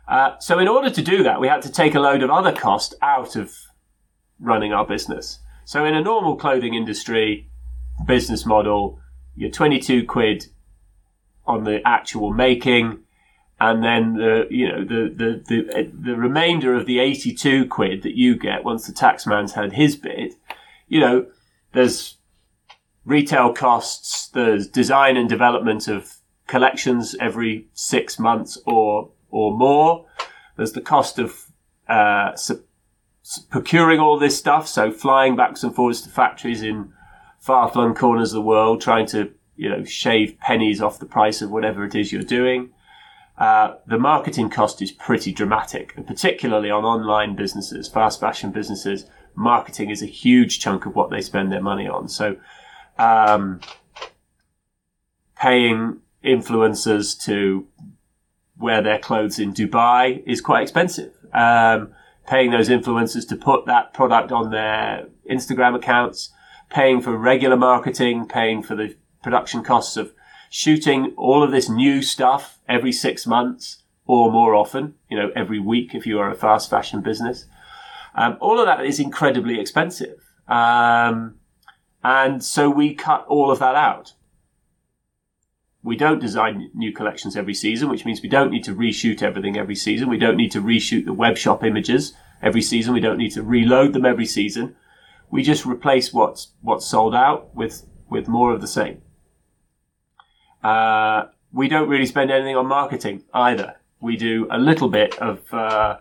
Uh, 0.09 0.39
so 0.39 0.59
in 0.59 0.68
order 0.68 0.89
to 0.89 1.03
do 1.03 1.23
that, 1.23 1.39
we 1.39 1.49
had 1.49 1.61
to 1.61 1.70
take 1.70 1.95
a 1.95 2.01
load 2.01 2.23
of 2.23 2.31
other 2.31 2.51
cost 2.51 2.95
out 3.03 3.37
of 3.37 3.55
running 4.41 4.73
our 4.73 4.87
business. 4.87 5.39
So 5.66 5.85
in 5.85 5.95
a 5.95 6.03
normal 6.03 6.37
clothing 6.37 6.73
industry 6.75 7.51
business 8.07 8.47
model, 8.47 8.99
you're 9.37 9.51
22 9.51 10.07
quid 10.07 10.47
on 11.47 11.64
the 11.64 11.87
actual 11.87 12.33
making, 12.33 13.01
and 13.61 13.82
then 13.82 14.14
the 14.14 14.46
you 14.50 14.68
know 14.68 14.84
the 14.84 15.09
the 15.14 15.42
the, 15.46 15.90
the 15.92 16.16
remainder 16.16 16.74
of 16.74 16.86
the 16.86 16.98
82 16.98 17.66
quid 17.66 18.03
that 18.03 18.16
you 18.16 18.36
get 18.36 18.64
once 18.64 18.86
the 18.86 18.92
taxman's 18.92 19.53
had 19.53 19.72
his 19.72 19.96
bit, 19.96 20.34
you 20.88 21.00
know, 21.00 21.26
there's 21.72 22.16
retail 23.05 23.53
costs, 23.53 24.28
there's 24.28 24.68
design 24.68 25.16
and 25.16 25.28
development 25.28 25.88
of 25.88 26.16
collections 26.46 27.16
every 27.20 27.66
six 27.72 28.18
months 28.18 28.59
or 28.66 29.11
or 29.30 29.57
more. 29.57 30.07
There's 30.57 30.72
the 30.72 30.80
cost 30.80 31.18
of 31.18 31.46
uh, 31.88 32.36
su- 32.36 32.62
procuring 33.50 34.00
all 34.00 34.18
this 34.18 34.36
stuff, 34.36 34.68
so 34.68 34.92
flying 34.92 35.36
backs 35.36 35.62
and 35.62 35.74
forwards 35.74 36.03
to 36.03 36.11
factories 36.11 36.62
in 36.62 36.92
far-flung 37.38 37.94
corners 37.94 38.32
of 38.32 38.36
the 38.36 38.42
world, 38.42 38.80
trying 38.80 39.07
to 39.07 39.32
you 39.57 39.68
know 39.68 39.84
shave 39.84 40.38
pennies 40.40 40.82
off 40.82 40.98
the 40.98 41.07
price 41.07 41.42
of 41.42 41.50
whatever 41.50 41.84
it 41.84 41.94
is 41.94 42.12
you're 42.12 42.22
doing. 42.22 42.70
Uh, 43.39 43.76
the 43.87 43.99
marketing 43.99 44.51
cost 44.51 44.83
is 44.83 44.93
pretty 44.93 45.33
dramatic, 45.33 45.95
and 45.97 46.07
particularly 46.07 46.70
on 46.70 46.85
online 46.85 47.35
businesses, 47.35 47.89
fast 47.89 48.20
fashion 48.20 48.51
businesses, 48.51 49.07
marketing 49.35 49.91
is 49.91 50.03
a 50.03 50.07
huge 50.07 50.61
chunk 50.61 50.87
of 50.87 50.95
what 50.95 51.11
they 51.11 51.20
spend 51.20 51.51
their 51.51 51.62
money 51.62 51.89
on. 51.89 52.09
So, 52.09 52.37
um, 52.99 53.61
paying 55.37 56.01
influencers 56.24 57.20
to 57.24 57.66
wear 58.57 58.83
their 58.83 58.99
clothes 58.99 59.39
in 59.39 59.53
Dubai 59.53 60.22
is 60.26 60.41
quite 60.41 60.62
expensive. 60.62 61.12
Um, 61.33 61.93
paying 62.26 62.51
those 62.51 62.68
influencers 62.68 63.28
to 63.28 63.37
put 63.37 63.66
that 63.66 63.93
product 63.93 64.30
on 64.30 64.51
their 64.51 65.09
Instagram 65.28 65.74
accounts, 65.74 66.30
paying 66.70 67.01
for 67.01 67.16
regular 67.16 67.57
marketing, 67.57 68.28
paying 68.28 68.62
for 68.62 68.76
the 68.76 68.95
production 69.22 69.64
costs 69.64 69.97
of 69.97 70.12
shooting 70.55 71.14
all 71.16 71.42
of 71.42 71.50
this 71.50 71.70
new 71.70 72.03
stuff 72.03 72.59
every 72.68 72.92
six 72.92 73.26
months 73.26 73.78
or 74.05 74.30
more 74.30 74.55
often, 74.55 74.94
you 75.09 75.16
know, 75.16 75.30
every 75.34 75.59
week 75.59 75.94
if 75.94 76.05
you 76.05 76.18
are 76.18 76.30
a 76.30 76.34
fast 76.34 76.68
fashion 76.68 77.00
business. 77.00 77.46
Um, 78.14 78.36
all 78.38 78.61
of 78.61 78.66
that 78.66 78.84
is 78.84 79.00
incredibly 79.00 79.59
expensive. 79.59 80.20
Um, 80.46 81.36
and 82.05 82.44
so 82.44 82.68
we 82.68 82.92
cut 82.92 83.24
all 83.28 83.50
of 83.50 83.61
that 83.61 83.76
out. 83.76 84.12
We 85.82 85.96
don't 85.96 86.20
design 86.20 86.70
new 86.74 86.92
collections 86.92 87.34
every 87.34 87.55
season, 87.55 87.88
which 87.88 88.05
means 88.05 88.20
we 88.20 88.28
don't 88.28 88.50
need 88.50 88.64
to 88.64 88.74
reshoot 88.74 89.22
everything 89.22 89.57
every 89.57 89.74
season. 89.74 90.11
We 90.11 90.18
don't 90.18 90.36
need 90.36 90.53
to 90.53 90.61
reshoot 90.61 91.07
the 91.07 91.14
web 91.14 91.38
shop 91.38 91.64
images 91.64 92.12
every 92.42 92.61
season. 92.61 92.92
We 92.92 93.00
don't 93.00 93.16
need 93.16 93.32
to 93.32 93.42
reload 93.42 93.94
them 93.94 94.05
every 94.05 94.26
season. 94.26 94.76
We 95.30 95.42
just 95.42 95.64
replace 95.64 96.12
what's 96.12 96.48
what's 96.61 96.84
sold 96.84 97.14
out 97.14 97.55
with 97.55 97.86
with 98.11 98.28
more 98.28 98.53
of 98.53 98.61
the 98.61 98.66
same. 98.66 99.00
Uh, 100.63 101.25
we 101.53 101.69
don't 101.69 101.89
really 101.89 102.07
spend 102.07 102.31
anything 102.31 102.57
on 102.57 102.67
marketing 102.67 103.25
either. 103.35 103.77
We 104.01 104.17
do 104.17 104.47
a 104.51 104.59
little 104.59 104.89
bit 104.89 105.19
of 105.19 105.53
uh, 105.53 105.99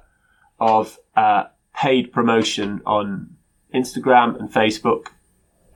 of 0.60 0.98
uh, 1.16 1.46
paid 1.76 2.12
promotion 2.12 2.82
on 2.86 3.36
Instagram 3.74 4.40
and 4.40 4.52
Facebook, 4.52 5.08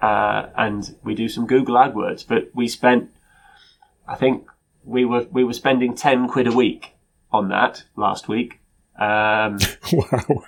uh, 0.02 0.48
and 0.56 0.96
we 1.04 1.16
do 1.16 1.28
some 1.28 1.46
Google 1.46 1.76
AdWords. 1.76 2.26
But 2.28 2.50
we 2.54 2.68
spent, 2.68 3.12
I 4.08 4.16
think, 4.16 4.48
we 4.84 5.06
were 5.06 5.28
we 5.32 5.44
were 5.44 5.54
spending 5.54 5.96
ten 5.96 6.28
quid 6.28 6.48
a 6.48 6.54
week 6.54 6.94
on 7.32 7.50
that 7.50 7.84
last 7.96 8.28
week. 8.28 8.60
Um, 8.98 9.60
wow. 9.94 10.46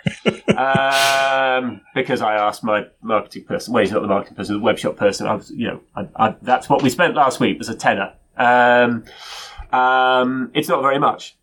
um, 1.57 1.81
because 1.93 2.21
I 2.21 2.35
asked 2.35 2.63
my 2.63 2.85
marketing 3.01 3.43
person, 3.43 3.73
well, 3.73 3.83
he's 3.83 3.91
not 3.91 4.01
the 4.01 4.07
marketing 4.07 4.37
person, 4.37 4.55
the 4.55 4.61
web 4.61 4.77
shop 4.77 4.95
person. 4.95 5.27
I 5.27 5.35
was, 5.35 5.51
you 5.51 5.67
know, 5.67 5.81
I, 5.95 6.07
I, 6.15 6.35
that's 6.41 6.69
what 6.69 6.81
we 6.81 6.89
spent 6.89 7.13
last 7.13 7.41
week 7.41 7.57
was 7.57 7.67
a 7.67 7.75
tenner. 7.75 8.13
Um, 8.37 9.03
um, 9.71 10.51
it's 10.53 10.69
not 10.69 10.81
very 10.81 10.99
much. 10.99 11.37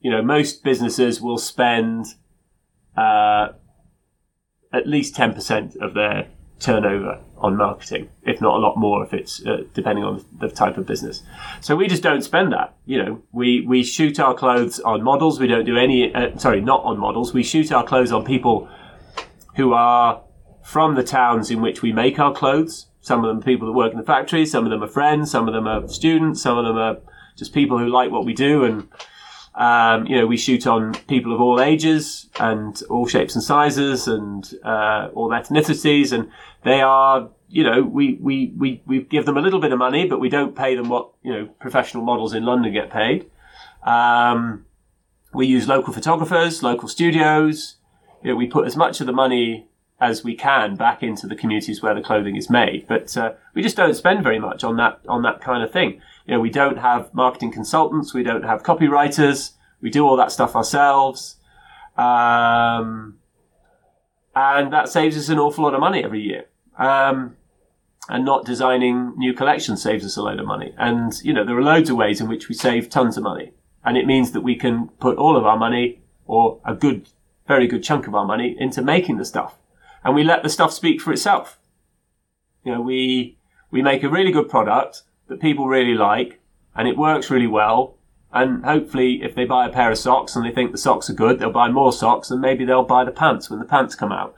You 0.00 0.10
know, 0.10 0.22
most 0.22 0.62
businesses 0.62 1.20
will 1.20 1.38
spend 1.38 2.06
uh, 2.96 3.48
at 4.72 4.86
least 4.86 5.14
10% 5.14 5.76
of 5.80 5.94
their 5.94 6.28
turnover 6.60 7.20
on 7.38 7.56
marketing, 7.56 8.08
if 8.22 8.40
not 8.40 8.56
a 8.56 8.58
lot 8.58 8.76
more, 8.76 9.04
if 9.04 9.12
it's 9.12 9.44
uh, 9.44 9.64
depending 9.74 10.04
on 10.04 10.24
the 10.40 10.48
type 10.48 10.78
of 10.78 10.86
business. 10.86 11.22
So 11.60 11.76
we 11.76 11.88
just 11.88 12.02
don't 12.02 12.22
spend 12.22 12.52
that. 12.52 12.74
You 12.86 13.02
know, 13.02 13.22
we 13.32 13.60
we 13.66 13.82
shoot 13.82 14.18
our 14.18 14.34
clothes 14.34 14.80
on 14.80 15.02
models. 15.02 15.38
We 15.38 15.46
don't 15.46 15.64
do 15.64 15.76
any. 15.76 16.14
Uh, 16.14 16.36
sorry, 16.38 16.60
not 16.60 16.82
on 16.84 16.98
models. 16.98 17.34
We 17.34 17.42
shoot 17.42 17.70
our 17.72 17.84
clothes 17.84 18.12
on 18.12 18.24
people 18.24 18.68
who 19.56 19.72
are 19.72 20.22
from 20.62 20.94
the 20.94 21.04
towns 21.04 21.50
in 21.50 21.60
which 21.60 21.82
we 21.82 21.92
make 21.92 22.18
our 22.18 22.32
clothes. 22.32 22.86
Some 23.04 23.22
of 23.22 23.28
them 23.28 23.42
people 23.42 23.66
that 23.66 23.74
work 23.74 23.92
in 23.92 23.98
the 23.98 24.04
factory. 24.04 24.46
Some 24.46 24.64
of 24.64 24.70
them 24.70 24.82
are 24.82 24.88
friends. 24.88 25.30
Some 25.30 25.46
of 25.46 25.52
them 25.52 25.68
are 25.68 25.86
students. 25.88 26.40
Some 26.40 26.56
of 26.56 26.64
them 26.64 26.78
are 26.78 26.96
just 27.36 27.52
people 27.52 27.76
who 27.78 27.86
like 27.86 28.10
what 28.10 28.24
we 28.24 28.32
do. 28.32 28.64
And, 28.64 28.88
um, 29.54 30.06
you 30.06 30.16
know, 30.16 30.26
we 30.26 30.38
shoot 30.38 30.66
on 30.66 30.94
people 31.06 31.34
of 31.34 31.38
all 31.38 31.60
ages 31.60 32.30
and 32.40 32.82
all 32.88 33.06
shapes 33.06 33.34
and 33.34 33.44
sizes 33.44 34.08
and, 34.08 34.50
uh, 34.64 35.10
all 35.12 35.28
ethnicities. 35.28 36.12
And 36.12 36.30
they 36.62 36.80
are, 36.80 37.28
you 37.46 37.62
know, 37.62 37.82
we, 37.82 38.14
we, 38.22 38.54
we, 38.56 38.82
we 38.86 39.02
give 39.02 39.26
them 39.26 39.36
a 39.36 39.42
little 39.42 39.60
bit 39.60 39.70
of 39.70 39.78
money, 39.78 40.08
but 40.08 40.18
we 40.18 40.30
don't 40.30 40.56
pay 40.56 40.74
them 40.74 40.88
what, 40.88 41.10
you 41.22 41.30
know, 41.30 41.46
professional 41.60 42.04
models 42.04 42.32
in 42.32 42.46
London 42.46 42.72
get 42.72 42.90
paid. 42.90 43.30
Um, 43.82 44.64
we 45.34 45.46
use 45.46 45.68
local 45.68 45.92
photographers, 45.92 46.62
local 46.62 46.88
studios. 46.88 47.76
You 48.22 48.30
know, 48.30 48.36
we 48.36 48.46
put 48.46 48.66
as 48.66 48.76
much 48.76 49.02
of 49.02 49.06
the 49.06 49.12
money 49.12 49.68
as 50.00 50.24
we 50.24 50.34
can 50.34 50.76
back 50.76 51.02
into 51.02 51.26
the 51.26 51.36
communities 51.36 51.82
where 51.82 51.94
the 51.94 52.02
clothing 52.02 52.36
is 52.36 52.50
made. 52.50 52.86
But 52.88 53.16
uh, 53.16 53.34
we 53.54 53.62
just 53.62 53.76
don't 53.76 53.94
spend 53.94 54.22
very 54.22 54.38
much 54.38 54.64
on 54.64 54.76
that 54.76 55.00
on 55.08 55.22
that 55.22 55.40
kind 55.40 55.62
of 55.62 55.72
thing. 55.72 56.00
You 56.26 56.34
know, 56.34 56.40
we 56.40 56.50
don't 56.50 56.78
have 56.78 57.12
marketing 57.14 57.52
consultants, 57.52 58.14
we 58.14 58.22
don't 58.22 58.44
have 58.44 58.62
copywriters, 58.62 59.52
we 59.80 59.90
do 59.90 60.06
all 60.06 60.16
that 60.16 60.32
stuff 60.32 60.56
ourselves, 60.56 61.36
um, 61.96 63.18
and 64.34 64.72
that 64.72 64.88
saves 64.88 65.16
us 65.16 65.28
an 65.28 65.38
awful 65.38 65.64
lot 65.64 65.74
of 65.74 65.80
money 65.80 66.02
every 66.02 66.22
year. 66.22 66.46
Um, 66.76 67.36
and 68.08 68.24
not 68.24 68.44
designing 68.44 69.14
new 69.16 69.32
collections 69.32 69.82
saves 69.82 70.04
us 70.04 70.18
a 70.18 70.22
load 70.22 70.38
of 70.38 70.46
money. 70.46 70.74
And 70.76 71.12
you 71.22 71.32
know, 71.32 71.44
there 71.44 71.56
are 71.56 71.62
loads 71.62 71.88
of 71.88 71.96
ways 71.96 72.20
in 72.20 72.28
which 72.28 72.48
we 72.48 72.54
save 72.54 72.90
tons 72.90 73.16
of 73.16 73.22
money, 73.22 73.52
and 73.84 73.96
it 73.96 74.06
means 74.06 74.32
that 74.32 74.42
we 74.42 74.56
can 74.56 74.88
put 74.98 75.16
all 75.18 75.36
of 75.36 75.46
our 75.46 75.56
money, 75.56 76.02
or 76.26 76.60
a 76.64 76.74
good, 76.74 77.08
very 77.46 77.66
good 77.66 77.82
chunk 77.82 78.06
of 78.06 78.14
our 78.14 78.26
money, 78.26 78.56
into 78.58 78.82
making 78.82 79.18
the 79.18 79.24
stuff 79.24 79.56
and 80.04 80.14
we 80.14 80.22
let 80.22 80.42
the 80.42 80.48
stuff 80.48 80.72
speak 80.72 81.00
for 81.00 81.12
itself. 81.12 81.58
You 82.64 82.72
know, 82.72 82.80
we, 82.80 83.38
we 83.70 83.82
make 83.82 84.02
a 84.02 84.08
really 84.08 84.30
good 84.30 84.48
product 84.48 85.02
that 85.28 85.40
people 85.40 85.66
really 85.66 85.94
like 85.94 86.40
and 86.76 86.86
it 86.86 86.96
works 86.96 87.30
really 87.30 87.46
well. 87.46 87.96
And 88.32 88.64
hopefully 88.64 89.22
if 89.22 89.34
they 89.34 89.44
buy 89.44 89.66
a 89.66 89.72
pair 89.72 89.90
of 89.90 89.98
socks 89.98 90.36
and 90.36 90.44
they 90.44 90.50
think 90.50 90.72
the 90.72 90.78
socks 90.78 91.08
are 91.08 91.14
good, 91.14 91.38
they'll 91.38 91.50
buy 91.50 91.68
more 91.68 91.92
socks 91.92 92.30
and 92.30 92.40
maybe 92.40 92.64
they'll 92.64 92.82
buy 92.82 93.04
the 93.04 93.10
pants 93.10 93.48
when 93.48 93.60
the 93.60 93.64
pants 93.64 93.94
come 93.94 94.12
out. 94.12 94.34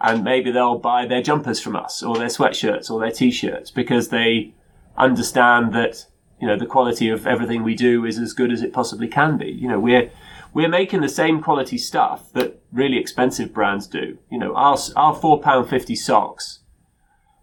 And 0.00 0.22
maybe 0.22 0.50
they'll 0.50 0.78
buy 0.78 1.06
their 1.06 1.22
jumpers 1.22 1.60
from 1.60 1.74
us 1.74 2.02
or 2.02 2.16
their 2.16 2.28
sweatshirts 2.28 2.90
or 2.90 3.00
their 3.00 3.10
t-shirts 3.10 3.70
because 3.70 4.08
they 4.08 4.54
understand 4.96 5.72
that, 5.72 6.06
you 6.40 6.46
know, 6.46 6.56
the 6.56 6.66
quality 6.66 7.08
of 7.08 7.26
everything 7.26 7.62
we 7.62 7.74
do 7.74 8.04
is 8.04 8.18
as 8.18 8.32
good 8.32 8.52
as 8.52 8.62
it 8.62 8.72
possibly 8.72 9.08
can 9.08 9.38
be. 9.38 9.50
You 9.50 9.68
know, 9.68 9.80
we're, 9.80 10.10
we're 10.52 10.68
making 10.68 11.00
the 11.00 11.08
same 11.08 11.42
quality 11.42 11.78
stuff 11.78 12.32
that 12.32 12.60
really 12.72 12.98
expensive 12.98 13.52
brands 13.52 13.86
do. 13.86 14.18
You 14.30 14.38
know, 14.38 14.54
our, 14.54 14.78
our 14.96 15.14
four 15.14 15.40
pound 15.40 15.68
fifty 15.68 15.94
socks, 15.94 16.60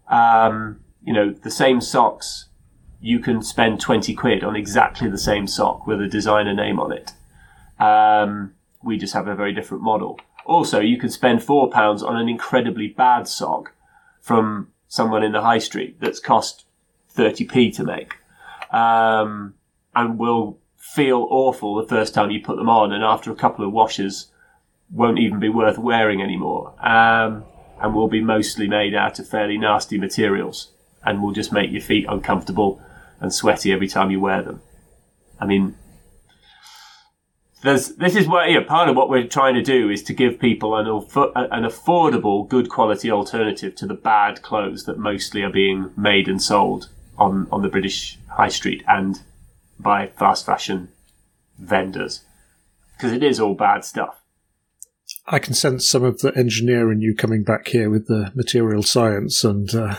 um, 0.08 0.80
you 1.04 1.12
know, 1.12 1.32
the 1.32 1.50
same 1.50 1.80
socks, 1.80 2.48
you 3.00 3.18
can 3.18 3.42
spend 3.42 3.80
20 3.80 4.14
quid 4.14 4.42
on 4.42 4.56
exactly 4.56 5.08
the 5.08 5.18
same 5.18 5.46
sock 5.46 5.86
with 5.86 6.00
a 6.00 6.08
designer 6.08 6.54
name 6.54 6.80
on 6.80 6.92
it. 6.92 7.12
Um, 7.78 8.54
we 8.82 8.96
just 8.96 9.14
have 9.14 9.28
a 9.28 9.34
very 9.34 9.52
different 9.52 9.82
model. 9.82 10.18
Also, 10.44 10.80
you 10.80 10.98
can 10.98 11.10
spend 11.10 11.42
four 11.42 11.70
pounds 11.70 12.02
on 12.02 12.16
an 12.16 12.28
incredibly 12.28 12.88
bad 12.88 13.28
sock 13.28 13.72
from 14.20 14.68
someone 14.88 15.22
in 15.22 15.32
the 15.32 15.42
high 15.42 15.58
street 15.58 16.00
that's 16.00 16.20
cost 16.20 16.66
30p 17.14 17.74
to 17.76 17.84
make. 17.84 18.14
Um, 18.72 19.54
and 19.94 20.18
will 20.18 20.58
feel 20.94 21.26
awful 21.30 21.74
the 21.74 21.88
first 21.88 22.14
time 22.14 22.30
you 22.30 22.40
put 22.40 22.56
them 22.56 22.68
on, 22.68 22.92
and 22.92 23.02
after 23.02 23.30
a 23.30 23.36
couple 23.36 23.64
of 23.64 23.72
washes, 23.72 24.28
won't 24.90 25.18
even 25.18 25.40
be 25.40 25.48
worth 25.48 25.78
wearing 25.78 26.22
anymore. 26.22 26.74
Um, 26.84 27.44
and 27.80 27.94
will 27.94 28.08
be 28.08 28.22
mostly 28.22 28.66
made 28.66 28.94
out 28.94 29.18
of 29.18 29.28
fairly 29.28 29.58
nasty 29.58 29.98
materials, 29.98 30.70
and 31.04 31.22
will 31.22 31.32
just 31.32 31.52
make 31.52 31.70
your 31.70 31.82
feet 31.82 32.06
uncomfortable 32.08 32.80
and 33.20 33.32
sweaty 33.32 33.72
every 33.72 33.88
time 33.88 34.10
you 34.10 34.20
wear 34.20 34.42
them. 34.42 34.60
I 35.38 35.46
mean, 35.46 35.76
there's 37.62 37.96
this 37.96 38.16
is 38.16 38.28
what 38.28 38.48
you 38.48 38.60
know, 38.60 38.64
part 38.64 38.88
of 38.88 38.96
what 38.96 39.10
we're 39.10 39.26
trying 39.26 39.54
to 39.54 39.62
do 39.62 39.90
is 39.90 40.02
to 40.04 40.14
give 40.14 40.38
people 40.38 40.76
an, 40.76 40.86
an 40.86 41.64
affordable, 41.64 42.48
good 42.48 42.68
quality 42.68 43.10
alternative 43.10 43.74
to 43.76 43.86
the 43.86 43.94
bad 43.94 44.42
clothes 44.42 44.84
that 44.84 44.98
mostly 44.98 45.42
are 45.42 45.50
being 45.50 45.90
made 45.96 46.28
and 46.28 46.40
sold 46.40 46.88
on 47.18 47.48
on 47.50 47.62
the 47.62 47.68
British 47.68 48.18
high 48.28 48.48
street 48.48 48.82
and 48.86 49.22
by 49.78 50.08
fast 50.08 50.46
fashion 50.46 50.88
vendors 51.58 52.22
because 52.96 53.12
it 53.12 53.22
is 53.22 53.40
all 53.40 53.54
bad 53.54 53.84
stuff. 53.84 54.22
I 55.26 55.38
can 55.38 55.54
sense 55.54 55.88
some 55.88 56.04
of 56.04 56.20
the 56.20 56.36
engineer 56.36 56.90
in 56.90 57.00
you 57.00 57.14
coming 57.14 57.42
back 57.42 57.68
here 57.68 57.90
with 57.90 58.06
the 58.06 58.32
material 58.34 58.82
science 58.82 59.44
and. 59.44 59.72
Uh... 59.74 59.96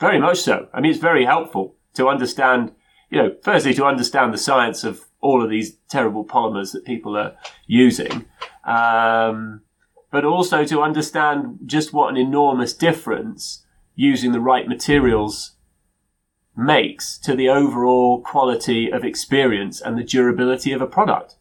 Very 0.00 0.18
much 0.18 0.40
so. 0.40 0.68
I 0.74 0.80
mean, 0.80 0.90
it's 0.90 1.00
very 1.00 1.24
helpful 1.24 1.76
to 1.94 2.08
understand, 2.08 2.72
you 3.10 3.18
know, 3.18 3.36
firstly, 3.42 3.74
to 3.74 3.84
understand 3.84 4.32
the 4.32 4.38
science 4.38 4.84
of 4.84 5.04
all 5.20 5.42
of 5.42 5.50
these 5.50 5.76
terrible 5.88 6.24
polymers 6.24 6.72
that 6.72 6.84
people 6.84 7.16
are 7.16 7.36
using, 7.66 8.26
um, 8.64 9.62
but 10.10 10.24
also 10.24 10.64
to 10.64 10.82
understand 10.82 11.58
just 11.64 11.92
what 11.92 12.10
an 12.10 12.16
enormous 12.16 12.74
difference 12.74 13.64
using 13.94 14.32
the 14.32 14.40
right 14.40 14.66
materials 14.66 15.52
makes 16.56 17.18
to 17.18 17.34
the 17.34 17.48
overall 17.48 18.20
quality 18.20 18.90
of 18.90 19.04
experience 19.04 19.80
and 19.80 19.96
the 19.96 20.04
durability 20.04 20.72
of 20.72 20.82
a 20.82 20.86
product. 20.86 21.36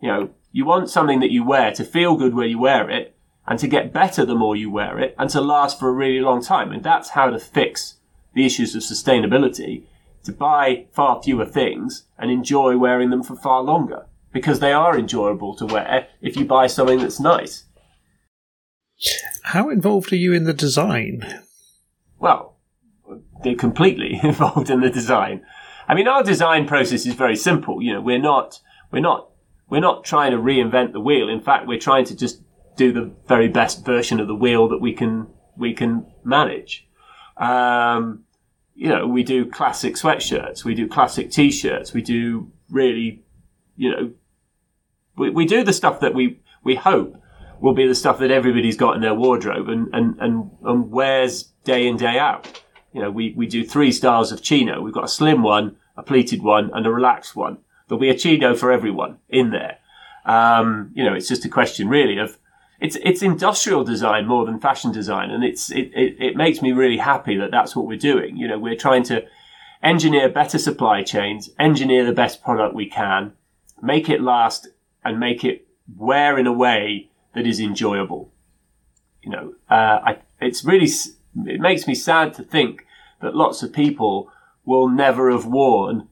You 0.00 0.08
know, 0.08 0.30
you 0.52 0.64
want 0.64 0.90
something 0.90 1.20
that 1.20 1.30
you 1.30 1.44
wear 1.44 1.72
to 1.72 1.84
feel 1.84 2.16
good 2.16 2.34
where 2.34 2.46
you 2.46 2.58
wear 2.58 2.90
it 2.90 3.16
and 3.46 3.58
to 3.58 3.66
get 3.66 3.92
better 3.92 4.24
the 4.24 4.34
more 4.34 4.56
you 4.56 4.70
wear 4.70 4.98
it 4.98 5.14
and 5.18 5.28
to 5.30 5.40
last 5.40 5.78
for 5.78 5.88
a 5.88 5.92
really 5.92 6.20
long 6.20 6.42
time. 6.42 6.72
And 6.72 6.82
that's 6.82 7.10
how 7.10 7.30
to 7.30 7.38
fix 7.38 7.96
the 8.34 8.44
issues 8.44 8.74
of 8.74 8.82
sustainability 8.82 9.84
to 10.24 10.32
buy 10.32 10.86
far 10.92 11.22
fewer 11.22 11.46
things 11.46 12.04
and 12.18 12.30
enjoy 12.30 12.76
wearing 12.76 13.10
them 13.10 13.22
for 13.22 13.36
far 13.36 13.62
longer 13.62 14.06
because 14.32 14.60
they 14.60 14.72
are 14.72 14.98
enjoyable 14.98 15.54
to 15.56 15.66
wear 15.66 16.08
if 16.20 16.36
you 16.36 16.44
buy 16.44 16.66
something 16.66 16.98
that's 16.98 17.20
nice. 17.20 17.64
How 19.44 19.70
involved 19.70 20.12
are 20.12 20.16
you 20.16 20.32
in 20.32 20.44
the 20.44 20.54
design? 20.54 21.42
Well, 22.18 22.53
completely 23.52 24.18
involved 24.22 24.70
in 24.70 24.80
the 24.80 24.90
design. 24.90 25.44
I 25.86 25.94
mean, 25.94 26.08
our 26.08 26.22
design 26.22 26.66
process 26.66 27.04
is 27.04 27.14
very 27.14 27.36
simple. 27.36 27.82
You 27.82 27.94
know, 27.94 28.00
we're 28.00 28.18
not, 28.18 28.60
we're 28.90 29.00
not, 29.00 29.28
we're 29.68 29.80
not 29.80 30.04
trying 30.04 30.30
to 30.30 30.38
reinvent 30.38 30.92
the 30.92 31.00
wheel. 31.00 31.28
In 31.28 31.40
fact, 31.40 31.66
we're 31.66 31.78
trying 31.78 32.06
to 32.06 32.16
just 32.16 32.40
do 32.76 32.92
the 32.92 33.12
very 33.28 33.48
best 33.48 33.84
version 33.84 34.20
of 34.20 34.26
the 34.26 34.34
wheel 34.34 34.68
that 34.68 34.78
we 34.78 34.92
can, 34.92 35.26
we 35.56 35.74
can 35.74 36.06
manage. 36.24 36.88
Um, 37.36 38.24
you 38.74 38.88
know, 38.88 39.06
we 39.06 39.22
do 39.22 39.46
classic 39.46 39.94
sweatshirts, 39.94 40.64
we 40.64 40.74
do 40.74 40.88
classic 40.88 41.30
t-shirts, 41.30 41.92
we 41.92 42.02
do 42.02 42.50
really, 42.70 43.22
you 43.76 43.90
know, 43.90 44.12
we, 45.16 45.30
we 45.30 45.46
do 45.46 45.62
the 45.62 45.72
stuff 45.72 46.00
that 46.00 46.14
we, 46.14 46.40
we 46.64 46.74
hope 46.74 47.16
will 47.60 47.74
be 47.74 47.86
the 47.86 47.94
stuff 47.94 48.18
that 48.18 48.30
everybody's 48.30 48.76
got 48.76 48.96
in 48.96 49.00
their 49.00 49.14
wardrobe 49.14 49.68
and, 49.68 49.88
and, 49.92 50.18
and, 50.18 50.50
and 50.64 50.90
wears 50.90 51.44
day 51.64 51.86
in, 51.86 51.96
day 51.96 52.18
out. 52.18 52.62
You 52.94 53.02
know, 53.02 53.10
we, 53.10 53.34
we 53.36 53.46
do 53.46 53.64
three 53.64 53.92
styles 53.92 54.32
of 54.32 54.40
chino. 54.40 54.80
We've 54.80 54.94
got 54.94 55.04
a 55.04 55.08
slim 55.08 55.42
one, 55.42 55.76
a 55.96 56.02
pleated 56.02 56.42
one, 56.42 56.70
and 56.72 56.86
a 56.86 56.90
relaxed 56.90 57.34
one. 57.34 57.58
There'll 57.86 58.00
be 58.00 58.08
a 58.08 58.16
chino 58.16 58.54
for 58.54 58.72
everyone 58.72 59.18
in 59.28 59.50
there. 59.50 59.78
Um, 60.24 60.92
you 60.94 61.04
know, 61.04 61.12
it's 61.12 61.28
just 61.28 61.44
a 61.44 61.48
question 61.48 61.88
really 61.88 62.18
of, 62.18 62.38
it's 62.80 62.96
it's 63.02 63.22
industrial 63.22 63.84
design 63.84 64.26
more 64.26 64.44
than 64.44 64.58
fashion 64.58 64.92
design, 64.92 65.30
and 65.30 65.44
it's 65.44 65.70
it, 65.70 65.90
it, 65.94 66.16
it 66.18 66.36
makes 66.36 66.60
me 66.60 66.72
really 66.72 66.98
happy 66.98 67.36
that 67.36 67.50
that's 67.50 67.74
what 67.74 67.86
we're 67.86 67.96
doing. 67.98 68.36
You 68.36 68.48
know, 68.48 68.58
we're 68.58 68.76
trying 68.76 69.04
to 69.04 69.24
engineer 69.82 70.28
better 70.28 70.58
supply 70.58 71.02
chains, 71.02 71.50
engineer 71.58 72.04
the 72.04 72.12
best 72.12 72.42
product 72.42 72.74
we 72.74 72.86
can, 72.86 73.32
make 73.80 74.08
it 74.08 74.20
last, 74.20 74.68
and 75.04 75.20
make 75.20 75.44
it 75.44 75.66
wear 75.96 76.38
in 76.38 76.46
a 76.46 76.52
way 76.52 77.10
that 77.34 77.46
is 77.46 77.60
enjoyable. 77.60 78.32
You 79.22 79.30
know, 79.30 79.54
uh, 79.70 80.00
I, 80.04 80.18
it's 80.40 80.64
really 80.64 80.88
it 81.46 81.60
makes 81.60 81.86
me 81.86 81.94
sad 81.94 82.34
to 82.34 82.42
think 82.42 82.83
that 83.24 83.34
lots 83.34 83.62
of 83.62 83.72
people 83.72 84.30
will 84.64 84.88
never 84.88 85.30
have 85.30 85.46
worn 85.46 86.08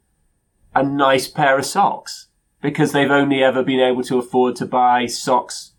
a 0.74 0.82
nice 0.82 1.28
pair 1.28 1.58
of 1.58 1.66
socks 1.66 2.28
because 2.62 2.92
they've 2.92 3.10
only 3.10 3.42
ever 3.42 3.62
been 3.62 3.80
able 3.80 4.02
to 4.02 4.18
afford 4.18 4.56
to 4.56 4.66
buy 4.66 5.06
socks 5.06 5.72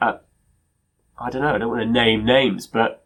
at, 0.00 0.24
I 1.18 1.28
don't 1.28 1.42
know, 1.42 1.54
I 1.54 1.58
don't 1.58 1.68
want 1.68 1.82
to 1.82 1.90
name 1.90 2.24
names, 2.24 2.66
but, 2.66 3.04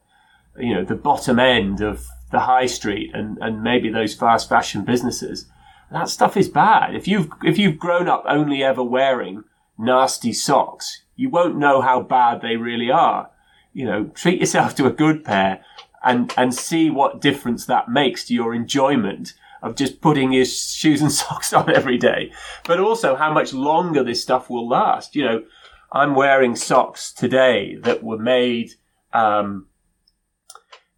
you 0.58 0.74
know, 0.74 0.84
the 0.84 0.94
bottom 0.94 1.38
end 1.38 1.80
of 1.80 2.06
the 2.30 2.40
high 2.40 2.66
street 2.66 3.10
and, 3.14 3.38
and 3.40 3.62
maybe 3.62 3.88
those 3.88 4.14
fast 4.14 4.48
fashion 4.48 4.84
businesses. 4.84 5.46
That 5.90 6.10
stuff 6.10 6.36
is 6.36 6.48
bad. 6.48 6.94
If 6.94 7.08
you've, 7.08 7.30
if 7.42 7.58
you've 7.58 7.78
grown 7.78 8.08
up 8.08 8.24
only 8.28 8.62
ever 8.62 8.82
wearing 8.82 9.44
nasty 9.78 10.32
socks, 10.34 11.02
you 11.16 11.30
won't 11.30 11.56
know 11.56 11.80
how 11.80 12.02
bad 12.02 12.42
they 12.42 12.56
really 12.56 12.90
are. 12.90 13.30
You 13.72 13.86
know, 13.86 14.04
treat 14.14 14.40
yourself 14.40 14.74
to 14.76 14.86
a 14.86 14.92
good 14.92 15.24
pair 15.24 15.64
and, 16.04 16.32
and 16.36 16.54
see 16.54 16.90
what 16.90 17.20
difference 17.20 17.66
that 17.66 17.88
makes 17.88 18.26
to 18.26 18.34
your 18.34 18.54
enjoyment 18.54 19.34
of 19.62 19.74
just 19.74 20.02
putting 20.02 20.32
your 20.32 20.44
shoes 20.44 21.00
and 21.00 21.10
socks 21.20 21.52
on 21.52 21.74
every 21.74 21.98
day, 21.98 22.30
but 22.64 22.78
also 22.78 23.16
how 23.16 23.32
much 23.32 23.52
longer 23.52 24.04
this 24.04 24.22
stuff 24.22 24.50
will 24.50 24.68
last. 24.68 25.16
You 25.16 25.24
know, 25.24 25.44
I'm 25.90 26.14
wearing 26.14 26.54
socks 26.54 27.12
today 27.12 27.76
that 27.76 28.02
were 28.02 28.18
made 28.18 28.72
um, 29.12 29.66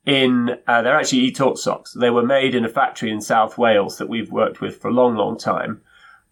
in. 0.05 0.59
Uh, 0.67 0.83
they're 0.83 0.99
actually 0.99 1.31
Etalk 1.31 1.57
socks. 1.57 1.93
They 1.93 2.11
were 2.11 2.27
made 2.27 2.55
in 2.55 2.65
a 2.65 2.69
factory 2.69 3.11
in 3.11 3.21
South 3.21 3.57
Wales 3.57 3.99
that 3.99 4.09
we've 4.09 4.33
worked 4.33 4.61
with 4.61 4.77
for 4.77 4.89
a 4.89 4.95
long, 4.95 5.15
long 5.15 5.39
time. 5.39 5.81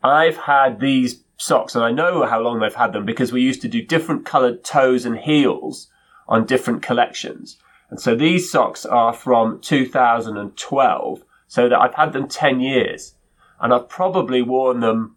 I've 0.03 0.37
had 0.37 0.81
these 0.81 1.23
socks, 1.37 1.75
and 1.75 1.85
I 1.85 1.93
know 1.93 2.27
how 2.27 2.41
long 2.41 2.59
they've 2.59 2.75
had 2.75 2.93
them 2.93 3.07
because 3.07 3.33
we 3.33 3.43
used 3.43 3.63
to 3.63 3.69
do 3.69 3.81
different 3.81 4.27
coloured 4.27 4.65
toes 4.65 5.07
and 5.07 5.19
heels 5.19 5.89
on 6.27 6.47
different 6.47 6.83
collections. 6.83 7.59
And 7.95 8.01
so 8.01 8.17
these 8.17 8.51
socks 8.51 8.85
are 8.85 9.13
from 9.13 9.61
2012, 9.61 11.25
so 11.47 11.69
that 11.69 11.79
I've 11.79 11.95
had 11.95 12.13
them 12.13 12.27
10 12.27 12.59
years. 12.59 13.15
And 13.61 13.73
I've 13.73 13.89
probably 13.89 14.43
worn 14.43 14.81
them 14.81 15.15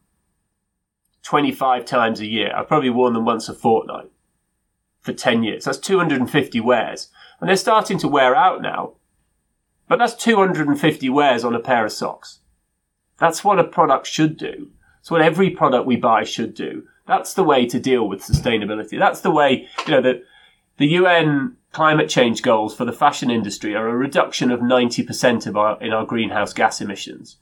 25 1.23 1.85
times 1.85 2.19
a 2.19 2.27
year. 2.27 2.53
I've 2.55 2.67
probably 2.67 2.91
worn 2.91 3.15
them 3.15 3.25
once 3.25 3.49
a 3.49 3.55
fortnight 3.55 4.11
for 5.01 5.11
10 5.11 5.41
years. 5.41 5.65
That's 5.65 5.79
250 5.79 6.59
wears. 6.61 7.09
And 7.39 7.49
they're 7.49 7.55
starting 7.55 7.97
to 7.97 8.07
wear 8.07 8.35
out 8.35 8.61
now. 8.61 8.93
But 9.87 9.97
that's 9.97 10.13
250 10.13 11.09
wears 11.09 11.43
on 11.43 11.55
a 11.55 11.59
pair 11.59 11.83
of 11.83 11.91
socks. 11.91 12.41
That's 13.17 13.43
what 13.43 13.57
a 13.57 13.63
product 13.63 14.05
should 14.05 14.37
do. 14.37 14.69
It's 14.99 15.09
what 15.09 15.23
every 15.23 15.49
product 15.49 15.87
we 15.87 15.95
buy 15.95 16.25
should 16.25 16.53
do. 16.53 16.83
That's 17.07 17.33
the 17.33 17.43
way 17.43 17.65
to 17.65 17.79
deal 17.79 18.07
with 18.07 18.21
sustainability. 18.21 18.99
That's 18.99 19.21
the 19.21 19.31
way, 19.31 19.67
you 19.87 19.93
know, 19.93 20.01
the, 20.01 20.21
the 20.77 20.89
UN 20.89 21.57
climate 21.77 22.09
change 22.09 22.41
goals 22.41 22.75
for 22.75 22.85
the 22.85 22.91
fashion 22.91 23.29
industry 23.29 23.75
are 23.75 23.87
a 23.87 23.95
reduction 23.95 24.49
of 24.49 24.61
90% 24.61 25.45
of 25.45 25.55
our, 25.55 25.79
in 25.79 25.93
our 25.93 26.07
greenhouse 26.07 26.51
gas 26.51 26.81
emissions. 26.81 27.37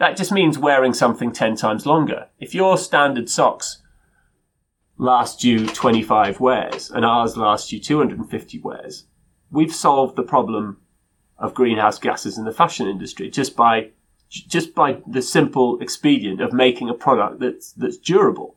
That 0.00 0.16
just 0.16 0.32
means 0.32 0.58
wearing 0.58 0.92
something 0.92 1.30
10 1.30 1.54
times 1.54 1.86
longer. 1.86 2.26
If 2.40 2.52
your 2.52 2.76
standard 2.76 3.30
socks 3.30 3.80
last 4.98 5.44
you 5.44 5.68
25 5.68 6.40
wears 6.40 6.90
and 6.90 7.04
ours 7.04 7.36
last 7.36 7.70
you 7.70 7.78
250 7.78 8.58
wears, 8.58 9.04
we've 9.52 9.72
solved 9.72 10.16
the 10.16 10.24
problem 10.24 10.78
of 11.38 11.54
greenhouse 11.54 12.00
gases 12.00 12.36
in 12.36 12.46
the 12.46 12.52
fashion 12.52 12.88
industry 12.88 13.30
just 13.30 13.54
by 13.54 13.90
just 14.28 14.74
by 14.74 15.00
the 15.06 15.22
simple 15.22 15.78
expedient 15.80 16.40
of 16.40 16.52
making 16.52 16.88
a 16.88 16.94
product 16.94 17.38
that's 17.38 17.70
that's 17.74 17.98
durable 17.98 18.56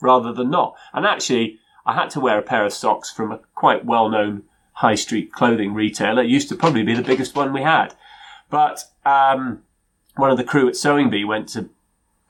rather 0.00 0.32
than 0.32 0.50
not. 0.50 0.74
And 0.92 1.06
actually, 1.06 1.60
I 1.86 1.94
had 1.94 2.10
to 2.10 2.20
wear 2.20 2.40
a 2.40 2.42
pair 2.42 2.66
of 2.66 2.72
socks 2.72 3.08
from 3.08 3.30
a 3.30 3.38
quite 3.54 3.84
well-known 3.84 4.42
high 4.78 4.94
street 4.94 5.32
clothing 5.32 5.74
retailer. 5.74 6.22
It 6.22 6.30
used 6.30 6.48
to 6.50 6.56
probably 6.56 6.84
be 6.84 6.94
the 6.94 7.02
biggest 7.02 7.34
one 7.34 7.52
we 7.52 7.62
had, 7.62 7.94
but 8.48 8.84
um, 9.04 9.62
one 10.16 10.30
of 10.30 10.38
the 10.38 10.44
crew 10.44 10.68
at 10.68 10.76
Sewing 10.76 11.10
Bee 11.10 11.24
went 11.24 11.48
to 11.50 11.70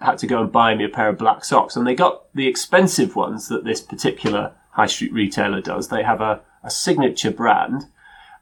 had 0.00 0.18
to 0.18 0.26
go 0.26 0.40
and 0.40 0.52
buy 0.52 0.74
me 0.74 0.84
a 0.84 0.88
pair 0.88 1.08
of 1.08 1.18
black 1.18 1.44
socks, 1.44 1.76
and 1.76 1.86
they 1.86 1.94
got 1.94 2.32
the 2.34 2.46
expensive 2.46 3.16
ones 3.16 3.48
that 3.48 3.64
this 3.64 3.80
particular 3.80 4.54
high 4.72 4.86
street 4.86 5.12
retailer 5.12 5.60
does. 5.60 5.88
They 5.88 6.04
have 6.04 6.20
a, 6.20 6.40
a 6.62 6.70
signature 6.70 7.32
brand, 7.32 7.86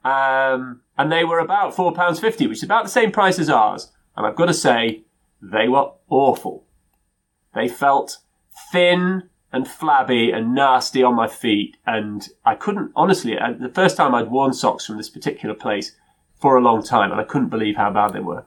um, 0.04 0.82
and 0.98 1.10
they 1.10 1.24
were 1.24 1.38
about 1.38 1.74
four 1.74 1.92
pounds 1.92 2.20
fifty, 2.20 2.46
which 2.46 2.58
is 2.58 2.64
about 2.64 2.84
the 2.84 2.90
same 2.90 3.10
price 3.10 3.38
as 3.38 3.50
ours. 3.50 3.90
And 4.16 4.26
I've 4.26 4.36
got 4.36 4.46
to 4.46 4.54
say, 4.54 5.04
they 5.42 5.68
were 5.68 5.92
awful. 6.08 6.64
They 7.54 7.68
felt 7.68 8.18
thin 8.70 9.30
and 9.52 9.66
flabby 9.66 10.30
and 10.30 10.54
nasty 10.54 11.02
on 11.02 11.14
my 11.14 11.28
feet, 11.28 11.76
and 11.86 12.28
I 12.44 12.54
couldn't 12.54 12.92
honestly. 12.94 13.38
Uh, 13.38 13.52
the 13.58 13.68
first 13.68 13.96
time 13.96 14.14
I'd 14.14 14.30
worn 14.30 14.52
socks 14.52 14.86
from 14.86 14.96
this 14.96 15.08
particular 15.08 15.54
place 15.54 15.92
for 16.40 16.56
a 16.56 16.60
long 16.60 16.82
time, 16.82 17.10
and 17.12 17.20
I 17.20 17.24
couldn't 17.24 17.48
believe 17.48 17.76
how 17.76 17.90
bad 17.90 18.12
they 18.12 18.20
were. 18.20 18.44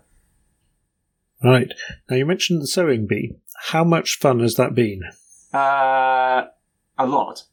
Right. 1.43 1.71
Now, 2.09 2.17
you 2.17 2.25
mentioned 2.25 2.61
the 2.61 2.67
sewing 2.67 3.07
bee. 3.07 3.37
How 3.67 3.83
much 3.83 4.19
fun 4.19 4.39
has 4.39 4.55
that 4.55 4.75
been? 4.75 5.03
Uh, 5.53 6.47
a 6.97 7.05
lot. 7.05 7.45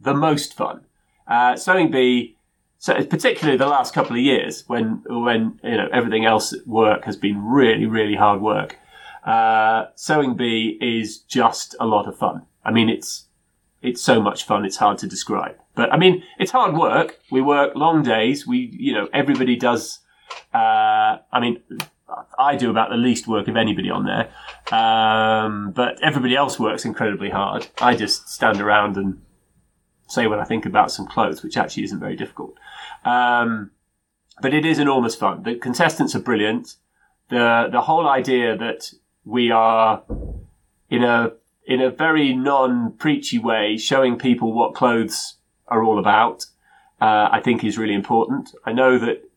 The 0.00 0.14
most 0.14 0.54
fun. 0.54 0.84
Uh, 1.26 1.56
sewing 1.56 1.90
bee, 1.90 2.36
so 2.78 2.94
particularly 3.04 3.58
the 3.58 3.66
last 3.66 3.94
couple 3.94 4.16
of 4.16 4.22
years 4.22 4.64
when, 4.66 5.02
when, 5.08 5.60
you 5.62 5.76
know, 5.76 5.88
everything 5.92 6.24
else 6.24 6.52
at 6.52 6.66
work 6.66 7.04
has 7.04 7.16
been 7.16 7.44
really, 7.44 7.86
really 7.86 8.16
hard 8.16 8.40
work. 8.40 8.76
Uh, 9.24 9.86
sewing 9.94 10.36
bee 10.36 10.78
is 10.80 11.18
just 11.18 11.74
a 11.80 11.86
lot 11.86 12.08
of 12.08 12.16
fun. 12.16 12.42
I 12.68 12.70
mean, 12.70 12.90
it's 12.90 13.24
it's 13.80 14.02
so 14.02 14.20
much 14.20 14.44
fun. 14.44 14.66
It's 14.66 14.76
hard 14.76 14.98
to 14.98 15.06
describe. 15.06 15.56
But 15.74 15.90
I 15.90 15.96
mean, 15.96 16.22
it's 16.38 16.50
hard 16.50 16.76
work. 16.76 17.18
We 17.30 17.40
work 17.40 17.74
long 17.74 18.02
days. 18.02 18.46
We, 18.46 18.58
you 18.78 18.92
know, 18.92 19.08
everybody 19.14 19.56
does. 19.56 20.00
Uh, 20.52 21.16
I 21.32 21.40
mean, 21.40 21.62
I 22.38 22.56
do 22.56 22.68
about 22.68 22.90
the 22.90 22.96
least 22.96 23.26
work 23.26 23.48
of 23.48 23.56
anybody 23.56 23.88
on 23.88 24.04
there. 24.04 24.28
Um, 24.78 25.70
but 25.70 26.02
everybody 26.02 26.36
else 26.36 26.60
works 26.60 26.84
incredibly 26.84 27.30
hard. 27.30 27.68
I 27.80 27.96
just 27.96 28.28
stand 28.28 28.60
around 28.60 28.98
and 28.98 29.22
say 30.08 30.26
what 30.26 30.38
I 30.38 30.44
think 30.44 30.66
about 30.66 30.90
some 30.90 31.06
clothes, 31.06 31.42
which 31.42 31.56
actually 31.56 31.84
isn't 31.84 32.00
very 32.00 32.16
difficult. 32.16 32.54
Um, 33.04 33.70
but 34.42 34.52
it 34.52 34.66
is 34.66 34.78
enormous 34.78 35.14
fun. 35.14 35.42
The 35.42 35.54
contestants 35.54 36.14
are 36.14 36.20
brilliant. 36.20 36.74
The 37.30 37.68
the 37.72 37.80
whole 37.80 38.06
idea 38.06 38.58
that 38.58 38.92
we 39.24 39.50
are 39.50 40.02
in 40.90 41.04
a 41.04 41.32
in 41.68 41.82
a 41.82 41.90
very 41.90 42.34
non 42.34 42.92
preachy 42.92 43.38
way 43.38 43.76
showing 43.76 44.18
people 44.18 44.52
what 44.52 44.74
clothes 44.74 45.34
are 45.68 45.84
all 45.84 45.98
about, 45.98 46.46
uh, 47.00 47.28
I 47.30 47.40
think 47.44 47.62
is 47.62 47.76
really 47.76 47.94
important. 47.94 48.54
I 48.64 48.72
know 48.72 48.98
that 48.98 49.30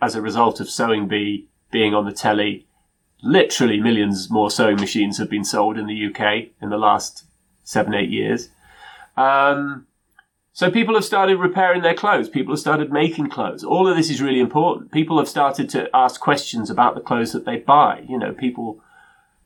as 0.00 0.14
a 0.14 0.22
result 0.22 0.60
of 0.60 0.70
Sewing 0.70 1.08
Bee 1.08 1.48
being 1.70 1.94
on 1.94 2.04
the 2.04 2.12
telly, 2.12 2.66
literally 3.22 3.80
millions 3.80 4.30
more 4.30 4.50
sewing 4.50 4.76
machines 4.76 5.16
have 5.16 5.30
been 5.30 5.44
sold 5.44 5.78
in 5.78 5.86
the 5.86 6.06
UK 6.06 6.50
in 6.60 6.68
the 6.68 6.76
last 6.76 7.24
seven, 7.64 7.94
eight 7.94 8.10
years. 8.10 8.50
Um, 9.16 9.86
so 10.52 10.70
people 10.70 10.94
have 10.94 11.04
started 11.06 11.38
repairing 11.38 11.80
their 11.80 11.94
clothes. 11.94 12.28
People 12.28 12.52
have 12.52 12.60
started 12.60 12.92
making 12.92 13.30
clothes. 13.30 13.64
All 13.64 13.88
of 13.88 13.96
this 13.96 14.10
is 14.10 14.20
really 14.20 14.40
important. 14.40 14.92
People 14.92 15.16
have 15.18 15.28
started 15.28 15.70
to 15.70 15.88
ask 15.94 16.20
questions 16.20 16.68
about 16.68 16.94
the 16.94 17.00
clothes 17.00 17.32
that 17.32 17.46
they 17.46 17.56
buy. 17.56 18.04
You 18.06 18.18
know, 18.18 18.32
people 18.32 18.82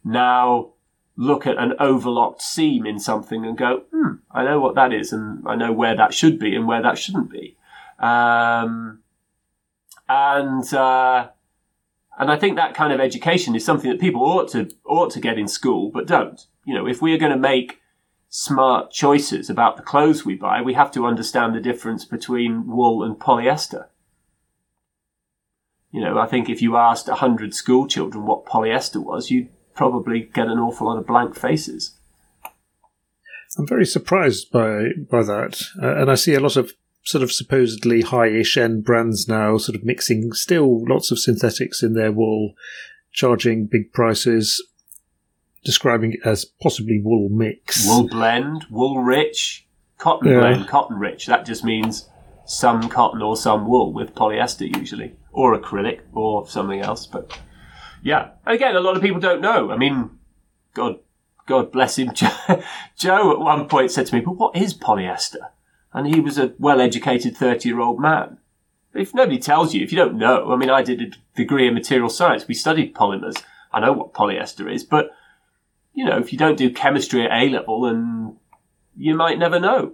now 0.05 0.72
look 1.17 1.47
at 1.47 1.59
an 1.59 1.75
overlocked 1.79 2.43
seam 2.43 2.87
in 2.87 2.99
something 2.99 3.45
and 3.45 3.57
go, 3.57 3.85
hmm, 3.93 4.15
I 4.31 4.45
know 4.45 4.61
what 4.61 4.75
that 4.75 4.93
is, 4.93 5.13
and 5.13 5.47
I 5.47 5.57
know 5.57 5.73
where 5.73 5.97
that 5.97 6.15
should 6.15 6.39
be 6.39 6.55
and 6.55 6.67
where 6.67 6.83
that 6.83 6.99
shouldn't 6.99 7.31
be. 7.31 7.57
Um, 7.99 9.01
and 10.09 10.73
uh, 10.75 11.29
and 12.19 12.31
I 12.31 12.37
think 12.37 12.57
that 12.57 12.75
kind 12.75 12.93
of 12.93 13.01
education 13.01 13.55
is 13.55 13.65
something 13.65 13.91
that 13.91 14.01
people 14.01 14.23
ought 14.23 14.49
to 14.51 14.71
ought 14.85 15.11
to 15.13 15.21
get 15.21 15.39
in 15.39 15.49
school, 15.49 15.91
but 15.91 16.07
don't. 16.07 16.45
You 16.65 16.75
know, 16.75 16.87
if 16.87 17.03
we 17.03 17.13
are 17.15 17.19
going 17.19 17.33
to 17.33 17.39
make 17.39 17.81
smart 18.29 18.91
choices 18.91 19.51
about 19.51 19.77
the 19.77 19.83
clothes 19.83 20.25
we 20.25 20.35
buy, 20.35 20.63
we 20.63 20.75
have 20.75 20.91
to 20.93 21.07
understand 21.07 21.55
the 21.55 21.61
difference 21.61 22.05
between 22.05 22.67
wool 22.67 23.03
and 23.03 23.17
polyester. 23.17 23.87
You 25.91 26.01
know, 26.01 26.19
I 26.19 26.27
think 26.27 26.49
if 26.49 26.63
you 26.63 26.77
asked 26.77 27.09
a 27.09 27.17
hundred 27.17 27.55
school 27.55 27.87
children 27.87 28.25
what 28.25 28.47
polyester 28.47 29.03
was, 29.05 29.31
you'd 29.31 29.51
probably 29.75 30.20
get 30.35 30.49
an 30.49 30.59
awful 30.59 30.87
lot 30.87 30.99
of 30.99 31.07
blank 31.07 31.35
faces. 31.37 31.93
I'm 33.59 33.66
very 33.66 33.85
surprised 33.85 34.51
by 34.51 34.91
by 35.11 35.23
that, 35.25 35.62
uh, 35.83 35.97
and 35.97 36.11
I 36.11 36.14
see 36.14 36.35
a 36.35 36.41
lot 36.41 36.57
of 36.57 36.73
sort 37.05 37.23
of 37.23 37.33
supposedly 37.33 38.01
high-ish 38.01 38.57
end 38.57 38.85
brands 38.85 39.29
now, 39.29 39.59
sort 39.59 39.77
of 39.77 39.85
mixing 39.85 40.33
still 40.33 40.85
lots 40.89 41.11
of 41.11 41.18
synthetics 41.18 41.83
in 41.83 41.95
their 41.95 42.12
wool, 42.12 42.55
charging 43.12 43.66
big 43.66 43.93
prices, 43.93 44.64
describing 45.64 46.12
it 46.12 46.20
as 46.25 46.45
possibly 46.45 47.01
wool 47.03 47.29
mix, 47.29 47.87
wool 47.87 48.09
blend, 48.09 48.64
wool 48.70 49.03
rich, 49.03 49.66
cotton 49.99 50.31
yeah. 50.31 50.39
blend, 50.39 50.68
cotton 50.68 50.99
rich. 50.99 51.27
That 51.27 51.45
just 51.45 51.62
means 51.62 52.09
some 52.47 52.89
cotton 52.89 53.20
or 53.20 53.37
some 53.37 53.66
wool 53.66 53.93
with 53.93 54.14
polyester 54.14 54.75
usually, 54.79 55.14
or 55.31 55.59
acrylic 55.59 56.01
or 56.14 56.49
something 56.49 56.81
else, 56.81 57.07
but. 57.07 57.39
Yeah. 58.03 58.30
Again, 58.44 58.74
a 58.76 58.80
lot 58.80 58.96
of 58.96 59.03
people 59.03 59.20
don't 59.20 59.40
know. 59.40 59.70
I 59.70 59.76
mean, 59.76 60.11
God, 60.74 60.98
God 61.46 61.70
bless 61.72 61.96
him. 61.96 62.12
Joe 62.96 63.32
at 63.32 63.38
one 63.38 63.68
point 63.68 63.90
said 63.90 64.07
to 64.07 64.14
me, 64.14 64.20
but 64.20 64.32
what 64.36 64.57
is 64.57 64.74
polyester? 64.74 65.50
And 65.92 66.12
he 66.12 66.20
was 66.20 66.38
a 66.38 66.55
well-educated 66.59 67.36
30-year-old 67.36 68.00
man. 68.00 68.38
If 68.94 69.14
nobody 69.14 69.38
tells 69.38 69.72
you, 69.72 69.82
if 69.82 69.92
you 69.92 69.98
don't 69.98 70.18
know, 70.18 70.53
I 70.53 70.57
mean, 70.57 70.70
I 70.70 70.82
did 70.82 71.00
a 71.00 71.36
degree 71.36 71.68
in 71.68 71.74
material 71.74 72.09
science. 72.09 72.48
We 72.48 72.55
studied 72.55 72.94
polymers. 72.94 73.42
I 73.72 73.80
know 73.80 73.92
what 73.92 74.12
polyester 74.12 74.72
is, 74.72 74.84
but, 74.84 75.11
you 75.94 76.05
know, 76.05 76.18
if 76.18 76.32
you 76.32 76.38
don't 76.38 76.59
do 76.59 76.70
chemistry 76.70 77.24
at 77.24 77.32
A 77.32 77.48
level, 77.48 77.82
then 77.82 78.36
you 78.96 79.14
might 79.14 79.38
never 79.38 79.61
know. 79.61 79.92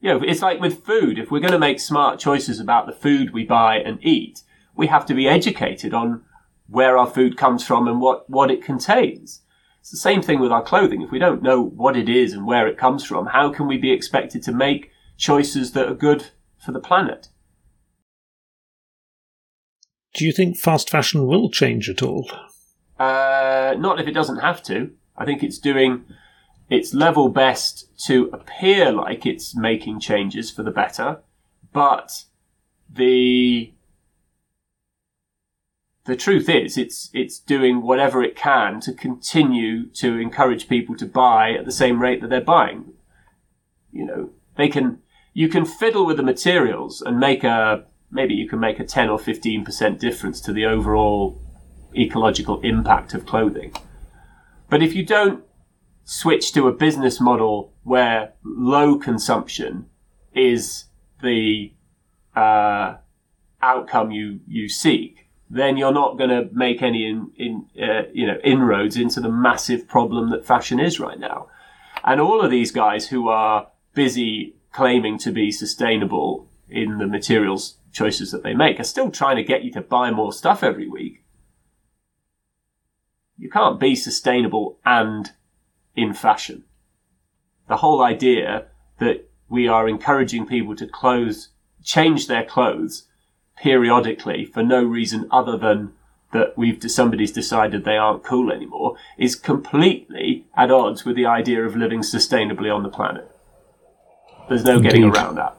You 0.00 0.10
know, 0.10 0.22
it's 0.22 0.42
like 0.42 0.60
with 0.60 0.84
food. 0.84 1.18
If 1.18 1.30
we're 1.30 1.40
going 1.40 1.52
to 1.52 1.58
make 1.58 1.80
smart 1.80 2.20
choices 2.20 2.60
about 2.60 2.86
the 2.86 2.92
food 2.92 3.32
we 3.32 3.44
buy 3.44 3.78
and 3.78 3.98
eat, 4.04 4.42
we 4.76 4.86
have 4.88 5.06
to 5.06 5.14
be 5.14 5.28
educated 5.28 5.94
on 5.94 6.22
where 6.68 6.98
our 6.98 7.06
food 7.06 7.36
comes 7.36 7.66
from 7.66 7.88
and 7.88 8.00
what, 8.00 8.28
what 8.28 8.50
it 8.50 8.62
contains. 8.62 9.42
It's 9.80 9.90
the 9.90 9.96
same 9.96 10.20
thing 10.20 10.40
with 10.40 10.50
our 10.50 10.62
clothing. 10.62 11.02
If 11.02 11.10
we 11.10 11.18
don't 11.18 11.42
know 11.42 11.62
what 11.62 11.96
it 11.96 12.08
is 12.08 12.32
and 12.32 12.46
where 12.46 12.66
it 12.66 12.76
comes 12.76 13.04
from, 13.04 13.26
how 13.26 13.52
can 13.52 13.66
we 13.66 13.78
be 13.78 13.92
expected 13.92 14.42
to 14.42 14.52
make 14.52 14.90
choices 15.16 15.72
that 15.72 15.88
are 15.88 15.94
good 15.94 16.26
for 16.58 16.72
the 16.72 16.80
planet? 16.80 17.28
Do 20.14 20.24
you 20.24 20.32
think 20.32 20.56
fast 20.56 20.90
fashion 20.90 21.26
will 21.26 21.50
change 21.50 21.88
at 21.88 22.02
all? 22.02 22.28
Uh, 22.98 23.74
not 23.78 24.00
if 24.00 24.08
it 24.08 24.12
doesn't 24.12 24.38
have 24.38 24.62
to. 24.64 24.90
I 25.16 25.24
think 25.24 25.42
it's 25.42 25.58
doing 25.58 26.04
its 26.68 26.92
level 26.92 27.28
best 27.28 27.86
to 28.06 28.28
appear 28.32 28.90
like 28.90 29.24
it's 29.24 29.54
making 29.54 30.00
changes 30.00 30.50
for 30.50 30.62
the 30.62 30.70
better, 30.70 31.20
but 31.72 32.24
the 32.92 33.72
the 36.06 36.16
truth 36.16 36.48
is 36.48 36.78
it's 36.78 37.10
it's 37.12 37.38
doing 37.38 37.82
whatever 37.82 38.22
it 38.22 38.36
can 38.36 38.80
to 38.80 38.92
continue 38.92 39.86
to 39.86 40.18
encourage 40.18 40.68
people 40.68 40.96
to 40.96 41.06
buy 41.06 41.52
at 41.52 41.64
the 41.64 41.72
same 41.72 42.00
rate 42.00 42.20
that 42.20 42.30
they're 42.30 42.40
buying. 42.40 42.92
You 43.92 44.06
know, 44.06 44.30
they 44.56 44.68
can 44.68 45.00
you 45.34 45.48
can 45.48 45.64
fiddle 45.64 46.06
with 46.06 46.16
the 46.16 46.22
materials 46.22 47.02
and 47.02 47.18
make 47.18 47.44
a 47.44 47.84
maybe 48.10 48.34
you 48.34 48.48
can 48.48 48.60
make 48.60 48.78
a 48.78 48.84
10 48.84 49.08
or 49.08 49.18
15% 49.18 49.98
difference 49.98 50.40
to 50.40 50.52
the 50.52 50.64
overall 50.64 51.42
ecological 51.94 52.60
impact 52.60 53.14
of 53.14 53.26
clothing. 53.26 53.74
But 54.70 54.82
if 54.82 54.94
you 54.94 55.04
don't 55.04 55.44
switch 56.04 56.52
to 56.52 56.68
a 56.68 56.72
business 56.72 57.20
model 57.20 57.72
where 57.82 58.34
low 58.44 58.96
consumption 58.96 59.86
is 60.34 60.84
the 61.20 61.72
uh, 62.36 62.96
outcome 63.60 64.12
you, 64.12 64.40
you 64.46 64.68
seek, 64.68 65.25
then 65.48 65.76
you're 65.76 65.92
not 65.92 66.18
going 66.18 66.30
to 66.30 66.48
make 66.52 66.82
any 66.82 67.08
in, 67.08 67.30
in 67.36 67.66
uh, 67.82 68.02
you 68.12 68.26
know 68.26 68.38
inroads 68.42 68.96
into 68.96 69.20
the 69.20 69.30
massive 69.30 69.86
problem 69.86 70.30
that 70.30 70.46
fashion 70.46 70.80
is 70.80 70.98
right 70.98 71.18
now. 71.18 71.48
And 72.04 72.20
all 72.20 72.40
of 72.40 72.50
these 72.50 72.70
guys 72.70 73.08
who 73.08 73.28
are 73.28 73.68
busy 73.94 74.54
claiming 74.72 75.18
to 75.18 75.32
be 75.32 75.50
sustainable 75.50 76.48
in 76.68 76.98
the 76.98 77.06
materials 77.06 77.76
choices 77.92 78.30
that 78.30 78.42
they 78.42 78.54
make 78.54 78.78
are 78.78 78.84
still 78.84 79.10
trying 79.10 79.36
to 79.36 79.42
get 79.42 79.64
you 79.64 79.72
to 79.72 79.80
buy 79.80 80.10
more 80.10 80.32
stuff 80.32 80.62
every 80.62 80.88
week. 80.88 81.24
You 83.38 83.48
can't 83.48 83.80
be 83.80 83.94
sustainable 83.94 84.78
and 84.84 85.32
in 85.94 86.12
fashion. 86.12 86.64
The 87.68 87.78
whole 87.78 88.02
idea 88.02 88.66
that 88.98 89.28
we 89.48 89.66
are 89.68 89.88
encouraging 89.88 90.46
people 90.46 90.76
to 90.76 90.86
clothes, 90.86 91.48
change 91.82 92.26
their 92.26 92.44
clothes 92.44 93.08
periodically 93.56 94.44
for 94.44 94.62
no 94.62 94.82
reason 94.84 95.28
other 95.30 95.56
than 95.56 95.92
that 96.32 96.56
we've 96.56 96.80
somebody's 96.90 97.32
decided 97.32 97.84
they 97.84 97.96
aren't 97.96 98.24
cool 98.24 98.52
anymore 98.52 98.96
is 99.18 99.34
completely 99.34 100.44
at 100.56 100.70
odds 100.70 101.04
with 101.04 101.16
the 101.16 101.26
idea 101.26 101.64
of 101.64 101.76
living 101.76 102.00
sustainably 102.00 102.74
on 102.74 102.82
the 102.82 102.88
planet. 102.88 103.30
There's 104.48 104.64
no 104.64 104.76
Indeed. 104.76 104.88
getting 104.88 105.04
around 105.04 105.36
that. 105.36 105.56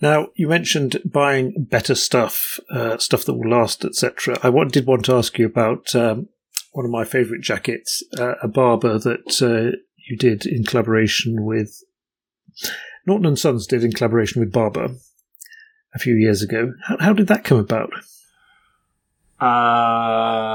Now, 0.00 0.28
you 0.36 0.48
mentioned 0.48 1.00
buying 1.04 1.66
better 1.68 1.94
stuff, 1.94 2.60
uh, 2.70 2.98
stuff 2.98 3.24
that 3.24 3.34
will 3.34 3.50
last, 3.50 3.84
etc. 3.84 4.38
I 4.42 4.50
did 4.64 4.86
want 4.86 5.04
to 5.06 5.14
ask 5.14 5.38
you 5.38 5.46
about 5.46 5.94
um, 5.94 6.28
one 6.72 6.84
of 6.84 6.90
my 6.90 7.04
favourite 7.04 7.42
jackets, 7.42 8.02
uh, 8.18 8.34
a 8.42 8.48
Barbour 8.48 8.98
that 8.98 9.42
uh, 9.42 9.76
you 10.08 10.16
did 10.16 10.46
in 10.46 10.64
collaboration 10.64 11.44
with 11.44 11.82
Norton 13.06 13.26
and 13.26 13.38
Sons 13.38 13.66
did 13.66 13.82
in 13.82 13.92
collaboration 13.92 14.40
with 14.40 14.52
Barbour 14.52 14.90
a 15.94 15.98
few 15.98 16.14
years 16.14 16.42
ago. 16.42 16.74
How, 16.84 16.98
how 16.98 17.12
did 17.12 17.28
that 17.28 17.44
come 17.44 17.58
about? 17.58 17.92
Uh, 19.40 20.48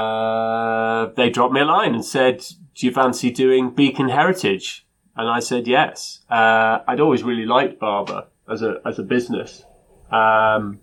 they 1.14 1.30
dropped 1.30 1.54
me 1.54 1.60
a 1.60 1.64
line 1.64 1.94
and 1.94 2.04
said, 2.04 2.44
"Do 2.74 2.86
you 2.86 2.92
fancy 2.92 3.30
doing 3.30 3.70
Beacon 3.70 4.10
Heritage?" 4.10 4.86
And 5.16 5.28
I 5.28 5.40
said 5.40 5.66
yes. 5.66 6.20
Uh, 6.28 6.80
I'd 6.86 7.00
always 7.00 7.22
really 7.22 7.46
liked 7.46 7.78
Barbour 7.78 8.26
as 8.50 8.62
a 8.62 8.80
as 8.84 8.98
a 8.98 9.02
business. 9.02 9.64
Um, 10.10 10.80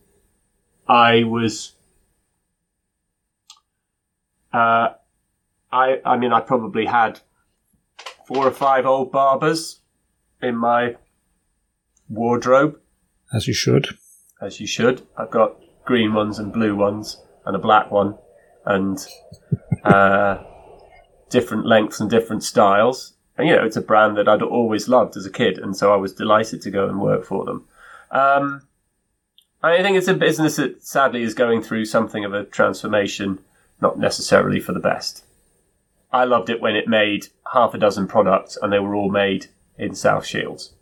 I 0.88 1.24
was. 1.24 1.74
Uh, 4.52 4.89
I 5.72 6.02
I 6.04 6.18
mean 6.18 6.34
I 6.34 6.39
probably 6.41 6.88
had 6.88 7.20
four 8.26 8.47
or 8.47 8.52
five 8.52 8.86
old 8.88 9.12
Barbours 9.12 9.82
in 10.41 10.56
my 10.56 10.95
wardrobe. 12.10 12.80
As 13.32 13.47
you 13.47 13.54
should 13.54 13.97
as 14.42 14.60
you 14.60 14.68
should. 14.68 15.06
I've 15.18 15.32
got 15.32 15.56
green 15.86 16.14
ones 16.14 16.39
and 16.39 16.52
blue 16.52 16.76
ones 16.76 17.22
and 17.46 17.56
a 17.56 17.60
black 17.60 17.92
one 17.92 18.18
and 18.66 18.98
uh, 19.84 20.44
different 21.30 21.66
lengths 21.66 22.00
and 22.00 22.10
different 22.10 22.44
styles. 22.44 23.14
And 23.38 23.48
you 23.48 23.56
know, 23.56 23.66
it's 23.66 23.78
a 23.78 23.82
brand 23.82 24.18
that 24.18 24.28
I'd 24.28 24.42
always 24.42 24.88
loved 24.88 25.18
as 25.18 25.26
a 25.26 25.32
kid, 25.32 25.58
and 25.58 25.76
so 25.76 25.94
I 25.94 25.96
was 25.96 26.14
delighted 26.14 26.62
to 26.62 26.72
go 26.72 26.88
and 26.88 27.00
work 27.00 27.26
for 27.26 27.46
them. 27.46 27.66
Um, 28.12 28.68
I 29.64 29.82
think 29.82 29.98
it's 29.98 30.08
a 30.08 30.14
business 30.14 30.58
that 30.58 30.84
sadly 30.84 31.24
is 31.24 31.34
going 31.34 31.62
through 31.62 31.86
something 31.86 32.26
of 32.26 32.34
a 32.34 32.44
transformation, 32.44 33.39
not 33.80 33.98
necessarily 33.98 34.60
for 34.60 34.74
the 34.74 34.80
best. 34.80 35.24
I 36.12 36.26
loved 36.26 36.50
it 36.50 36.62
when 36.62 36.76
it 36.76 36.88
made 36.88 37.28
half 37.54 37.74
a 37.74 37.78
dozen 37.78 38.08
products 38.08 38.58
and 38.62 38.72
they 38.72 38.80
were 38.80 38.96
all 38.96 39.10
made 39.10 39.48
in 39.78 39.96
South 39.96 40.26
Shields. 40.26 40.74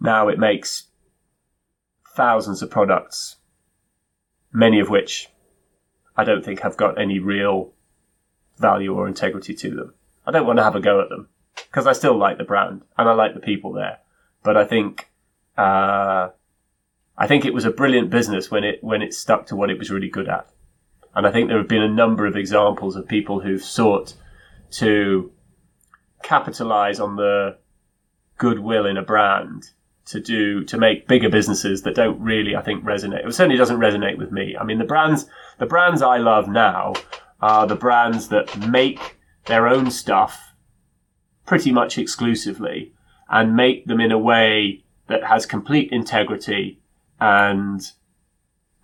Now 0.00 0.28
it 0.28 0.38
makes 0.38 0.84
thousands 2.20 2.60
of 2.60 2.68
products, 2.68 3.36
many 4.52 4.78
of 4.78 4.90
which 4.90 5.30
I 6.18 6.22
don't 6.22 6.44
think 6.44 6.60
have 6.60 6.76
got 6.76 7.00
any 7.00 7.18
real 7.18 7.72
value 8.58 8.94
or 8.94 9.08
integrity 9.08 9.54
to 9.54 9.70
them. 9.70 9.94
I 10.26 10.30
don't 10.30 10.46
want 10.46 10.58
to 10.58 10.62
have 10.62 10.76
a 10.76 10.80
go 10.80 11.00
at 11.00 11.08
them 11.08 11.30
because 11.54 11.86
I 11.86 11.94
still 11.94 12.18
like 12.18 12.36
the 12.36 12.44
brand 12.44 12.82
and 12.98 13.08
I 13.08 13.14
like 13.14 13.32
the 13.32 13.40
people 13.40 13.72
there. 13.72 14.00
But 14.42 14.58
I 14.58 14.66
think, 14.66 15.10
uh, 15.56 16.28
I 17.16 17.26
think 17.26 17.46
it 17.46 17.54
was 17.54 17.64
a 17.64 17.70
brilliant 17.70 18.10
business 18.10 18.50
when 18.50 18.64
it, 18.64 18.84
when 18.84 19.00
it 19.00 19.14
stuck 19.14 19.46
to 19.46 19.56
what 19.56 19.70
it 19.70 19.78
was 19.78 19.90
really 19.90 20.10
good 20.10 20.28
at. 20.28 20.46
And 21.14 21.26
I 21.26 21.32
think 21.32 21.48
there 21.48 21.56
have 21.56 21.68
been 21.68 21.82
a 21.82 21.88
number 21.88 22.26
of 22.26 22.36
examples 22.36 22.96
of 22.96 23.08
people 23.08 23.40
who've 23.40 23.64
sought 23.64 24.12
to 24.72 25.32
capitalize 26.22 27.00
on 27.00 27.16
the 27.16 27.56
goodwill 28.36 28.84
in 28.84 28.98
a 28.98 29.02
brand 29.02 29.70
to 30.10 30.20
do 30.20 30.64
to 30.64 30.78
make 30.78 31.08
bigger 31.08 31.28
businesses 31.28 31.82
that 31.82 31.94
don't 31.94 32.20
really 32.20 32.56
I 32.56 32.62
think 32.62 32.84
resonate. 32.84 33.26
It 33.26 33.34
certainly 33.34 33.56
doesn't 33.56 33.78
resonate 33.78 34.18
with 34.18 34.32
me. 34.32 34.56
I 34.58 34.64
mean 34.64 34.78
the 34.78 34.84
brands 34.84 35.26
the 35.58 35.66
brands 35.66 36.02
I 36.02 36.18
love 36.18 36.48
now 36.48 36.94
are 37.40 37.66
the 37.66 37.76
brands 37.76 38.28
that 38.28 38.68
make 38.68 39.16
their 39.46 39.66
own 39.66 39.90
stuff 39.90 40.54
pretty 41.46 41.72
much 41.72 41.98
exclusively 41.98 42.92
and 43.28 43.56
make 43.56 43.86
them 43.86 44.00
in 44.00 44.12
a 44.12 44.18
way 44.18 44.84
that 45.08 45.24
has 45.24 45.46
complete 45.46 45.90
integrity 45.90 46.80
and 47.20 47.80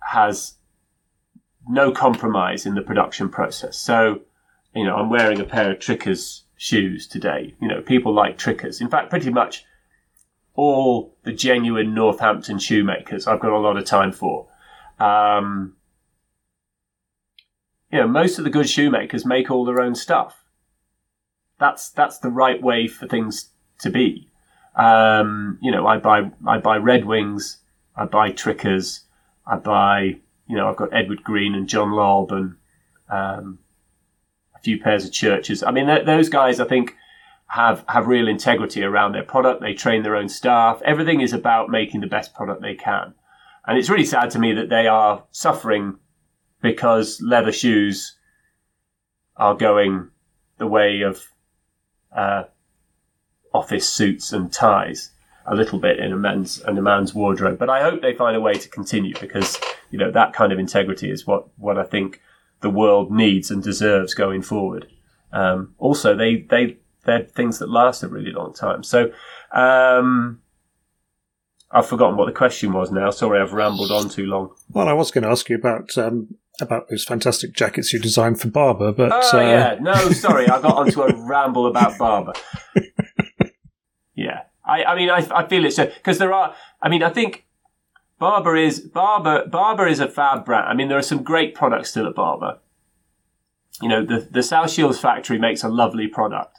has 0.01 0.55
no 1.67 1.91
compromise 1.91 2.65
in 2.65 2.75
the 2.75 2.81
production 2.81 3.29
process. 3.29 3.77
So, 3.77 4.21
you 4.73 4.85
know, 4.85 4.95
I'm 4.95 5.09
wearing 5.09 5.39
a 5.39 5.45
pair 5.45 5.71
of 5.71 5.79
Tricker's 5.79 6.45
shoes 6.55 7.07
today. 7.07 7.53
You 7.61 7.67
know, 7.67 7.81
people 7.81 8.13
like 8.13 8.37
Tricker's. 8.37 8.81
In 8.81 8.89
fact, 8.89 9.09
pretty 9.09 9.29
much 9.29 9.65
all 10.57 11.15
the 11.23 11.31
genuine 11.31 11.93
Northampton 11.93 12.59
shoemakers 12.59 13.27
I've 13.27 13.39
got 13.39 13.53
a 13.53 13.59
lot 13.59 13.77
of 13.77 13.85
time 13.85 14.11
for. 14.11 14.47
Um, 14.99 15.75
you 17.91 17.99
know, 17.99 18.07
most 18.07 18.37
of 18.37 18.43
the 18.43 18.49
good 18.49 18.69
shoemakers 18.69 19.25
make 19.25 19.49
all 19.49 19.63
their 19.63 19.79
own 19.79 19.95
stuff. 19.95 20.43
That's 21.59 21.89
that's 21.89 22.17
the 22.17 22.29
right 22.29 22.61
way 22.61 22.87
for 22.87 23.07
things 23.07 23.51
to 23.79 23.89
be. 23.89 24.29
Um, 24.75 25.57
you 25.61 25.71
know, 25.71 25.87
I 25.87 25.97
buy 25.97 26.31
I 26.45 26.57
buy 26.57 26.77
Red 26.77 27.05
Wings, 27.05 27.59
I 27.95 28.05
buy 28.05 28.31
Tricker's, 28.31 29.05
I 29.45 29.55
buy 29.57 30.17
you 30.47 30.55
know, 30.55 30.69
I've 30.69 30.75
got 30.75 30.93
Edward 30.93 31.23
Green 31.23 31.55
and 31.55 31.67
John 31.67 31.91
Lobb 31.91 32.31
and 32.31 32.55
um, 33.09 33.59
a 34.55 34.59
few 34.59 34.79
pairs 34.79 35.05
of 35.05 35.11
Church's. 35.11 35.61
I 35.61 35.71
mean, 35.71 35.85
th- 35.85 36.05
those 36.05 36.29
guys, 36.29 36.59
I 36.59 36.65
think, 36.65 36.95
have 37.47 37.83
have 37.87 38.07
real 38.07 38.27
integrity 38.27 38.83
around 38.83 39.13
their 39.13 39.23
product. 39.23 39.61
They 39.61 39.73
train 39.73 40.03
their 40.03 40.15
own 40.15 40.29
staff. 40.29 40.81
Everything 40.83 41.21
is 41.21 41.33
about 41.33 41.69
making 41.69 42.01
the 42.01 42.07
best 42.07 42.33
product 42.33 42.61
they 42.61 42.75
can. 42.75 43.13
And 43.65 43.77
it's 43.77 43.89
really 43.89 44.05
sad 44.05 44.29
to 44.31 44.39
me 44.39 44.53
that 44.53 44.69
they 44.69 44.87
are 44.87 45.23
suffering 45.31 45.97
because 46.61 47.21
leather 47.21 47.51
shoes 47.51 48.15
are 49.35 49.55
going 49.55 50.09
the 50.57 50.67
way 50.67 51.01
of 51.01 51.23
uh, 52.15 52.43
office 53.53 53.87
suits 53.87 54.33
and 54.33 54.51
ties 54.51 55.11
a 55.45 55.55
little 55.55 55.79
bit 55.79 55.99
in 55.99 56.11
a 56.11 56.17
man's 56.17 56.61
in 56.67 56.77
a 56.77 56.81
man's 56.81 57.13
wardrobe. 57.13 57.57
But 57.57 57.69
I 57.69 57.81
hope 57.81 58.01
they 58.01 58.13
find 58.13 58.35
a 58.35 58.41
way 58.41 58.53
to 58.55 58.69
continue 58.69 59.13
because 59.19 59.59
you 59.91 59.97
know 59.97 60.11
that 60.11 60.33
kind 60.33 60.51
of 60.51 60.59
integrity 60.59 61.09
is 61.09 61.25
what 61.25 61.47
what 61.57 61.77
I 61.77 61.83
think 61.83 62.21
the 62.61 62.69
world 62.69 63.11
needs 63.11 63.51
and 63.51 63.63
deserves 63.63 64.13
going 64.13 64.41
forward. 64.41 64.87
Um, 65.31 65.75
also, 65.77 66.15
they 66.15 66.41
they 66.49 66.77
they're 67.07 67.23
things 67.23 67.57
that 67.59 67.69
last 67.69 68.03
a 68.03 68.07
really 68.07 68.31
long 68.31 68.53
time. 68.53 68.83
So. 68.83 69.11
Um, 69.51 70.41
I've 71.69 71.85
forgotten 71.85 72.15
what 72.15 72.27
the 72.27 72.31
question 72.31 72.71
was 72.71 72.91
now. 72.93 73.09
Sorry, 73.09 73.41
I've 73.41 73.51
rambled 73.51 73.91
on 73.91 74.07
too 74.07 74.25
long. 74.25 74.55
Well, 74.71 74.87
I 74.87 74.93
was 74.93 75.11
going 75.11 75.25
to 75.25 75.29
ask 75.29 75.49
you 75.49 75.57
about 75.57 75.97
um, 75.97 76.37
about 76.61 76.87
those 76.87 77.03
fantastic 77.03 77.51
jackets 77.51 77.91
you 77.91 77.99
designed 77.99 78.39
for 78.39 78.47
Barbour, 78.47 78.93
but 78.93 79.11
oh 79.11 79.37
uh... 79.37 79.41
yeah, 79.41 79.77
no, 79.81 79.93
sorry, 80.11 80.47
I 80.47 80.61
got 80.61 80.77
onto 80.77 81.01
a 81.01 81.13
ramble 81.27 81.67
about 81.67 81.97
Barbour. 81.97 82.31
Yeah, 84.17 84.41
I, 84.65 84.83
I 84.83 84.95
mean, 84.95 85.11
I, 85.11 85.25
I 85.31 85.47
feel 85.47 85.63
it's 85.63 85.77
because 85.77 86.17
there 86.17 86.33
are. 86.33 86.55
I 86.81 86.89
mean, 86.89 87.03
I 87.03 87.09
think 87.09 87.45
Barbour 88.19 88.57
is 88.57 88.79
Barbour. 88.79 89.45
Barbour 89.45 89.87
is 89.87 89.99
a 89.99 90.07
fab 90.09 90.43
brand. 90.43 90.67
I 90.67 90.73
mean, 90.73 90.89
there 90.89 90.97
are 90.97 91.03
some 91.03 91.21
great 91.21 91.53
products 91.53 91.91
still 91.91 92.07
at 92.07 92.15
Barbour. 92.15 92.57
You 93.79 93.89
know, 93.89 94.03
the 94.03 94.27
the 94.29 94.41
South 94.41 94.71
Shields 94.71 94.99
factory 94.99 95.37
makes 95.37 95.63
a 95.63 95.69
lovely 95.69 96.07
product, 96.07 96.57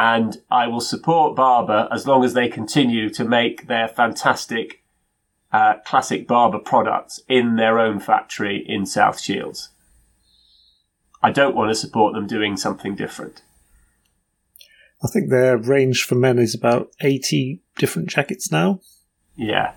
and 0.00 0.40
I 0.50 0.66
will 0.66 0.80
support 0.80 1.36
Barbour 1.36 1.86
as 1.92 2.06
long 2.06 2.24
as 2.24 2.32
they 2.32 2.48
continue 2.48 3.10
to 3.10 3.22
make 3.22 3.66
their 3.66 3.86
fantastic 3.86 4.82
uh, 5.52 5.74
classic 5.84 6.26
Barbour 6.26 6.58
products 6.58 7.20
in 7.28 7.56
their 7.56 7.78
own 7.78 8.00
factory 8.00 8.64
in 8.66 8.86
South 8.86 9.20
Shields. 9.20 9.68
I 11.22 11.30
don't 11.30 11.54
want 11.54 11.70
to 11.70 11.74
support 11.74 12.14
them 12.14 12.26
doing 12.26 12.56
something 12.56 12.94
different. 12.94 13.42
I 15.04 15.08
think 15.08 15.28
their 15.28 15.58
range 15.58 16.04
for 16.04 16.14
men 16.14 16.38
is 16.38 16.54
about 16.54 16.90
80 17.02 17.60
different 17.76 18.08
jackets 18.08 18.50
now. 18.50 18.80
Yeah. 19.36 19.74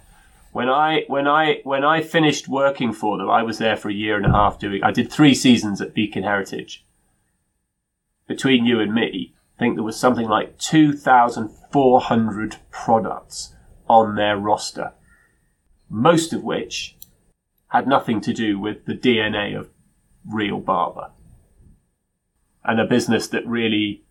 When 0.54 0.70
I 0.70 1.04
when 1.08 1.28
I 1.28 1.60
when 1.66 1.84
I 1.84 2.02
finished 2.02 2.48
working 2.48 2.94
for 2.94 3.18
them, 3.18 3.30
I 3.30 3.44
was 3.44 3.58
there 3.58 3.76
for 3.76 3.90
a 3.90 3.94
year 3.94 4.16
and 4.16 4.26
a 4.26 4.32
half 4.32 4.58
doing 4.58 4.82
I 4.84 4.92
did 4.92 5.12
3 5.12 5.36
seasons 5.36 5.82
at 5.82 5.94
Beacon 5.94 6.24
Heritage. 6.24 6.86
Between 8.26 8.66
you 8.66 8.80
and 8.80 8.94
me, 8.94 9.33
I 9.58 9.60
think 9.60 9.76
there 9.76 9.84
was 9.84 10.00
something 10.00 10.28
like 10.28 10.58
2400 10.58 12.56
products 12.72 13.56
on 13.88 14.16
their 14.16 14.38
roster. 14.38 14.94
Most 15.90 16.34
of 16.34 16.44
which 16.44 16.98
had 17.68 17.88
nothing 17.88 18.22
to 18.22 18.34
do 18.34 18.60
with 18.60 18.86
the 18.86 18.96
DNA 18.96 19.58
of 19.58 19.70
real 20.26 20.60
Barbour. 20.60 21.12
And 22.64 22.80
a 22.80 22.86
business 22.86 23.28
that 23.28 23.46
really 23.46 24.04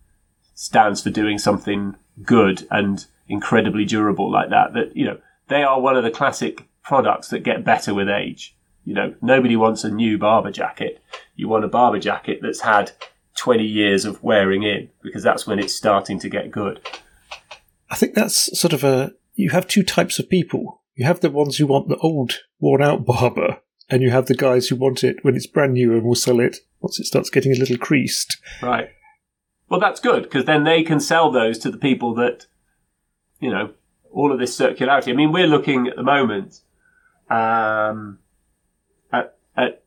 stands 0.53 1.01
for 1.01 1.09
doing 1.09 1.37
something 1.37 1.95
good 2.21 2.67
and 2.69 3.05
incredibly 3.27 3.85
durable 3.85 4.31
like 4.31 4.49
that. 4.49 4.73
That, 4.73 4.95
you 4.95 5.05
know, 5.05 5.17
they 5.47 5.63
are 5.63 5.81
one 5.81 5.97
of 5.97 6.03
the 6.03 6.11
classic 6.11 6.67
products 6.83 7.29
that 7.29 7.43
get 7.43 7.63
better 7.63 7.93
with 7.93 8.09
age. 8.09 8.55
You 8.85 8.93
know, 8.93 9.15
nobody 9.21 9.55
wants 9.55 9.83
a 9.83 9.89
new 9.89 10.17
Barbour 10.17 10.51
jacket. 10.51 11.01
You 11.35 11.47
want 11.47 11.65
a 11.65 11.69
Barbour 11.69 11.99
jacket 11.99 12.39
that's 12.41 12.61
had 12.61 12.91
20 13.37 13.63
years 13.63 14.05
of 14.05 14.21
wearing 14.23 14.63
in 14.63 14.89
because 15.01 15.23
that's 15.23 15.47
when 15.47 15.59
it's 15.59 15.75
starting 15.75 16.19
to 16.19 16.29
get 16.29 16.51
good. 16.51 16.79
I 17.89 17.95
think 17.95 18.15
that's 18.15 18.59
sort 18.59 18.73
of 18.73 18.83
a. 18.83 19.13
You 19.35 19.49
have 19.49 19.67
two 19.67 19.83
types 19.83 20.19
of 20.19 20.29
people. 20.29 20.81
You 20.95 21.05
have 21.05 21.21
the 21.21 21.31
ones 21.31 21.57
who 21.57 21.67
want 21.67 21.89
the 21.89 21.97
old, 21.97 22.33
worn 22.59 22.81
out 22.81 23.05
Barbour, 23.05 23.57
and 23.89 24.01
you 24.01 24.11
have 24.11 24.27
the 24.27 24.35
guys 24.35 24.67
who 24.67 24.75
want 24.75 25.03
it 25.03 25.17
when 25.23 25.35
it's 25.35 25.47
brand 25.47 25.73
new 25.73 25.93
and 25.93 26.03
will 26.03 26.15
sell 26.15 26.39
it 26.39 26.57
once 26.81 26.99
it 26.99 27.05
starts 27.05 27.29
getting 27.29 27.51
a 27.51 27.59
little 27.59 27.77
creased. 27.77 28.37
Right. 28.61 28.89
Well, 29.69 29.79
that's 29.79 29.99
good 29.99 30.23
because 30.23 30.45
then 30.45 30.63
they 30.65 30.83
can 30.83 30.99
sell 30.99 31.31
those 31.31 31.57
to 31.59 31.71
the 31.71 31.77
people 31.77 32.13
that, 32.15 32.45
you 33.39 33.49
know, 33.49 33.71
all 34.11 34.31
of 34.31 34.39
this 34.39 34.57
circularity. 34.57 35.09
I 35.09 35.13
mean, 35.13 35.31
we're 35.31 35.47
looking 35.47 35.87
at 35.87 35.95
the 35.95 36.03
moment 36.03 36.61
um, 37.29 38.19
at, 39.11 39.37
at 39.55 39.82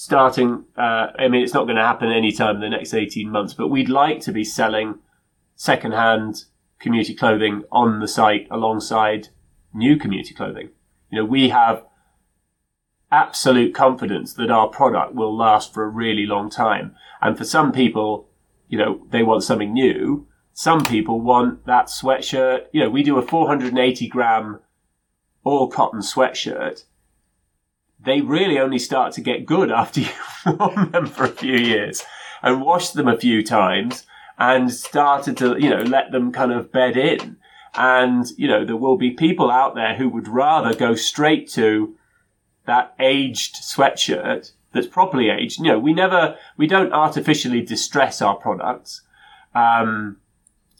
starting. 0.00 0.64
Uh, 0.78 1.08
I 1.18 1.28
mean, 1.28 1.42
it's 1.42 1.52
not 1.52 1.64
going 1.64 1.76
to 1.76 1.82
happen 1.82 2.10
anytime 2.10 2.54
in 2.54 2.62
the 2.62 2.70
next 2.70 2.94
18 2.94 3.28
months, 3.28 3.52
but 3.52 3.68
we'd 3.68 3.90
like 3.90 4.20
to 4.20 4.32
be 4.32 4.44
selling 4.44 4.98
second-hand 5.56 6.44
community 6.78 7.14
clothing 7.14 7.64
on 7.70 8.00
the 8.00 8.08
site 8.08 8.48
alongside 8.50 9.28
new 9.74 9.98
community 9.98 10.32
clothing. 10.32 10.70
You 11.10 11.18
know, 11.18 11.26
we 11.26 11.50
have 11.50 11.84
absolute 13.12 13.74
confidence 13.74 14.32
that 14.34 14.50
our 14.50 14.68
product 14.68 15.14
will 15.14 15.36
last 15.36 15.74
for 15.74 15.84
a 15.84 15.88
really 15.88 16.24
long 16.24 16.48
time. 16.48 16.96
And 17.20 17.36
for 17.36 17.44
some 17.44 17.70
people, 17.70 18.26
you 18.68 18.78
know, 18.78 19.06
they 19.10 19.22
want 19.22 19.42
something 19.42 19.74
new. 19.74 20.26
Some 20.54 20.82
people 20.82 21.20
want 21.20 21.66
that 21.66 21.88
sweatshirt. 21.88 22.68
You 22.72 22.84
know, 22.84 22.90
we 22.90 23.02
do 23.02 23.18
a 23.18 23.22
480 23.22 24.08
gram 24.08 24.60
all 25.44 25.68
cotton 25.68 26.00
sweatshirt. 26.00 26.84
They 28.02 28.20
really 28.20 28.58
only 28.58 28.78
start 28.78 29.12
to 29.14 29.20
get 29.20 29.46
good 29.46 29.70
after 29.82 30.00
you've 30.00 30.58
worn 30.58 30.90
them 30.90 31.06
for 31.06 31.24
a 31.24 31.28
few 31.28 31.56
years 31.56 32.02
and 32.42 32.62
washed 32.62 32.94
them 32.94 33.08
a 33.08 33.18
few 33.18 33.42
times 33.42 34.06
and 34.38 34.72
started 34.72 35.36
to, 35.36 35.56
you 35.58 35.68
know, 35.68 35.82
let 35.82 36.12
them 36.12 36.32
kind 36.32 36.52
of 36.52 36.72
bed 36.72 36.96
in. 36.96 37.36
And, 37.74 38.26
you 38.36 38.48
know, 38.48 38.64
there 38.64 38.76
will 38.76 38.96
be 38.96 39.10
people 39.10 39.50
out 39.50 39.74
there 39.74 39.94
who 39.94 40.08
would 40.08 40.26
rather 40.26 40.74
go 40.74 40.94
straight 40.94 41.48
to 41.50 41.94
that 42.66 42.94
aged 42.98 43.56
sweatshirt 43.56 44.52
that's 44.72 44.86
properly 44.86 45.28
aged. 45.28 45.58
You 45.58 45.66
know, 45.66 45.78
we 45.78 45.92
never, 45.92 46.36
we 46.56 46.66
don't 46.66 46.92
artificially 46.92 47.60
distress 47.60 48.22
our 48.22 48.36
products. 48.36 49.02
Um, 49.54 50.16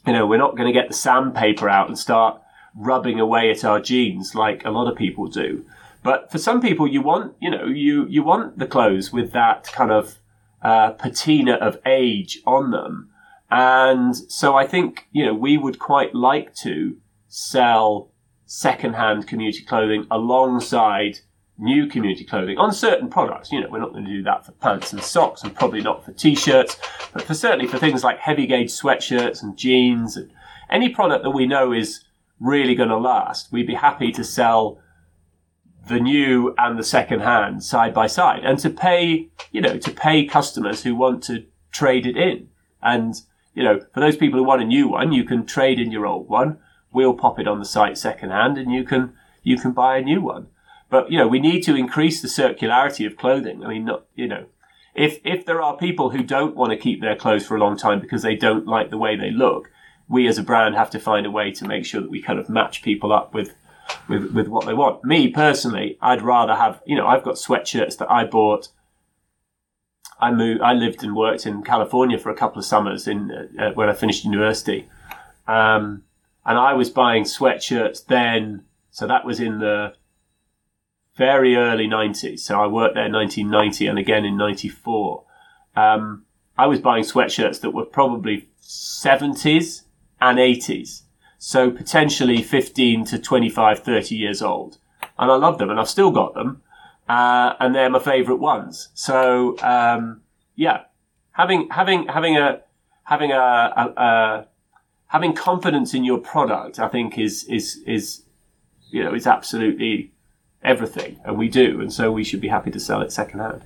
you 0.05 0.13
know, 0.13 0.25
we're 0.25 0.37
not 0.37 0.57
going 0.57 0.67
to 0.67 0.73
get 0.73 0.87
the 0.87 0.95
sandpaper 0.95 1.69
out 1.69 1.87
and 1.87 1.97
start 1.97 2.41
rubbing 2.75 3.19
away 3.19 3.51
at 3.51 3.63
our 3.63 3.79
jeans 3.79 4.33
like 4.33 4.65
a 4.65 4.71
lot 4.71 4.89
of 4.89 4.97
people 4.97 5.27
do. 5.27 5.65
But 6.03 6.31
for 6.31 6.37
some 6.37 6.61
people, 6.61 6.87
you 6.87 7.01
want, 7.01 7.35
you 7.39 7.49
know, 7.49 7.65
you, 7.65 8.07
you 8.07 8.23
want 8.23 8.57
the 8.57 8.65
clothes 8.65 9.13
with 9.13 9.31
that 9.33 9.63
kind 9.71 9.91
of, 9.91 10.17
uh, 10.61 10.91
patina 10.91 11.53
of 11.53 11.79
age 11.85 12.39
on 12.45 12.71
them. 12.71 13.09
And 13.49 14.15
so 14.15 14.55
I 14.55 14.65
think, 14.65 15.07
you 15.11 15.25
know, 15.25 15.33
we 15.33 15.57
would 15.57 15.79
quite 15.79 16.15
like 16.15 16.55
to 16.55 16.97
sell 17.27 18.11
second-hand 18.45 19.27
community 19.27 19.63
clothing 19.63 20.05
alongside 20.11 21.19
new 21.57 21.87
community 21.87 22.25
clothing 22.25 22.57
on 22.57 22.73
certain 22.73 23.09
products. 23.09 23.51
You 23.51 23.61
know, 23.61 23.69
we're 23.69 23.79
not 23.79 23.91
going 23.91 24.05
to 24.05 24.11
do 24.11 24.23
that 24.23 24.45
for 24.45 24.51
pants 24.53 24.93
and 24.93 25.01
socks 25.01 25.43
and 25.43 25.55
probably 25.55 25.81
not 25.81 26.03
for 26.03 26.11
t-shirts, 26.11 26.77
but 27.13 27.23
for 27.23 27.33
certainly 27.33 27.67
for 27.67 27.77
things 27.77 28.03
like 28.03 28.17
heavy 28.19 28.47
gauge 28.47 28.69
sweatshirts 28.69 29.43
and 29.43 29.57
jeans 29.57 30.17
and 30.17 30.31
any 30.69 30.89
product 30.89 31.23
that 31.23 31.31
we 31.31 31.45
know 31.45 31.71
is 31.71 32.03
really 32.39 32.75
going 32.75 32.89
to 32.89 32.97
last, 32.97 33.51
we'd 33.51 33.67
be 33.67 33.75
happy 33.75 34.11
to 34.11 34.23
sell 34.23 34.79
the 35.87 35.99
new 35.99 36.53
and 36.57 36.77
the 36.77 36.83
second 36.83 37.21
hand 37.21 37.63
side 37.63 37.93
by 37.93 38.07
side 38.07 38.43
and 38.43 38.59
to 38.59 38.69
pay, 38.69 39.29
you 39.51 39.61
know, 39.61 39.77
to 39.77 39.91
pay 39.91 40.25
customers 40.25 40.83
who 40.83 40.95
want 40.95 41.23
to 41.23 41.45
trade 41.71 42.05
it 42.05 42.17
in. 42.17 42.47
And, 42.81 43.15
you 43.53 43.63
know, 43.63 43.79
for 43.93 43.99
those 43.99 44.15
people 44.15 44.39
who 44.39 44.45
want 44.45 44.61
a 44.61 44.65
new 44.65 44.87
one, 44.87 45.11
you 45.11 45.23
can 45.23 45.45
trade 45.45 45.79
in 45.79 45.91
your 45.91 46.05
old 46.05 46.29
one. 46.29 46.59
We'll 46.93 47.13
pop 47.13 47.39
it 47.39 47.47
on 47.47 47.59
the 47.59 47.65
site 47.65 47.97
second 47.97 48.31
hand 48.31 48.57
and 48.57 48.71
you 48.71 48.83
can, 48.83 49.13
you 49.43 49.57
can 49.57 49.71
buy 49.71 49.97
a 49.97 50.01
new 50.01 50.21
one. 50.21 50.47
But, 50.89 51.11
you 51.11 51.17
know, 51.17 51.27
we 51.27 51.39
need 51.39 51.61
to 51.61 51.75
increase 51.75 52.21
the 52.21 52.27
circularity 52.27 53.07
of 53.07 53.17
clothing. 53.17 53.63
I 53.63 53.69
mean, 53.69 53.85
not, 53.85 54.05
you 54.13 54.27
know, 54.27 54.45
if, 54.93 55.19
if 55.23 55.45
there 55.45 55.61
are 55.61 55.77
people 55.77 56.09
who 56.09 56.21
don't 56.21 56.55
want 56.55 56.71
to 56.71 56.77
keep 56.77 57.01
their 57.01 57.15
clothes 57.15 57.45
for 57.45 57.55
a 57.55 57.59
long 57.59 57.77
time 57.77 58.01
because 58.01 58.23
they 58.23 58.35
don't 58.35 58.67
like 58.67 58.89
the 58.89 58.97
way 58.97 59.15
they 59.15 59.31
look, 59.31 59.71
we 60.09 60.27
as 60.27 60.37
a 60.37 60.43
brand 60.43 60.75
have 60.75 60.89
to 60.89 60.99
find 60.99 61.25
a 61.25 61.31
way 61.31 61.51
to 61.51 61.65
make 61.65 61.85
sure 61.85 62.01
that 62.01 62.11
we 62.11 62.21
kind 62.21 62.39
of 62.39 62.49
match 62.49 62.81
people 62.81 63.13
up 63.13 63.33
with, 63.33 63.55
with, 64.07 64.31
with 64.31 64.47
what 64.47 64.65
they 64.65 64.73
want. 64.73 65.03
Me 65.03 65.29
personally, 65.29 65.97
I'd 66.01 66.21
rather 66.21 66.55
have, 66.55 66.81
you 66.85 66.95
know, 66.95 67.07
I've 67.07 67.23
got 67.23 67.35
sweatshirts 67.35 67.97
that 67.97 68.11
I 68.11 68.25
bought. 68.25 68.69
I 70.19 70.31
moved, 70.31 70.61
I 70.61 70.73
lived 70.73 71.03
and 71.03 71.15
worked 71.15 71.45
in 71.45 71.63
California 71.63 72.17
for 72.17 72.29
a 72.29 72.35
couple 72.35 72.59
of 72.59 72.65
summers 72.65 73.07
in, 73.07 73.49
uh, 73.59 73.71
when 73.73 73.89
I 73.89 73.93
finished 73.93 74.23
university. 74.23 74.87
Um, 75.47 76.03
and 76.45 76.57
I 76.57 76.73
was 76.73 76.89
buying 76.89 77.23
sweatshirts 77.23 78.05
then. 78.05 78.65
So 78.91 79.07
that 79.07 79.25
was 79.25 79.39
in 79.39 79.59
the 79.59 79.93
very 81.15 81.55
early 81.55 81.87
90s. 81.87 82.39
So 82.39 82.61
I 82.61 82.67
worked 82.67 82.95
there 82.95 83.05
in 83.05 83.13
1990 83.13 83.87
and 83.87 83.99
again 83.99 84.25
in 84.25 84.37
94. 84.37 85.23
Um, 85.75 86.25
I 86.57 86.67
was 86.67 86.79
buying 86.79 87.03
sweatshirts 87.03 87.61
that 87.61 87.71
were 87.71 87.85
probably 87.85 88.49
70s 88.61 89.83
and 90.19 90.37
80s. 90.37 91.03
So 91.43 91.71
potentially 91.71 92.43
15 92.43 93.03
to 93.05 93.17
25, 93.17 93.79
30 93.79 94.15
years 94.15 94.43
old. 94.43 94.77
And 95.17 95.31
I 95.31 95.35
love 95.37 95.57
them 95.57 95.71
and 95.71 95.79
I've 95.79 95.89
still 95.89 96.11
got 96.11 96.35
them. 96.35 96.61
Uh, 97.09 97.55
and 97.59 97.73
they're 97.73 97.89
my 97.89 97.97
favorite 97.97 98.35
ones. 98.35 98.89
So, 98.93 99.57
um, 99.63 100.21
yeah, 100.55 100.83
having, 101.31 101.67
having, 101.71 102.07
having 102.07 102.37
a, 102.37 102.61
having 103.05 103.31
a, 103.31 103.35
a, 103.35 103.93
a, 103.97 104.47
having 105.07 105.33
confidence 105.33 105.95
in 105.95 106.03
your 106.05 106.19
product, 106.19 106.77
I 106.77 106.87
think 106.87 107.17
is, 107.17 107.43
is, 107.45 107.81
is, 107.87 108.21
you 108.91 109.03
know, 109.03 109.15
is 109.15 109.25
absolutely 109.25 110.11
everything. 110.63 111.19
And 111.25 111.39
we 111.39 111.49
do. 111.49 111.81
And 111.81 111.91
so 111.91 112.11
we 112.11 112.23
should 112.23 112.39
be 112.39 112.49
happy 112.49 112.69
to 112.69 112.79
sell 112.79 113.01
it 113.01 113.11
secondhand. 113.11 113.63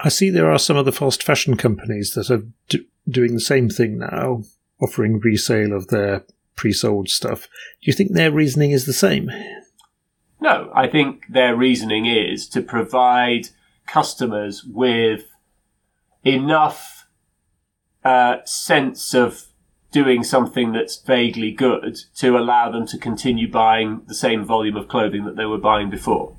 I 0.00 0.08
see 0.08 0.30
there 0.30 0.50
are 0.50 0.58
some 0.58 0.78
other 0.78 0.90
fast 0.90 1.22
fashion 1.22 1.58
companies 1.58 2.14
that 2.14 2.30
are 2.30 2.44
do- 2.70 2.86
doing 3.06 3.34
the 3.34 3.40
same 3.40 3.68
thing 3.68 3.98
now, 3.98 4.44
offering 4.80 5.20
resale 5.20 5.74
of 5.74 5.88
their 5.88 6.24
pre-sold 6.56 7.08
stuff. 7.08 7.42
Do 7.42 7.90
you 7.90 7.92
think 7.92 8.12
their 8.12 8.30
reasoning 8.30 8.70
is 8.70 8.86
the 8.86 8.92
same? 8.92 9.30
No, 10.40 10.70
I 10.74 10.88
think 10.88 11.24
their 11.28 11.56
reasoning 11.56 12.06
is 12.06 12.46
to 12.48 12.62
provide 12.62 13.48
customers 13.86 14.64
with 14.64 15.24
enough 16.24 17.06
uh, 18.04 18.38
sense 18.44 19.14
of 19.14 19.46
doing 19.90 20.24
something 20.24 20.72
that's 20.72 20.96
vaguely 20.96 21.52
good 21.52 21.96
to 22.16 22.36
allow 22.36 22.70
them 22.70 22.86
to 22.86 22.98
continue 22.98 23.50
buying 23.50 24.02
the 24.06 24.14
same 24.14 24.44
volume 24.44 24.76
of 24.76 24.88
clothing 24.88 25.24
that 25.24 25.36
they 25.36 25.44
were 25.44 25.58
buying 25.58 25.88
before. 25.88 26.36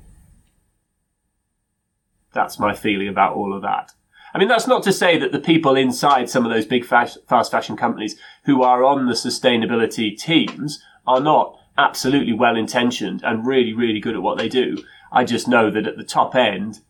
That's 2.34 2.58
my 2.58 2.74
feeling 2.74 3.08
about 3.08 3.34
all 3.34 3.54
of 3.54 3.62
that. 3.62 3.92
I 4.36 4.38
mean, 4.38 4.48
that's 4.48 4.66
not 4.66 4.82
to 4.82 4.92
say 4.92 5.16
that 5.16 5.32
the 5.32 5.40
people 5.40 5.76
inside 5.76 6.28
some 6.28 6.44
of 6.44 6.52
those 6.52 6.66
big 6.66 6.84
fast 6.84 7.18
fashion 7.26 7.74
companies 7.74 8.16
who 8.44 8.62
are 8.62 8.84
on 8.84 9.06
the 9.06 9.14
sustainability 9.14 10.14
teams 10.14 10.78
are 11.06 11.22
not 11.22 11.58
absolutely 11.78 12.34
well 12.34 12.54
intentioned 12.54 13.22
and 13.24 13.46
really, 13.46 13.72
really 13.72 13.98
good 13.98 14.14
at 14.14 14.20
what 14.20 14.36
they 14.36 14.50
do. 14.50 14.76
I 15.10 15.24
just 15.24 15.48
know 15.48 15.70
that 15.70 15.86
at 15.86 15.96
the 15.96 16.04
top 16.04 16.34
end, 16.34 16.80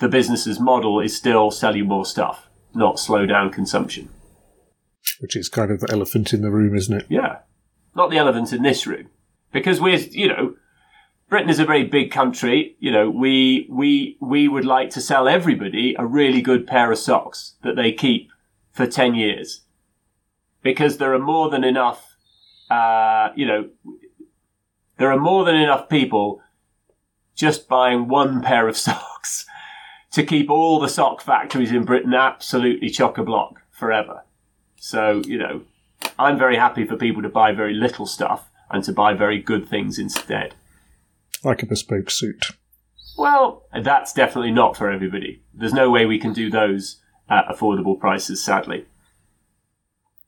the 0.00 0.08
business's 0.08 0.58
model 0.58 0.98
is 0.98 1.16
still 1.16 1.52
sell 1.52 1.76
you 1.76 1.84
more 1.84 2.04
stuff, 2.04 2.48
not 2.74 2.98
slow 2.98 3.24
down 3.24 3.52
consumption. 3.52 4.08
Which 5.20 5.36
is 5.36 5.48
kind 5.48 5.70
of 5.70 5.78
the 5.78 5.92
elephant 5.92 6.32
in 6.32 6.42
the 6.42 6.50
room, 6.50 6.74
isn't 6.74 7.02
it? 7.02 7.06
Yeah. 7.08 7.38
Not 7.94 8.10
the 8.10 8.18
elephant 8.18 8.52
in 8.52 8.64
this 8.64 8.84
room. 8.84 9.10
Because 9.52 9.80
we're, 9.80 9.98
you 9.98 10.26
know, 10.26 10.56
Britain 11.34 11.50
is 11.50 11.58
a 11.58 11.64
very 11.64 11.82
big 11.82 12.12
country. 12.12 12.76
You 12.78 12.92
know, 12.92 13.10
we, 13.10 13.66
we, 13.68 14.16
we 14.20 14.46
would 14.46 14.64
like 14.64 14.90
to 14.90 15.00
sell 15.00 15.26
everybody 15.26 15.96
a 15.98 16.06
really 16.06 16.40
good 16.40 16.64
pair 16.64 16.92
of 16.92 16.98
socks 16.98 17.54
that 17.64 17.74
they 17.74 17.90
keep 17.90 18.30
for 18.70 18.86
10 18.86 19.16
years. 19.16 19.62
Because 20.62 20.98
there 20.98 21.12
are 21.12 21.18
more 21.18 21.50
than 21.50 21.64
enough, 21.64 22.14
uh, 22.70 23.30
you 23.34 23.46
know, 23.46 23.68
there 24.98 25.10
are 25.10 25.18
more 25.18 25.44
than 25.44 25.56
enough 25.56 25.88
people 25.88 26.40
just 27.34 27.66
buying 27.66 28.06
one 28.06 28.40
pair 28.40 28.68
of 28.68 28.76
socks 28.86 29.44
to 30.12 30.22
keep 30.22 30.48
all 30.48 30.78
the 30.78 30.88
sock 30.88 31.20
factories 31.20 31.72
in 31.72 31.84
Britain 31.84 32.14
absolutely 32.14 32.90
chock 32.90 33.18
a 33.18 33.24
block 33.24 33.60
forever. 33.72 34.22
So, 34.76 35.20
you 35.26 35.38
know, 35.38 35.62
I'm 36.16 36.38
very 36.38 36.54
happy 36.54 36.86
for 36.86 36.94
people 36.94 37.22
to 37.22 37.28
buy 37.28 37.50
very 37.50 37.74
little 37.74 38.06
stuff 38.06 38.48
and 38.70 38.84
to 38.84 38.92
buy 38.92 39.14
very 39.14 39.40
good 39.40 39.68
things 39.68 39.98
instead. 39.98 40.54
Like 41.44 41.62
a 41.62 41.66
bespoke 41.66 42.10
suit. 42.10 42.52
Well, 43.16 43.66
that's 43.82 44.12
definitely 44.12 44.50
not 44.50 44.76
for 44.76 44.90
everybody. 44.90 45.42
There's 45.52 45.72
no 45.72 45.90
way 45.90 46.06
we 46.06 46.18
can 46.18 46.32
do 46.32 46.50
those 46.50 47.00
at 47.28 47.46
affordable 47.48 47.98
prices, 47.98 48.42
sadly. 48.42 48.86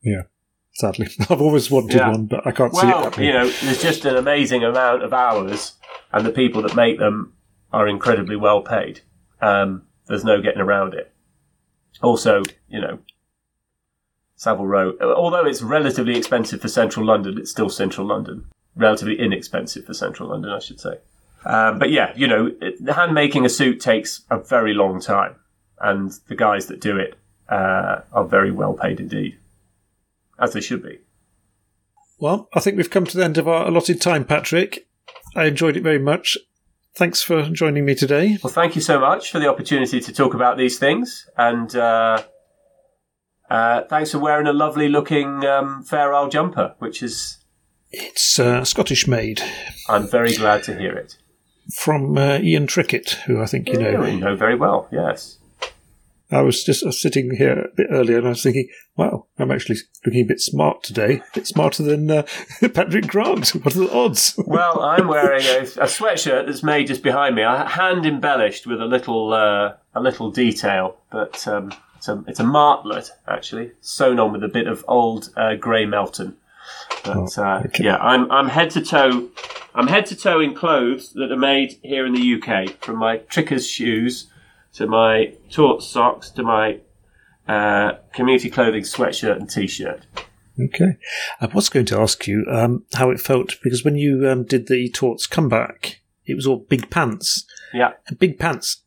Yeah, 0.01 0.23
sadly. 0.73 1.07
I've 1.29 1.41
always 1.41 1.69
wanted 1.69 1.95
yeah. 1.95 2.11
one, 2.11 2.25
but 2.25 2.45
I 2.45 2.51
can't 2.51 2.71
well, 2.71 2.81
see 2.81 2.87
it 2.87 3.03
happening. 3.03 3.27
You 3.27 3.33
know, 3.33 3.49
there's 3.49 3.81
just 3.81 4.05
an 4.05 4.15
amazing 4.15 4.63
amount 4.63 5.03
of 5.03 5.13
hours, 5.13 5.73
and 6.13 6.25
the 6.25 6.31
people 6.31 6.61
that 6.61 6.75
make 6.75 6.99
them 6.99 7.33
are 7.73 7.87
incredibly 7.87 8.35
well 8.35 8.61
paid. 8.61 9.01
Um, 9.41 9.83
there's 10.07 10.23
no 10.23 10.41
getting 10.41 10.61
around 10.61 10.93
it. 10.93 11.11
Also, 12.01 12.43
you 12.69 12.79
know, 12.79 12.99
Savile 14.35 14.67
Row, 14.67 14.93
although 15.01 15.45
it's 15.45 15.61
relatively 15.61 16.17
expensive 16.17 16.61
for 16.61 16.67
central 16.67 17.05
London, 17.05 17.37
it's 17.37 17.51
still 17.51 17.69
central 17.69 18.07
London. 18.07 18.45
Relatively 18.77 19.19
inexpensive 19.19 19.85
for 19.85 19.93
central 19.93 20.29
London, 20.29 20.51
I 20.51 20.59
should 20.59 20.79
say. 20.79 20.99
Um, 21.45 21.79
but 21.79 21.91
yeah, 21.91 22.13
you 22.15 22.27
know, 22.27 22.51
it, 22.61 22.79
hand 22.89 23.13
making 23.13 23.45
a 23.45 23.49
suit 23.49 23.79
takes 23.79 24.21
a 24.29 24.37
very 24.37 24.73
long 24.73 24.99
time, 24.99 25.35
and 25.79 26.11
the 26.27 26.35
guys 26.35 26.67
that 26.67 26.81
do 26.81 26.97
it 26.97 27.15
uh, 27.49 28.01
are 28.11 28.25
very 28.25 28.51
well 28.51 28.73
paid 28.73 28.99
indeed, 28.99 29.37
as 30.39 30.53
they 30.53 30.61
should 30.61 30.83
be. 30.83 30.99
Well, 32.19 32.49
I 32.53 32.59
think 32.59 32.77
we've 32.77 32.89
come 32.89 33.05
to 33.05 33.17
the 33.17 33.23
end 33.23 33.37
of 33.37 33.47
our 33.47 33.67
allotted 33.67 34.01
time, 34.01 34.25
Patrick. 34.25 34.87
I 35.35 35.45
enjoyed 35.45 35.77
it 35.77 35.83
very 35.83 35.99
much. 35.99 36.37
Thanks 36.95 37.21
for 37.21 37.43
joining 37.43 37.85
me 37.85 37.93
today. 37.93 38.39
Well, 38.43 38.51
thank 38.51 38.75
you 38.75 38.81
so 38.81 38.99
much 38.99 39.31
for 39.31 39.39
the 39.39 39.47
opportunity 39.47 39.99
to 39.99 40.11
talk 40.11 40.33
about 40.33 40.57
these 40.57 40.79
things, 40.79 41.29
and 41.37 41.73
uh, 41.75 42.23
uh, 43.49 43.83
thanks 43.83 44.11
for 44.11 44.19
wearing 44.19 44.47
a 44.47 44.53
lovely 44.53 44.89
looking 44.89 45.45
um, 45.45 45.83
Fair 45.83 46.13
Isle 46.13 46.29
jumper, 46.29 46.75
which 46.79 47.01
is. 47.01 47.37
It's 47.91 48.39
uh, 48.39 48.63
Scottish 48.63 49.07
made. 49.07 49.41
I'm 49.87 50.07
very 50.07 50.35
glad 50.35 50.63
to 50.63 50.77
hear 50.77 50.93
it. 50.93 51.17
From 51.73 52.17
uh, 52.17 52.39
Ian 52.39 52.67
Trickett, 52.67 53.11
who 53.25 53.41
I 53.41 53.45
think 53.45 53.69
you 53.69 53.79
know. 53.79 54.05
you 54.05 54.19
know 54.19 54.35
very 54.35 54.55
well, 54.55 54.87
yes. 54.91 55.37
I 56.29 56.41
was 56.41 56.63
just 56.63 56.83
uh, 56.83 56.91
sitting 56.91 57.35
here 57.35 57.53
a 57.53 57.75
bit 57.75 57.87
earlier 57.89 58.17
and 58.17 58.27
I 58.27 58.31
was 58.31 58.43
thinking, 58.43 58.67
wow, 58.97 59.27
I'm 59.39 59.51
actually 59.51 59.77
looking 60.05 60.25
a 60.25 60.27
bit 60.27 60.41
smart 60.41 60.83
today. 60.83 61.19
A 61.19 61.23
bit 61.33 61.47
smarter 61.47 61.83
than 61.83 62.11
uh, 62.11 62.23
Patrick 62.73 63.07
Grant. 63.07 63.49
What 63.49 63.75
are 63.75 63.79
the 63.79 63.93
odds? 63.93 64.37
well, 64.45 64.81
I'm 64.81 65.07
wearing 65.07 65.43
a, 65.45 65.59
a, 65.59 65.87
sweatshirt 65.87 66.45
that's 66.45 66.63
made 66.63 66.87
just 66.87 67.01
behind 67.01 67.35
me, 67.35 67.43
hand 67.43 68.05
embellished 68.05 68.67
with 68.67 68.81
a 68.81 68.85
little 68.85 69.33
uh, 69.33 69.75
a 69.95 70.01
little 70.01 70.29
detail, 70.29 70.97
but 71.11 71.47
um, 71.47 71.71
it's 71.95 72.09
a 72.09 72.21
it's 72.27 72.41
a 72.41 72.43
martlet 72.43 73.09
actually, 73.27 73.71
sewn 73.79 74.19
on 74.19 74.33
with 74.33 74.43
a 74.43 74.49
bit 74.49 74.67
of 74.67 74.83
old 74.87 75.29
uh, 75.37 75.55
grey 75.55 75.85
Melton. 75.85 76.35
But 77.03 77.37
uh, 77.37 77.63
yeah, 77.79 77.97
I'm 77.97 78.29
I'm 78.31 78.47
head 78.49 78.69
to 78.71 78.81
toe, 78.81 79.29
I'm 79.75 79.87
head 79.87 80.05
to 80.07 80.15
toe 80.15 80.39
in 80.39 80.53
clothes 80.53 81.13
that 81.13 81.31
are 81.31 81.37
made 81.37 81.77
here 81.83 82.05
in 82.05 82.13
the 82.13 82.35
UK, 82.41 82.81
from 82.81 82.97
my 82.97 83.17
Tricker's 83.17 83.67
shoes 83.67 84.27
to 84.73 84.87
my 84.87 85.33
Tautz 85.49 85.83
socks 85.83 86.29
to 86.31 86.43
my 86.43 86.79
uh, 87.47 87.93
community 88.13 88.49
clothing 88.49 88.83
sweatshirt 88.83 89.37
and 89.37 89.49
t-shirt. 89.49 90.05
Okay. 90.59 90.97
I 91.39 91.45
was 91.45 91.69
going 91.69 91.85
to 91.87 91.99
ask 91.99 92.27
you 92.27 92.45
um, 92.49 92.83
how 92.95 93.09
it 93.11 93.19
felt 93.19 93.55
because 93.63 93.85
when 93.85 93.95
you 93.95 94.27
um, 94.29 94.43
did 94.43 94.67
the 94.67 94.89
Tautz 94.91 95.29
comeback, 95.29 96.01
it 96.25 96.35
was 96.35 96.47
all 96.47 96.57
big 96.57 96.89
pants. 96.89 97.45
Yeah, 97.73 97.93
And 98.07 98.17
big 98.19 98.39
pants 98.39 98.81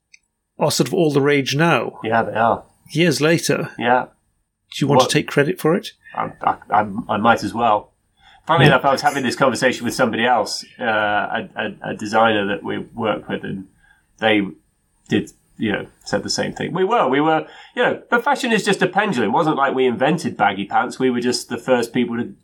are 0.58 0.70
sort 0.70 0.88
of 0.88 0.94
all 0.94 1.12
the 1.12 1.20
rage 1.20 1.54
now. 1.54 2.00
yeah, 2.02 2.22
they 2.22 2.34
are. 2.34 2.64
Years 2.92 3.20
later, 3.20 3.70
Yeah, 3.78 4.06
do 4.74 4.84
you 4.84 4.88
want 4.88 5.00
What? 5.02 5.10
to 5.10 5.12
take 5.12 5.28
credit 5.28 5.60
for 5.60 5.74
it? 5.76 5.92
I, 6.14 6.32
I, 6.42 6.56
I, 6.70 6.92
I 7.08 7.16
might 7.16 7.44
as 7.44 7.54
well. 7.54 7.92
Funny 8.46 8.66
enough, 8.66 8.84
I 8.84 8.90
was 8.90 9.02
having 9.02 9.22
this 9.22 9.36
conversation 9.36 9.84
with 9.84 9.94
somebody 9.94 10.26
else, 10.26 10.64
uh, 10.80 10.84
a, 10.84 11.48
a, 11.56 11.90
a 11.90 11.94
designer 11.94 12.46
that 12.46 12.64
we 12.64 12.78
work 12.78 13.28
with, 13.28 13.44
and 13.44 13.68
they 14.18 14.42
did, 15.08 15.30
you 15.56 15.70
know, 15.70 15.86
said 16.04 16.24
the 16.24 16.30
same 16.30 16.52
thing. 16.52 16.72
We 16.72 16.82
were, 16.82 17.06
we 17.06 17.20
were, 17.20 17.46
you 17.76 17.82
know, 17.82 18.02
but 18.10 18.24
fashion 18.24 18.50
is 18.50 18.64
just 18.64 18.82
a 18.82 18.88
pendulum. 18.88 19.28
It 19.28 19.32
wasn't 19.32 19.56
like 19.56 19.74
we 19.74 19.86
invented 19.86 20.36
baggy 20.36 20.64
pants. 20.64 20.98
We 20.98 21.10
were 21.10 21.20
just 21.20 21.48
the 21.48 21.58
first 21.58 21.92
people 21.92 22.16
to 22.16 22.34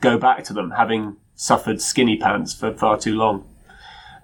go 0.00 0.18
back 0.18 0.44
to 0.44 0.52
them, 0.52 0.72
having 0.72 1.16
suffered 1.34 1.80
skinny 1.80 2.18
pants 2.18 2.52
for 2.52 2.74
far 2.74 2.98
too 2.98 3.14
long. 3.14 3.48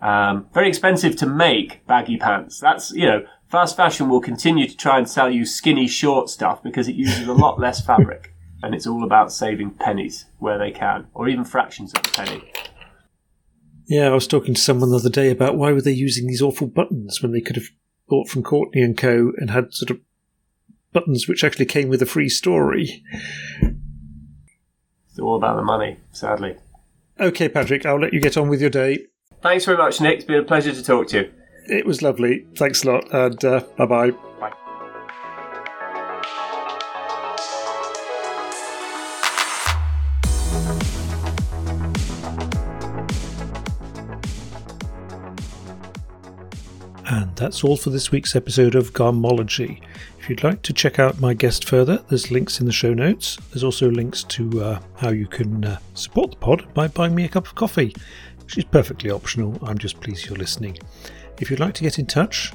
Um, 0.03 0.49
very 0.53 0.68
expensive 0.68 1.16
to 1.16 1.26
make 1.26 1.87
baggy 1.87 2.18
pants. 2.18 2.61
That's, 2.61 2.91
you 2.91 3.07
know, 3.07 3.24
fast 3.49 3.76
fashion 3.76 4.11
will 4.11 4.20
continue 4.20 4.68
to 4.68 4.76
try 4.76 4.99
and 4.99 5.09
sell 5.09 5.30
you 5.30 5.47
skinny 5.47 5.87
short 5.89 6.28
stuff 6.28 6.62
because 6.62 6.87
it 6.89 6.97
uses 6.97 7.26
a 7.28 7.32
lot 7.32 7.59
less 7.59 7.80
fabric. 7.80 8.34
And 8.64 8.74
it's 8.74 8.86
all 8.86 9.04
about 9.04 9.30
saving 9.30 9.72
pennies 9.72 10.24
where 10.38 10.56
they 10.56 10.70
can, 10.70 11.06
or 11.12 11.28
even 11.28 11.44
fractions 11.44 11.92
of 11.92 12.00
a 12.06 12.10
penny. 12.10 12.50
Yeah, 13.86 14.06
I 14.06 14.14
was 14.14 14.26
talking 14.26 14.54
to 14.54 14.60
someone 14.60 14.88
the 14.88 14.96
other 14.96 15.10
day 15.10 15.30
about 15.30 15.58
why 15.58 15.70
were 15.72 15.82
they 15.82 15.92
using 15.92 16.26
these 16.26 16.40
awful 16.40 16.66
buttons 16.66 17.20
when 17.20 17.32
they 17.32 17.42
could 17.42 17.56
have 17.56 17.68
bought 18.08 18.28
from 18.28 18.42
Courtney 18.42 18.80
and 18.80 18.96
Co. 18.96 19.32
and 19.36 19.50
had 19.50 19.74
sort 19.74 19.90
of 19.90 20.00
buttons 20.94 21.28
which 21.28 21.44
actually 21.44 21.66
came 21.66 21.90
with 21.90 22.00
a 22.00 22.06
free 22.06 22.30
story. 22.30 23.04
It's 25.10 25.18
all 25.18 25.36
about 25.36 25.56
the 25.56 25.62
money, 25.62 25.98
sadly. 26.12 26.56
Okay, 27.20 27.50
Patrick, 27.50 27.84
I'll 27.84 28.00
let 28.00 28.14
you 28.14 28.20
get 28.20 28.38
on 28.38 28.48
with 28.48 28.62
your 28.62 28.70
day. 28.70 29.08
Thanks 29.42 29.66
very 29.66 29.76
much, 29.76 30.00
Nick. 30.00 30.16
It's 30.16 30.24
been 30.24 30.40
a 30.40 30.42
pleasure 30.42 30.72
to 30.72 30.82
talk 30.82 31.08
to 31.08 31.18
you. 31.18 31.32
It 31.66 31.84
was 31.84 32.00
lovely. 32.00 32.46
Thanks 32.56 32.82
a 32.82 32.92
lot, 32.92 33.12
and 33.12 33.44
uh, 33.44 33.60
bye 33.76 33.84
bye. 33.84 34.54
That's 47.37 47.64
all 47.64 47.76
for 47.76 47.91
this 47.91 48.12
week's 48.12 48.37
episode 48.37 48.76
of 48.76 48.93
Garmentology. 48.93 49.82
If 50.20 50.30
you'd 50.30 50.45
like 50.45 50.62
to 50.62 50.72
check 50.72 51.01
out 51.01 51.20
my 51.20 51.35
guest 51.35 51.68
further, 51.68 52.03
there's 52.09 52.30
links 52.30 52.61
in 52.61 52.66
the 52.66 52.72
show 52.72 52.95
notes. 52.95 53.37
There's 53.51 53.64
also 53.64 53.91
links 53.91 54.22
to 54.24 54.62
uh, 54.62 54.80
how 54.97 55.11
you 55.11 55.26
can 55.26 55.64
uh, 55.64 55.78
support 55.95 56.30
the 56.30 56.37
pod 56.37 56.72
by 56.74 56.87
buying 56.87 57.14
me 57.14 57.24
a 57.24 57.28
cup 57.28 57.47
of 57.49 57.57
coffee, 57.57 57.95
which 58.45 58.57
is 58.57 58.64
perfectly 58.64 59.11
optional. 59.11 59.59
I'm 59.62 59.78
just 59.78 60.01
pleased 60.01 60.26
you're 60.26 60.39
listening. 60.39 60.78
If 61.41 61.51
you'd 61.51 61.61
like 61.61 61.74
to 61.74 61.82
get 61.82 61.99
in 61.99 62.07
touch, 62.07 62.53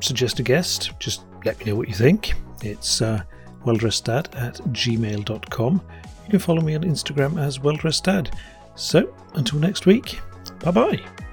suggest 0.00 0.38
a 0.38 0.42
guest, 0.42 0.92
just 0.98 1.22
let 1.44 1.58
me 1.58 1.66
know 1.66 1.76
what 1.76 1.88
you 1.88 1.94
think. 1.94 2.32
It's 2.62 3.02
uh, 3.02 3.22
welldresseddad 3.66 4.34
at 4.34 4.54
gmail.com. 4.72 5.82
You 6.24 6.30
can 6.30 6.38
follow 6.38 6.62
me 6.62 6.74
on 6.74 6.84
Instagram 6.84 7.40
as 7.40 7.58
welldresseddad. 7.58 8.34
So, 8.76 9.14
until 9.34 9.58
next 9.58 9.84
week, 9.84 10.20
bye 10.60 10.70
bye. 10.70 11.29